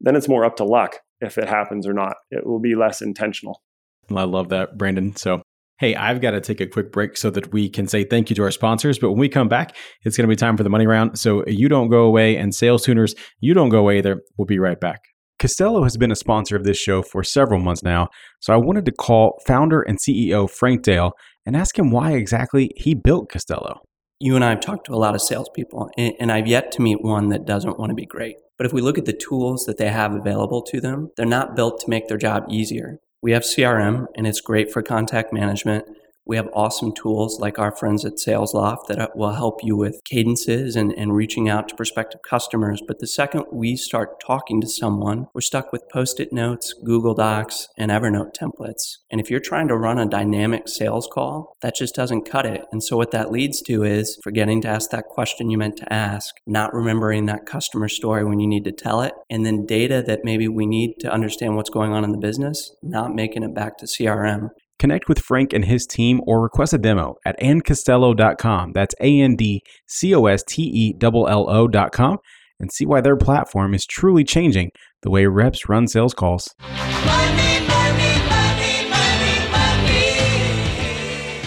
then 0.00 0.16
it's 0.16 0.28
more 0.28 0.44
up 0.44 0.56
to 0.56 0.64
luck 0.64 0.96
if 1.20 1.38
it 1.38 1.48
happens 1.48 1.86
or 1.86 1.92
not. 1.92 2.14
It 2.30 2.46
will 2.46 2.60
be 2.60 2.74
less 2.74 3.02
intentional. 3.02 3.62
I 4.10 4.24
love 4.24 4.48
that, 4.48 4.76
Brandon. 4.76 5.14
So, 5.16 5.42
hey, 5.78 5.94
I've 5.94 6.20
got 6.20 6.32
to 6.32 6.40
take 6.40 6.60
a 6.60 6.66
quick 6.66 6.90
break 6.90 7.16
so 7.16 7.30
that 7.30 7.52
we 7.52 7.68
can 7.68 7.86
say 7.86 8.04
thank 8.04 8.30
you 8.30 8.36
to 8.36 8.42
our 8.42 8.50
sponsors. 8.50 8.98
But 8.98 9.10
when 9.10 9.20
we 9.20 9.28
come 9.28 9.48
back, 9.48 9.76
it's 10.04 10.16
going 10.16 10.28
to 10.28 10.32
be 10.32 10.36
time 10.36 10.56
for 10.56 10.62
the 10.62 10.70
money 10.70 10.86
round. 10.86 11.18
So 11.18 11.44
you 11.46 11.68
don't 11.68 11.88
go 11.88 12.04
away, 12.04 12.36
and 12.36 12.54
sales 12.54 12.84
tuners, 12.84 13.14
you 13.40 13.54
don't 13.54 13.68
go 13.68 13.78
away 13.78 13.98
either. 13.98 14.20
We'll 14.36 14.46
be 14.46 14.58
right 14.58 14.80
back. 14.80 15.00
Costello 15.38 15.84
has 15.84 15.96
been 15.96 16.12
a 16.12 16.16
sponsor 16.16 16.54
of 16.54 16.64
this 16.64 16.76
show 16.76 17.02
for 17.02 17.22
several 17.22 17.60
months 17.60 17.82
now. 17.82 18.08
So 18.40 18.52
I 18.52 18.58
wanted 18.58 18.84
to 18.86 18.92
call 18.92 19.40
founder 19.46 19.80
and 19.80 19.98
CEO 19.98 20.50
Frank 20.50 20.82
Dale 20.82 21.12
and 21.46 21.56
ask 21.56 21.78
him 21.78 21.90
why 21.90 22.12
exactly 22.12 22.70
he 22.76 22.94
built 22.94 23.30
Costello. 23.30 23.80
You 24.22 24.36
and 24.36 24.44
I 24.44 24.50
have 24.50 24.60
talked 24.60 24.84
to 24.84 24.92
a 24.92 24.96
lot 25.00 25.14
of 25.14 25.22
salespeople, 25.22 25.90
and 25.96 26.30
I've 26.30 26.46
yet 26.46 26.70
to 26.72 26.82
meet 26.82 27.00
one 27.00 27.30
that 27.30 27.46
doesn't 27.46 27.78
want 27.78 27.88
to 27.88 27.94
be 27.94 28.04
great. 28.04 28.36
But 28.58 28.66
if 28.66 28.72
we 28.74 28.82
look 28.82 28.98
at 28.98 29.06
the 29.06 29.14
tools 29.14 29.64
that 29.64 29.78
they 29.78 29.88
have 29.88 30.12
available 30.14 30.60
to 30.64 30.78
them, 30.78 31.08
they're 31.16 31.24
not 31.24 31.56
built 31.56 31.80
to 31.80 31.88
make 31.88 32.06
their 32.06 32.18
job 32.18 32.44
easier. 32.50 32.98
We 33.22 33.32
have 33.32 33.44
CRM, 33.44 34.08
and 34.14 34.26
it's 34.26 34.42
great 34.42 34.70
for 34.70 34.82
contact 34.82 35.32
management. 35.32 35.86
We 36.30 36.36
have 36.36 36.48
awesome 36.52 36.92
tools 36.92 37.40
like 37.40 37.58
our 37.58 37.72
friends 37.72 38.04
at 38.04 38.12
SalesLoft 38.12 38.86
that 38.86 39.00
uh, 39.00 39.08
will 39.16 39.32
help 39.32 39.64
you 39.64 39.76
with 39.76 40.00
cadences 40.04 40.76
and, 40.76 40.92
and 40.92 41.12
reaching 41.12 41.48
out 41.48 41.68
to 41.68 41.74
prospective 41.74 42.22
customers. 42.22 42.80
But 42.86 43.00
the 43.00 43.08
second 43.08 43.46
we 43.50 43.74
start 43.74 44.20
talking 44.24 44.60
to 44.60 44.68
someone, 44.68 45.26
we're 45.34 45.40
stuck 45.40 45.72
with 45.72 45.88
post 45.88 46.20
it 46.20 46.32
notes, 46.32 46.72
Google 46.84 47.14
Docs, 47.14 47.66
and 47.76 47.90
Evernote 47.90 48.32
templates. 48.32 48.98
And 49.10 49.20
if 49.20 49.28
you're 49.28 49.40
trying 49.40 49.66
to 49.66 49.76
run 49.76 49.98
a 49.98 50.06
dynamic 50.06 50.68
sales 50.68 51.08
call, 51.12 51.56
that 51.62 51.74
just 51.74 51.96
doesn't 51.96 52.30
cut 52.30 52.46
it. 52.46 52.64
And 52.70 52.80
so 52.80 52.96
what 52.96 53.10
that 53.10 53.32
leads 53.32 53.60
to 53.62 53.82
is 53.82 54.16
forgetting 54.22 54.60
to 54.60 54.68
ask 54.68 54.90
that 54.90 55.06
question 55.06 55.50
you 55.50 55.58
meant 55.58 55.78
to 55.78 55.92
ask, 55.92 56.36
not 56.46 56.72
remembering 56.72 57.26
that 57.26 57.44
customer 57.44 57.88
story 57.88 58.24
when 58.24 58.38
you 58.38 58.46
need 58.46 58.62
to 58.66 58.72
tell 58.72 59.02
it, 59.02 59.14
and 59.28 59.44
then 59.44 59.66
data 59.66 60.00
that 60.06 60.24
maybe 60.24 60.46
we 60.46 60.64
need 60.64 61.00
to 61.00 61.12
understand 61.12 61.56
what's 61.56 61.70
going 61.70 61.90
on 61.92 62.04
in 62.04 62.12
the 62.12 62.18
business, 62.18 62.70
not 62.84 63.16
making 63.16 63.42
it 63.42 63.52
back 63.52 63.78
to 63.78 63.86
CRM. 63.86 64.50
Connect 64.80 65.08
with 65.10 65.18
Frank 65.18 65.52
and 65.52 65.66
his 65.66 65.86
team 65.86 66.22
or 66.26 66.40
request 66.40 66.72
a 66.72 66.78
demo 66.78 67.16
at 67.26 67.38
andcostello.com. 67.38 68.72
That's 68.72 68.94
A 69.02 69.20
N 69.20 69.36
D 69.36 69.60
C 69.86 70.14
O 70.14 70.24
S 70.24 70.42
T 70.42 70.62
E 70.62 70.94
L 71.02 71.28
L 71.28 71.50
O.com 71.50 72.16
and 72.58 72.72
see 72.72 72.86
why 72.86 73.02
their 73.02 73.18
platform 73.18 73.74
is 73.74 73.84
truly 73.84 74.24
changing 74.24 74.70
the 75.02 75.10
way 75.10 75.26
reps 75.26 75.68
run 75.68 75.86
sales 75.86 76.14
calls. 76.14 76.48
Money, 76.60 77.60
money, 77.68 78.22
money, 78.30 78.88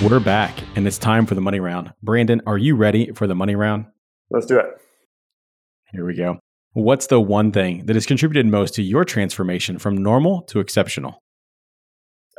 We're 0.08 0.19
back 0.19 0.60
and 0.76 0.86
it's 0.86 1.00
time 1.00 1.26
for 1.26 1.34
the 1.34 1.41
money 1.41 1.60
round. 1.60 1.91
Brandon, 2.04 2.39
are 2.46 2.60
you 2.60 2.76
ready 2.76 3.13
for 3.15 3.26
the 3.26 3.34
money 3.34 3.56
round? 3.56 3.88
Let's 4.30 4.46
do 4.46 4.60
it. 4.60 4.67
Here 5.91 6.06
we 6.06 6.15
go. 6.15 6.38
What's 6.74 7.08
the 7.08 7.19
one 7.19 7.52
thing 7.52 7.88
that 7.88 7.96
has 7.96 8.06
contributed 8.06 8.46
most 8.46 8.76
to 8.76 8.84
your 8.84 9.04
transformation 9.04 9.80
from 9.80 9.98
normal 9.98 10.43
to 10.50 10.60
exceptional? 10.60 11.23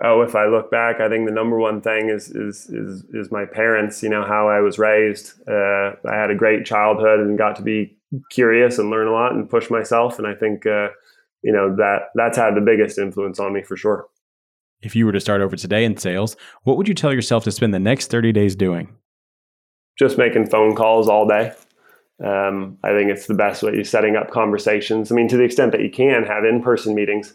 Oh, 0.05 0.21
if 0.21 0.35
I 0.37 0.47
look 0.47 0.71
back, 0.71 1.01
I 1.01 1.09
think 1.09 1.27
the 1.27 1.33
number 1.33 1.59
one 1.59 1.81
thing 1.81 2.11
is 2.11 2.29
is 2.29 2.69
is 2.69 3.05
is 3.13 3.33
my 3.33 3.45
parents. 3.47 4.03
You 4.03 4.11
know 4.11 4.25
how 4.25 4.49
I 4.49 4.61
was 4.61 4.79
raised. 4.79 5.33
Uh, 5.49 5.93
I 6.09 6.15
had 6.15 6.31
a 6.31 6.35
great 6.35 6.65
childhood 6.65 7.21
and 7.21 7.39
got 7.39 7.57
to 7.57 7.63
be 7.63 7.97
curious 8.31 8.79
and 8.79 8.91
learn 8.91 9.09
a 9.09 9.13
lot 9.13 9.33
and 9.33 9.49
push 9.49 9.71
myself. 9.71 10.19
And 10.19 10.29
I 10.29 10.35
think 10.35 10.67
uh, 10.67 10.89
you 11.43 11.53
know 11.53 11.75
that 11.77 12.11
that's 12.15 12.37
had 12.37 12.55
the 12.55 12.61
biggest 12.61 12.99
influence 12.99 13.41
on 13.41 13.53
me 13.53 13.63
for 13.63 13.77
sure. 13.77 14.07
If 14.83 14.95
you 14.95 15.07
were 15.07 15.13
to 15.13 15.21
start 15.21 15.41
over 15.41 15.57
today 15.57 15.85
in 15.85 15.97
sales, 15.97 16.37
what 16.65 16.77
would 16.77 16.87
you 16.87 16.95
tell 16.95 17.13
yourself 17.13 17.45
to 17.45 17.51
spend 17.51 17.73
the 17.73 17.81
next 17.81 18.11
thirty 18.11 18.33
days 18.33 18.55
doing? 18.55 18.95
Just 19.99 20.19
making 20.19 20.47
phone 20.47 20.75
calls 20.75 21.09
all 21.09 21.27
day. 21.27 21.53
Um, 22.25 22.79
I 22.85 22.91
think 22.91 23.11
it's 23.11 23.27
the 23.27 23.35
best 23.35 23.63
way. 23.63 23.75
You're 23.75 23.85
setting 23.85 24.17
up 24.17 24.31
conversations. 24.31 25.11
I 25.11 25.15
mean, 25.15 25.29
to 25.29 25.37
the 25.37 25.43
extent 25.45 25.73
that 25.73 25.81
you 25.81 25.91
can 25.91 26.25
have 26.25 26.45
in-person 26.45 26.95
meetings 26.95 27.35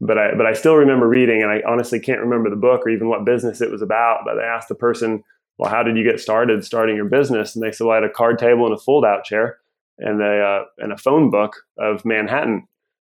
but 0.00 0.18
I 0.18 0.34
but 0.34 0.46
I 0.46 0.52
still 0.54 0.76
remember 0.76 1.06
reading, 1.06 1.42
and 1.42 1.50
I 1.50 1.62
honestly 1.66 2.00
can't 2.00 2.20
remember 2.20 2.48
the 2.48 2.56
book 2.56 2.82
or 2.86 2.88
even 2.88 3.08
what 3.08 3.24
business 3.24 3.60
it 3.60 3.70
was 3.70 3.82
about. 3.82 4.20
But 4.24 4.36
they 4.36 4.42
asked 4.42 4.68
the 4.68 4.74
person, 4.74 5.22
"Well, 5.58 5.70
how 5.70 5.82
did 5.82 5.96
you 5.96 6.04
get 6.04 6.20
started 6.20 6.64
starting 6.64 6.96
your 6.96 7.04
business?" 7.04 7.54
And 7.54 7.62
they 7.62 7.70
said, 7.70 7.84
"Well, 7.84 7.92
I 7.92 8.00
had 8.00 8.04
a 8.04 8.12
card 8.12 8.38
table 8.38 8.64
and 8.64 8.74
a 8.74 8.80
fold-out 8.80 9.24
chair, 9.24 9.58
and 9.98 10.22
a 10.22 10.42
uh, 10.42 10.64
and 10.78 10.92
a 10.92 10.96
phone 10.96 11.30
book 11.30 11.54
of 11.78 12.04
Manhattan." 12.04 12.66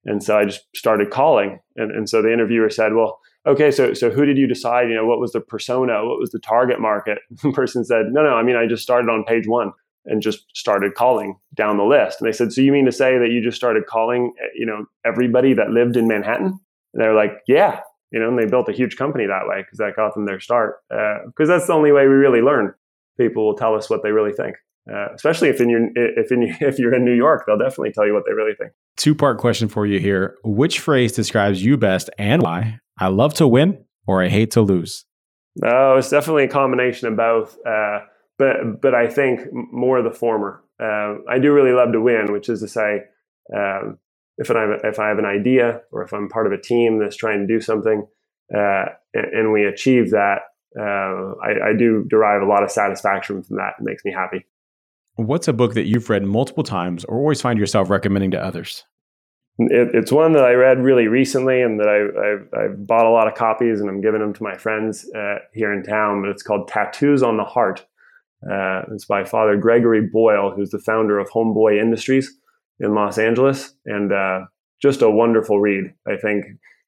And 0.06 0.24
so 0.24 0.38
I 0.38 0.46
just 0.46 0.66
started 0.76 1.10
calling, 1.10 1.60
and 1.76 1.92
and 1.92 2.08
so 2.08 2.22
the 2.22 2.32
interviewer 2.32 2.70
said, 2.70 2.94
"Well." 2.94 3.20
Okay, 3.48 3.70
so 3.70 3.94
so 3.94 4.10
who 4.10 4.26
did 4.26 4.40
you 4.40 4.48
decide? 4.48 4.90
You 4.90 4.96
know, 4.96 5.06
what 5.06 5.20
was 5.20 5.32
the 5.32 5.40
persona? 5.40 6.04
What 6.04 6.20
was 6.20 6.32
the 6.32 6.40
target 6.40 6.80
market? 6.80 7.20
The 7.44 7.52
person 7.52 7.86
said, 7.86 8.08
"No, 8.12 8.24
no. 8.24 8.34
I 8.36 8.42
mean, 8.42 8.56
I 8.56 8.66
just 8.66 8.82
started 8.82 9.08
on 9.08 9.24
page 9.24 9.48
one 9.48 9.72
and 10.06 10.20
just 10.20 10.46
started 10.56 10.96
calling 10.96 11.38
down 11.54 11.78
the 11.78 11.84
list." 11.84 12.22
And 12.22 12.28
they 12.28 12.32
said, 12.36 12.52
"So 12.52 12.62
you 12.62 12.72
mean 12.72 12.86
to 12.86 12.92
say 12.92 13.20
that 13.20 13.30
you 13.30 13.44
just 13.44 13.58
started 13.58 13.86
calling, 13.86 14.34
eh, 14.42 14.48
you 14.56 14.66
know, 14.66 14.86
everybody 15.06 15.54
that 15.54 15.70
lived 15.70 15.96
in 15.96 16.08
Manhattan?" 16.08 16.60
And 16.96 17.04
they're 17.04 17.14
like, 17.14 17.34
yeah, 17.48 17.82
you 18.12 18.20
know, 18.20 18.30
and 18.30 18.40
they 18.40 18.46
built 18.46 18.70
a 18.70 18.74
huge 18.74 18.96
company 18.96 19.26
that 19.28 19.48
way 19.48 19.62
because 19.62 19.78
that 19.78 19.96
got 19.96 20.14
them 20.14 20.26
their 20.26 20.40
start. 20.40 20.78
Because 20.90 21.50
uh, 21.50 21.54
that's 21.54 21.68
the 21.68 21.74
only 21.74 21.92
way 21.92 22.08
we 22.08 22.14
really 22.14 22.42
learn. 22.42 22.74
People 23.20 23.46
will 23.46 23.56
tell 23.56 23.76
us 23.76 23.90
what 23.90 24.02
they 24.02 24.12
really 24.12 24.32
think. 24.32 24.56
Uh, 24.92 25.08
especially 25.16 25.50
if 25.50 25.60
in 25.60 25.70
your 25.70 25.90
if 25.96 26.32
in 26.32 26.44
if 26.62 26.80
you're 26.80 26.94
in 26.94 27.04
New 27.04 27.14
York, 27.14 27.44
they'll 27.46 27.58
definitely 27.58 27.92
tell 27.92 28.08
you 28.08 28.14
what 28.14 28.24
they 28.26 28.34
really 28.34 28.54
think. 28.56 28.72
Two 28.96 29.14
part 29.14 29.38
question 29.38 29.68
for 29.68 29.86
you 29.86 30.00
here: 30.00 30.36
Which 30.44 30.80
phrase 30.80 31.12
describes 31.12 31.64
you 31.64 31.76
best 31.76 32.10
and 32.18 32.42
why? 32.42 32.80
I 33.00 33.08
love 33.08 33.34
to 33.36 33.48
win, 33.48 33.84
or 34.08 34.24
I 34.24 34.30
hate 34.30 34.52
to 34.52 34.62
lose. 34.62 35.06
No, 35.58 35.98
it's 35.98 36.10
definitely 36.10 36.44
a 36.44 36.50
combination 36.50 37.08
of 37.08 37.18
both. 37.18 37.58
Uh, 37.66 38.00
but 38.38 38.82
but 38.82 38.94
I 38.94 39.08
think 39.08 39.42
more 39.52 40.02
the 40.02 40.12
former. 40.12 40.64
Uh, 40.82 41.16
I 41.30 41.40
do 41.40 41.54
really 41.54 41.72
love 41.72 41.92
to 41.94 42.02
win, 42.02 42.32
which 42.32 42.50
is 42.50 42.60
to 42.60 42.68
say, 42.68 43.02
um, 43.56 43.98
if 44.38 44.52
I 44.52 44.62
have, 44.62 44.80
if 44.84 45.00
I 45.00 45.08
have 45.08 45.20
an 45.20 45.26
idea 45.26 45.82
or 45.92 46.04
if 46.04 46.14
I'm 46.14 46.30
part 46.30 46.48
of 46.48 46.54
a 46.54 46.62
team 46.62 47.00
that's 47.00 47.16
trying 47.16 47.40
to 47.40 47.48
do 47.48 47.62
something 47.62 48.06
uh, 48.54 48.86
and, 49.14 49.26
and, 49.34 49.52
we 49.52 49.66
achieve 49.66 50.12
that, 50.12 50.40
uh, 50.80 51.34
I, 51.42 51.70
I, 51.70 51.74
do 51.78 52.06
derive 52.08 52.42
a 52.42 52.46
lot 52.46 52.64
of 52.64 52.70
satisfaction 52.70 53.42
from 53.42 53.58
that. 53.58 53.74
It 53.80 53.84
makes 53.84 54.06
me 54.06 54.12
happy. 54.12 54.46
What's 55.16 55.48
a 55.48 55.54
book 55.54 55.74
that 55.74 55.86
you've 55.86 56.10
read 56.10 56.24
multiple 56.24 56.64
times 56.64 57.06
or 57.06 57.18
always 57.18 57.42
find 57.42 57.58
yourself 57.58 57.90
recommending 57.90 58.32
to 58.32 58.44
others? 58.44 58.84
It, 59.58 59.96
it's 59.96 60.12
one 60.12 60.34
that 60.34 60.44
I 60.44 60.52
read 60.52 60.84
really 60.84 61.08
recently 61.08 61.62
and 61.62 61.80
that 61.80 61.88
I, 61.88 62.62
have 62.64 62.86
bought 62.86 63.06
a 63.06 63.10
lot 63.10 63.28
of 63.28 63.36
copies 63.36 63.80
and 63.80 63.90
I'm 63.90 64.02
giving 64.02 64.20
them 64.20 64.34
to 64.34 64.44
my 64.44 64.58
friends 64.58 65.10
uh, 65.16 65.38
here 65.54 65.72
in 65.72 65.82
town. 65.84 66.22
But 66.22 66.32
it's 66.32 66.44
called 66.44 66.68
Tattoos 66.68 67.24
on 67.24 67.38
the 67.38 67.46
Heart. 67.46 67.86
Uh, 68.44 68.82
it's 68.92 69.06
by 69.06 69.24
Father 69.24 69.56
Gregory 69.58 70.02
Boyle, 70.02 70.52
who's 70.52 70.70
the 70.70 70.80
founder 70.80 71.18
of 71.18 71.30
Homeboy 71.30 71.82
Industries 71.82 72.38
in 72.80 72.94
Los 72.94 73.18
Angeles, 73.18 73.74
and 73.86 74.12
uh, 74.12 74.42
just 74.82 75.02
a 75.02 75.10
wonderful 75.10 75.60
read. 75.60 75.94
I 76.08 76.18
think 76.18 76.46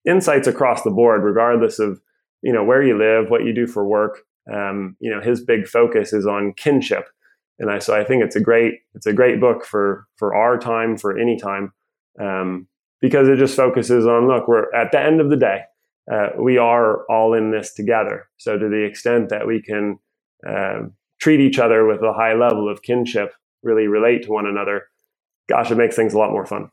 insights 0.07 0.47
across 0.47 0.83
the 0.83 0.91
board, 0.91 1.23
regardless 1.23 1.79
of 1.79 1.99
you 2.41 2.53
know 2.53 2.63
where 2.63 2.83
you 2.83 2.97
live, 2.97 3.29
what 3.29 3.45
you 3.45 3.53
do 3.53 3.67
for 3.67 3.87
work. 3.87 4.19
Um, 4.51 4.95
you 4.99 5.11
know, 5.11 5.21
his 5.21 5.43
big 5.43 5.67
focus 5.67 6.13
is 6.13 6.25
on 6.25 6.53
kinship, 6.53 7.07
and 7.59 7.69
I 7.71 7.79
so 7.79 7.95
I 7.95 8.03
think 8.03 8.23
it's 8.23 8.35
a 8.35 8.41
great 8.41 8.75
it's 8.93 9.07
a 9.07 9.13
great 9.13 9.39
book 9.39 9.65
for 9.65 10.07
for 10.17 10.35
our 10.35 10.57
time 10.57 10.97
for 10.97 11.17
any 11.17 11.37
time 11.37 11.73
um, 12.19 12.67
because 13.01 13.27
it 13.27 13.37
just 13.37 13.55
focuses 13.55 14.05
on 14.05 14.27
look 14.27 14.47
we're 14.47 14.73
at 14.73 14.91
the 14.91 14.99
end 14.99 15.21
of 15.21 15.29
the 15.29 15.37
day 15.37 15.61
uh, 16.11 16.29
we 16.39 16.57
are 16.57 17.05
all 17.09 17.33
in 17.33 17.51
this 17.51 17.73
together. 17.73 18.29
So 18.37 18.57
to 18.57 18.69
the 18.69 18.83
extent 18.83 19.29
that 19.29 19.45
we 19.45 19.61
can 19.61 19.99
uh, 20.47 20.83
treat 21.19 21.39
each 21.39 21.59
other 21.59 21.85
with 21.85 22.01
a 22.01 22.13
high 22.13 22.33
level 22.33 22.69
of 22.69 22.81
kinship, 22.81 23.33
really 23.61 23.87
relate 23.87 24.23
to 24.23 24.31
one 24.31 24.47
another, 24.47 24.83
gosh, 25.47 25.71
it 25.71 25.75
makes 25.75 25.95
things 25.95 26.13
a 26.13 26.17
lot 26.17 26.31
more 26.31 26.45
fun. 26.45 26.69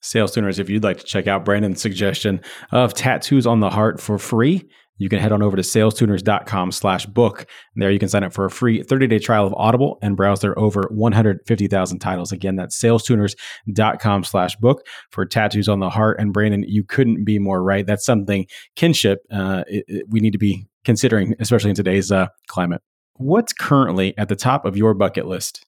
Sales 0.00 0.32
tuners, 0.32 0.58
if 0.58 0.68
you'd 0.68 0.84
like 0.84 0.98
to 0.98 1.04
check 1.04 1.26
out 1.26 1.46
Brandon's 1.46 1.80
suggestion 1.80 2.40
of 2.72 2.92
tattoos 2.92 3.46
on 3.46 3.60
the 3.60 3.70
heart 3.70 4.00
for 4.00 4.18
free, 4.18 4.68
you 4.98 5.08
can 5.08 5.18
head 5.18 5.32
on 5.32 5.42
over 5.42 5.56
to 5.56 5.62
salestuners.com 5.62 6.70
slash 6.72 7.06
book. 7.06 7.46
There 7.74 7.90
you 7.90 7.98
can 7.98 8.08
sign 8.08 8.22
up 8.22 8.32
for 8.32 8.44
a 8.44 8.50
free 8.50 8.82
30-day 8.82 9.18
trial 9.18 9.46
of 9.46 9.54
Audible 9.54 9.98
and 10.02 10.16
browse 10.16 10.40
their 10.40 10.56
over 10.58 10.88
150,000 10.90 11.98
titles. 11.98 12.32
Again, 12.32 12.56
that's 12.56 12.80
salestuners.com 12.80 14.24
slash 14.24 14.56
book 14.56 14.86
for 15.10 15.26
tattoos 15.26 15.68
on 15.68 15.80
the 15.80 15.90
heart. 15.90 16.20
And 16.20 16.32
Brandon, 16.32 16.64
you 16.68 16.84
couldn't 16.84 17.24
be 17.24 17.38
more 17.38 17.62
right. 17.62 17.86
That's 17.86 18.04
something 18.04 18.46
kinship 18.76 19.20
uh, 19.32 19.64
it, 19.66 19.84
it, 19.88 20.06
we 20.08 20.20
need 20.20 20.32
to 20.32 20.38
be 20.38 20.66
considering, 20.84 21.34
especially 21.40 21.70
in 21.70 21.76
today's 21.76 22.12
uh, 22.12 22.28
climate. 22.46 22.82
What's 23.14 23.52
currently 23.52 24.16
at 24.18 24.28
the 24.28 24.36
top 24.36 24.64
of 24.64 24.76
your 24.76 24.94
bucket 24.94 25.26
list? 25.26 25.64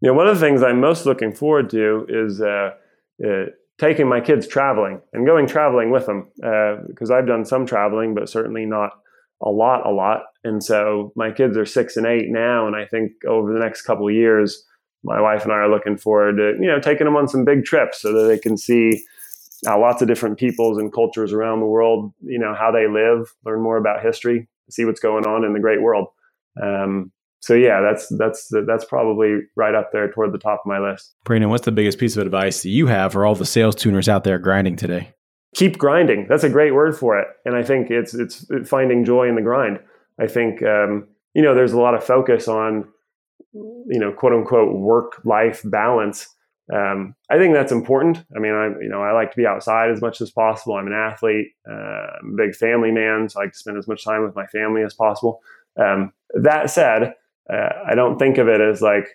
You 0.00 0.08
know, 0.08 0.14
one 0.14 0.26
of 0.26 0.38
the 0.38 0.44
things 0.44 0.62
I'm 0.62 0.80
most 0.80 1.04
looking 1.04 1.32
forward 1.32 1.68
to 1.70 2.06
is 2.08 2.40
uh, 2.40 2.70
uh, 3.24 3.46
taking 3.78 4.08
my 4.08 4.20
kids 4.20 4.46
traveling 4.46 5.00
and 5.12 5.26
going 5.26 5.46
traveling 5.46 5.90
with 5.90 6.06
them 6.06 6.28
because 6.88 7.10
uh, 7.10 7.14
I've 7.14 7.26
done 7.26 7.44
some 7.44 7.66
traveling, 7.66 8.14
but 8.14 8.28
certainly 8.28 8.64
not 8.64 8.92
a 9.42 9.50
lot, 9.50 9.86
a 9.86 9.90
lot. 9.90 10.22
And 10.42 10.62
so 10.64 11.12
my 11.16 11.30
kids 11.30 11.56
are 11.56 11.66
six 11.66 11.96
and 11.96 12.06
eight 12.06 12.28
now, 12.28 12.66
and 12.66 12.76
I 12.76 12.86
think 12.86 13.12
over 13.28 13.52
the 13.52 13.58
next 13.58 13.82
couple 13.82 14.10
years, 14.10 14.64
my 15.02 15.20
wife 15.20 15.44
and 15.44 15.52
I 15.52 15.56
are 15.56 15.70
looking 15.70 15.96
forward 15.96 16.36
to 16.36 16.54
you 16.60 16.66
know 16.66 16.80
taking 16.80 17.06
them 17.06 17.16
on 17.16 17.28
some 17.28 17.44
big 17.44 17.64
trips 17.64 18.00
so 18.00 18.12
that 18.12 18.28
they 18.28 18.38
can 18.38 18.56
see 18.56 19.02
lots 19.66 20.00
of 20.00 20.08
different 20.08 20.38
peoples 20.38 20.78
and 20.78 20.92
cultures 20.92 21.32
around 21.32 21.60
the 21.60 21.66
world. 21.66 22.12
You 22.22 22.38
know 22.38 22.54
how 22.54 22.70
they 22.70 22.86
live, 22.86 23.34
learn 23.44 23.62
more 23.62 23.76
about 23.76 24.02
history, 24.02 24.48
see 24.70 24.84
what's 24.86 25.00
going 25.00 25.26
on 25.26 25.44
in 25.44 25.52
the 25.52 25.60
great 25.60 25.82
world. 25.82 26.08
Um, 26.60 27.12
so 27.40 27.54
yeah, 27.54 27.80
that's 27.80 28.08
that's 28.18 28.52
that's 28.66 28.84
probably 28.84 29.40
right 29.56 29.74
up 29.74 29.92
there 29.92 30.10
toward 30.10 30.32
the 30.32 30.38
top 30.38 30.60
of 30.64 30.66
my 30.66 30.78
list. 30.78 31.14
Brandon, 31.24 31.48
what's 31.48 31.64
the 31.64 31.72
biggest 31.72 31.98
piece 31.98 32.16
of 32.16 32.24
advice 32.24 32.62
that 32.62 32.68
you 32.68 32.86
have 32.86 33.12
for 33.12 33.24
all 33.24 33.34
the 33.34 33.46
sales 33.46 33.74
tuners 33.74 34.08
out 34.08 34.24
there 34.24 34.38
grinding 34.38 34.76
today? 34.76 35.14
Keep 35.54 35.78
grinding. 35.78 36.26
That's 36.28 36.44
a 36.44 36.50
great 36.50 36.74
word 36.74 36.96
for 36.96 37.18
it, 37.18 37.28
and 37.46 37.56
I 37.56 37.62
think 37.62 37.90
it's 37.90 38.14
it's 38.14 38.46
finding 38.66 39.06
joy 39.06 39.26
in 39.26 39.36
the 39.36 39.42
grind. 39.42 39.80
I 40.20 40.26
think 40.26 40.62
um, 40.62 41.08
you 41.34 41.40
know 41.40 41.54
there's 41.54 41.72
a 41.72 41.80
lot 41.80 41.94
of 41.94 42.04
focus 42.04 42.46
on 42.46 42.86
you 43.54 43.98
know 43.98 44.12
quote 44.12 44.34
unquote 44.34 44.76
work 44.76 45.22
life 45.24 45.62
balance. 45.64 46.28
Um, 46.72 47.16
I 47.30 47.38
think 47.38 47.54
that's 47.54 47.72
important. 47.72 48.22
I 48.36 48.38
mean, 48.38 48.52
I 48.52 48.66
you 48.82 48.90
know 48.90 49.02
I 49.02 49.12
like 49.12 49.30
to 49.30 49.36
be 49.38 49.46
outside 49.46 49.90
as 49.90 50.02
much 50.02 50.20
as 50.20 50.30
possible. 50.30 50.74
I'm 50.74 50.86
an 50.86 50.92
athlete. 50.92 51.48
Uh, 51.68 52.18
I'm 52.20 52.34
a 52.34 52.36
big 52.36 52.54
family 52.54 52.90
man, 52.90 53.30
so 53.30 53.40
I 53.40 53.44
like 53.44 53.52
to 53.54 53.58
spend 53.58 53.78
as 53.78 53.88
much 53.88 54.04
time 54.04 54.22
with 54.22 54.36
my 54.36 54.46
family 54.48 54.82
as 54.82 54.92
possible. 54.92 55.40
Um, 55.80 56.12
that 56.34 56.70
said, 56.70 57.14
I 57.50 57.94
don't 57.94 58.18
think 58.18 58.38
of 58.38 58.48
it 58.48 58.60
as 58.60 58.80
like, 58.80 59.06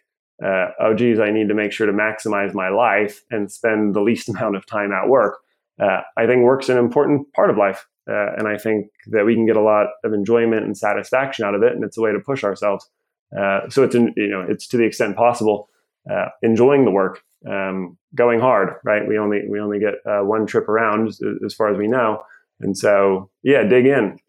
uh, 0.43 0.67
oh, 0.79 0.93
geez, 0.93 1.19
I 1.19 1.31
need 1.31 1.47
to 1.47 1.53
make 1.53 1.71
sure 1.71 1.87
to 1.87 1.93
maximize 1.93 2.53
my 2.53 2.69
life 2.69 3.23
and 3.31 3.51
spend 3.51 3.95
the 3.95 4.01
least 4.01 4.29
amount 4.29 4.55
of 4.55 4.65
time 4.65 4.91
at 4.91 5.07
work. 5.07 5.39
Uh, 5.81 6.01
I 6.17 6.25
think 6.25 6.43
work's 6.43 6.69
an 6.69 6.77
important 6.77 7.31
part 7.33 7.49
of 7.49 7.57
life. 7.57 7.87
Uh, 8.07 8.33
and 8.37 8.47
I 8.47 8.57
think 8.57 8.87
that 9.07 9.25
we 9.25 9.33
can 9.33 9.47
get 9.47 9.57
a 9.57 9.61
lot 9.61 9.87
of 10.03 10.13
enjoyment 10.13 10.63
and 10.63 10.77
satisfaction 10.77 11.43
out 11.43 11.55
of 11.55 11.63
it. 11.63 11.73
And 11.73 11.83
it's 11.83 11.97
a 11.97 12.01
way 12.01 12.11
to 12.11 12.19
push 12.19 12.43
ourselves. 12.43 12.87
Uh, 13.35 13.67
so 13.69 13.83
it's, 13.83 13.95
you 13.95 14.13
know, 14.15 14.45
it's 14.47 14.67
to 14.67 14.77
the 14.77 14.83
extent 14.83 15.17
possible, 15.17 15.69
uh, 16.09 16.27
enjoying 16.43 16.85
the 16.85 16.91
work, 16.91 17.23
um, 17.49 17.97
going 18.13 18.39
hard, 18.39 18.75
right? 18.83 19.07
We 19.07 19.17
only, 19.17 19.41
we 19.49 19.59
only 19.59 19.79
get 19.79 19.95
one 20.05 20.45
trip 20.45 20.69
around 20.69 21.07
as, 21.07 21.19
as, 21.43 21.53
far 21.55 21.71
as 21.71 21.77
we 21.77 21.87
know. 21.87 22.21
And 22.61 22.77
so, 22.77 23.31
yeah, 23.41 23.63
dig 23.63 23.87
in, 23.87 24.19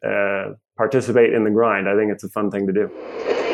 participate 0.77 1.35
in 1.35 1.45
the 1.45 1.51
grind. 1.51 1.87
I 1.87 1.97
think 1.97 2.11
it's 2.11 2.25
a 2.25 2.31
fun 2.31 2.51
thing 2.51 2.66
to 2.66 2.73
do. 2.73 3.46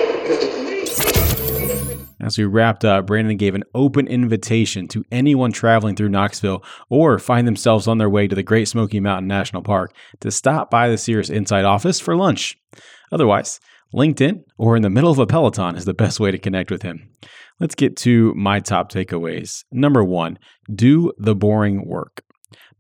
As 2.23 2.39
we 2.39 2.45
wrapped 2.45 2.85
up, 2.85 3.07
Brandon 3.07 3.37
gave 3.37 3.57
an 3.57 3.65
open 3.75 4.07
invitation 4.07 4.87
to 4.89 5.05
anyone 5.11 5.51
traveling 5.51 5.97
through 5.97 6.09
Knoxville 6.09 6.65
or 6.89 7.19
find 7.19 7.49
themselves 7.49 7.89
on 7.89 7.99
their 7.99 8.09
way 8.09 8.29
to 8.29 8.35
the 8.37 8.45
Great 8.45 8.69
Smoky 8.69 9.01
Mountain 9.01 9.27
National 9.27 9.61
Park 9.61 9.93
to 10.21 10.31
stop 10.31 10.71
by 10.71 10.89
the 10.89 10.97
Cirrus 10.97 11.31
Insight 11.31 11.65
office 11.65 11.99
for 11.99 12.17
lunch. 12.17 12.57
Otherwise, 13.11 13.59
LinkedIn 13.93 14.45
or 14.57 14.77
in 14.77 14.83
the 14.83 14.89
middle 14.89 15.11
of 15.11 15.19
a 15.19 15.27
Peloton 15.27 15.77
is 15.77 15.85
the 15.85 15.95
best 15.95 16.21
way 16.21 16.31
to 16.31 16.39
connect 16.39 16.71
with 16.71 16.83
him. 16.83 17.11
Let's 17.59 17.75
get 17.75 17.97
to 17.99 18.33
my 18.35 18.61
top 18.61 18.91
takeaways. 18.91 19.65
Number 19.73 20.05
one, 20.05 20.39
do 20.73 21.13
the 21.19 21.35
boring 21.35 21.87
work. 21.87 22.23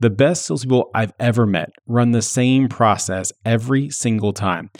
The 0.00 0.10
best 0.10 0.46
salespeople 0.46 0.90
I've 0.94 1.12
ever 1.20 1.46
met 1.46 1.70
run 1.86 2.12
the 2.12 2.22
same 2.22 2.68
process 2.68 3.32
every 3.44 3.90
single 3.90 4.32
time. 4.32 4.70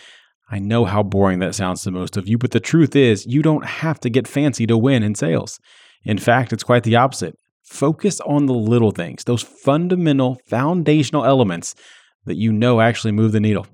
I 0.53 0.59
know 0.59 0.85
how 0.85 1.03
boring 1.03 1.39
that 1.39 1.55
sounds 1.55 1.83
to 1.83 1.91
most 1.91 2.19
of 2.19 2.29
you, 2.29 2.37
but 2.37 2.51
the 2.51 2.61
truth 2.61 2.95
is, 2.95 3.25
you 3.25 3.41
don't 3.41 3.65
have 3.65 3.99
to 4.01 4.11
get 4.11 4.29
fancy 4.29 4.67
to 4.67 4.77
win 4.77 5.03
in 5.03 5.15
sales. 5.15 5.59
In 6.05 6.19
fact, 6.19 6.53
it's 6.53 6.63
quite 6.63 6.83
the 6.83 6.97
opposite. 6.97 7.35
Focus 7.65 8.21
on 8.21 8.45
the 8.45 8.53
little 8.53 8.91
things, 8.91 9.25
those 9.25 9.43
fundamental, 9.43 10.39
foundational 10.47 11.25
elements 11.25 11.75
that 12.27 12.37
you 12.37 12.53
know 12.53 12.83
actually 12.83 13.13
move 13.13 13.33
the 13.33 13.41
needle. 13.41 13.67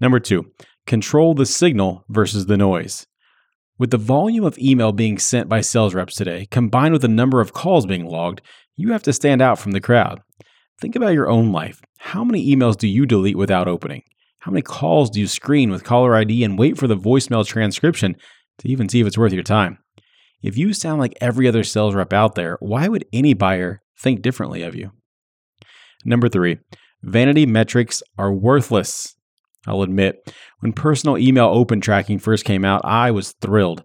Number 0.00 0.18
two, 0.18 0.50
control 0.86 1.34
the 1.34 1.44
signal 1.44 2.04
versus 2.08 2.46
the 2.46 2.56
noise. 2.56 3.06
With 3.78 3.90
the 3.90 3.98
volume 3.98 4.44
of 4.44 4.58
email 4.58 4.92
being 4.92 5.18
sent 5.18 5.46
by 5.46 5.60
sales 5.60 5.94
reps 5.94 6.14
today, 6.14 6.46
combined 6.50 6.94
with 6.94 7.02
the 7.02 7.08
number 7.08 7.42
of 7.42 7.52
calls 7.52 7.84
being 7.84 8.06
logged, 8.06 8.40
you 8.76 8.92
have 8.92 9.02
to 9.02 9.12
stand 9.12 9.42
out 9.42 9.58
from 9.58 9.72
the 9.72 9.82
crowd. 9.82 10.22
Think 10.80 10.96
about 10.96 11.12
your 11.12 11.28
own 11.28 11.52
life. 11.52 11.82
How 11.98 12.24
many 12.24 12.54
emails 12.54 12.78
do 12.78 12.88
you 12.88 13.04
delete 13.04 13.36
without 13.36 13.68
opening? 13.68 14.04
How 14.46 14.52
many 14.52 14.62
calls 14.62 15.10
do 15.10 15.18
you 15.18 15.26
screen 15.26 15.70
with 15.72 15.82
caller 15.82 16.14
ID 16.14 16.44
and 16.44 16.56
wait 16.56 16.78
for 16.78 16.86
the 16.86 16.96
voicemail 16.96 17.44
transcription 17.44 18.14
to 18.58 18.68
even 18.68 18.88
see 18.88 19.00
if 19.00 19.06
it's 19.08 19.18
worth 19.18 19.32
your 19.32 19.42
time? 19.42 19.78
If 20.40 20.56
you 20.56 20.72
sound 20.72 21.00
like 21.00 21.18
every 21.20 21.48
other 21.48 21.64
sales 21.64 21.96
rep 21.96 22.12
out 22.12 22.36
there, 22.36 22.56
why 22.60 22.86
would 22.86 23.06
any 23.12 23.34
buyer 23.34 23.82
think 23.98 24.22
differently 24.22 24.62
of 24.62 24.76
you? 24.76 24.92
Number 26.04 26.28
three, 26.28 26.58
vanity 27.02 27.44
metrics 27.44 28.04
are 28.18 28.32
worthless. 28.32 29.16
I'll 29.66 29.82
admit, 29.82 30.32
when 30.60 30.72
personal 30.72 31.18
email 31.18 31.46
open 31.46 31.80
tracking 31.80 32.20
first 32.20 32.44
came 32.44 32.64
out, 32.64 32.82
I 32.84 33.10
was 33.10 33.32
thrilled 33.40 33.82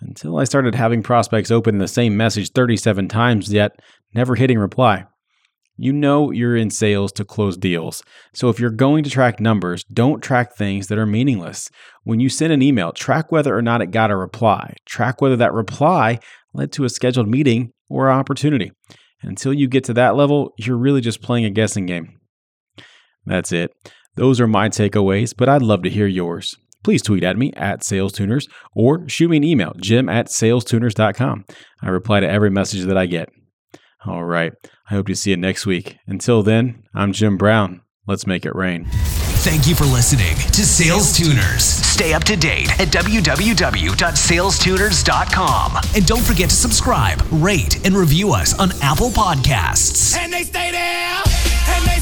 until 0.00 0.38
I 0.38 0.44
started 0.44 0.76
having 0.76 1.02
prospects 1.02 1.50
open 1.50 1.78
the 1.78 1.88
same 1.88 2.16
message 2.16 2.52
37 2.52 3.08
times, 3.08 3.52
yet 3.52 3.80
never 4.14 4.36
hitting 4.36 4.60
reply. 4.60 5.06
You 5.76 5.92
know 5.92 6.30
you're 6.30 6.56
in 6.56 6.70
sales 6.70 7.10
to 7.12 7.24
close 7.24 7.56
deals. 7.56 8.02
So 8.32 8.48
if 8.48 8.60
you're 8.60 8.70
going 8.70 9.02
to 9.04 9.10
track 9.10 9.40
numbers, 9.40 9.82
don't 9.84 10.22
track 10.22 10.54
things 10.54 10.86
that 10.86 10.98
are 10.98 11.06
meaningless. 11.06 11.68
When 12.04 12.20
you 12.20 12.28
send 12.28 12.52
an 12.52 12.62
email, 12.62 12.92
track 12.92 13.32
whether 13.32 13.56
or 13.56 13.62
not 13.62 13.82
it 13.82 13.90
got 13.90 14.10
a 14.10 14.16
reply. 14.16 14.74
Track 14.86 15.20
whether 15.20 15.36
that 15.36 15.52
reply 15.52 16.20
led 16.52 16.70
to 16.72 16.84
a 16.84 16.88
scheduled 16.88 17.28
meeting 17.28 17.72
or 17.88 18.10
opportunity. 18.10 18.70
And 19.20 19.30
until 19.30 19.52
you 19.52 19.66
get 19.66 19.84
to 19.84 19.94
that 19.94 20.14
level, 20.14 20.54
you're 20.58 20.76
really 20.76 21.00
just 21.00 21.22
playing 21.22 21.44
a 21.44 21.50
guessing 21.50 21.86
game. 21.86 22.20
That's 23.26 23.52
it. 23.52 23.72
Those 24.16 24.40
are 24.40 24.46
my 24.46 24.68
takeaways, 24.68 25.34
but 25.36 25.48
I'd 25.48 25.62
love 25.62 25.82
to 25.82 25.90
hear 25.90 26.06
yours. 26.06 26.54
Please 26.84 27.02
tweet 27.02 27.24
at 27.24 27.38
me 27.38 27.52
at 27.56 27.80
SalesTuners 27.80 28.44
or 28.76 29.08
shoot 29.08 29.30
me 29.30 29.38
an 29.38 29.44
email, 29.44 29.72
jim 29.80 30.08
at 30.08 30.28
salestuners.com. 30.28 31.46
I 31.82 31.88
reply 31.88 32.20
to 32.20 32.30
every 32.30 32.50
message 32.50 32.84
that 32.84 32.98
I 32.98 33.06
get. 33.06 33.30
All 34.06 34.24
right. 34.24 34.52
I 34.90 34.94
hope 34.94 35.06
to 35.06 35.14
see 35.16 35.30
you 35.30 35.36
next 35.36 35.66
week. 35.66 35.96
Until 36.06 36.42
then, 36.42 36.84
I'm 36.94 37.12
Jim 37.12 37.36
Brown. 37.36 37.80
Let's 38.06 38.26
make 38.26 38.44
it 38.44 38.54
rain. 38.54 38.86
Thank 39.44 39.66
you 39.66 39.74
for 39.74 39.84
listening 39.84 40.36
to 40.52 40.64
Sales 40.64 41.12
Tuners. 41.16 41.64
Stay 41.64 42.12
up 42.14 42.24
to 42.24 42.36
date 42.36 42.68
at 42.80 42.88
www.salestuners.com. 42.88 45.72
And 45.94 46.06
don't 46.06 46.22
forget 46.22 46.48
to 46.50 46.56
subscribe, 46.56 47.22
rate, 47.30 47.84
and 47.86 47.94
review 47.96 48.32
us 48.32 48.58
on 48.58 48.70
Apple 48.82 49.10
Podcasts. 49.10 50.16
And 50.16 50.32
they 50.32 50.42
stay 50.44 50.70
there, 50.70 51.22
and 51.68 51.84
they 51.86 51.98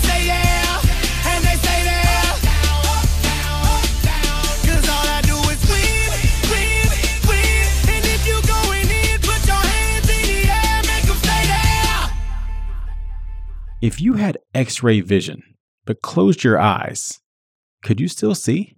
If 13.83 14.01
you 14.01 14.15
had 14.15 14.39
x 14.55 14.85
ray 14.85 15.01
vision 15.01 15.43
but 15.87 16.03
closed 16.03 16.45
your 16.45 16.57
eyes, 16.57 17.19
could 17.83 18.01
you 18.01 18.07
still 18.07 18.37
see? 18.37 18.77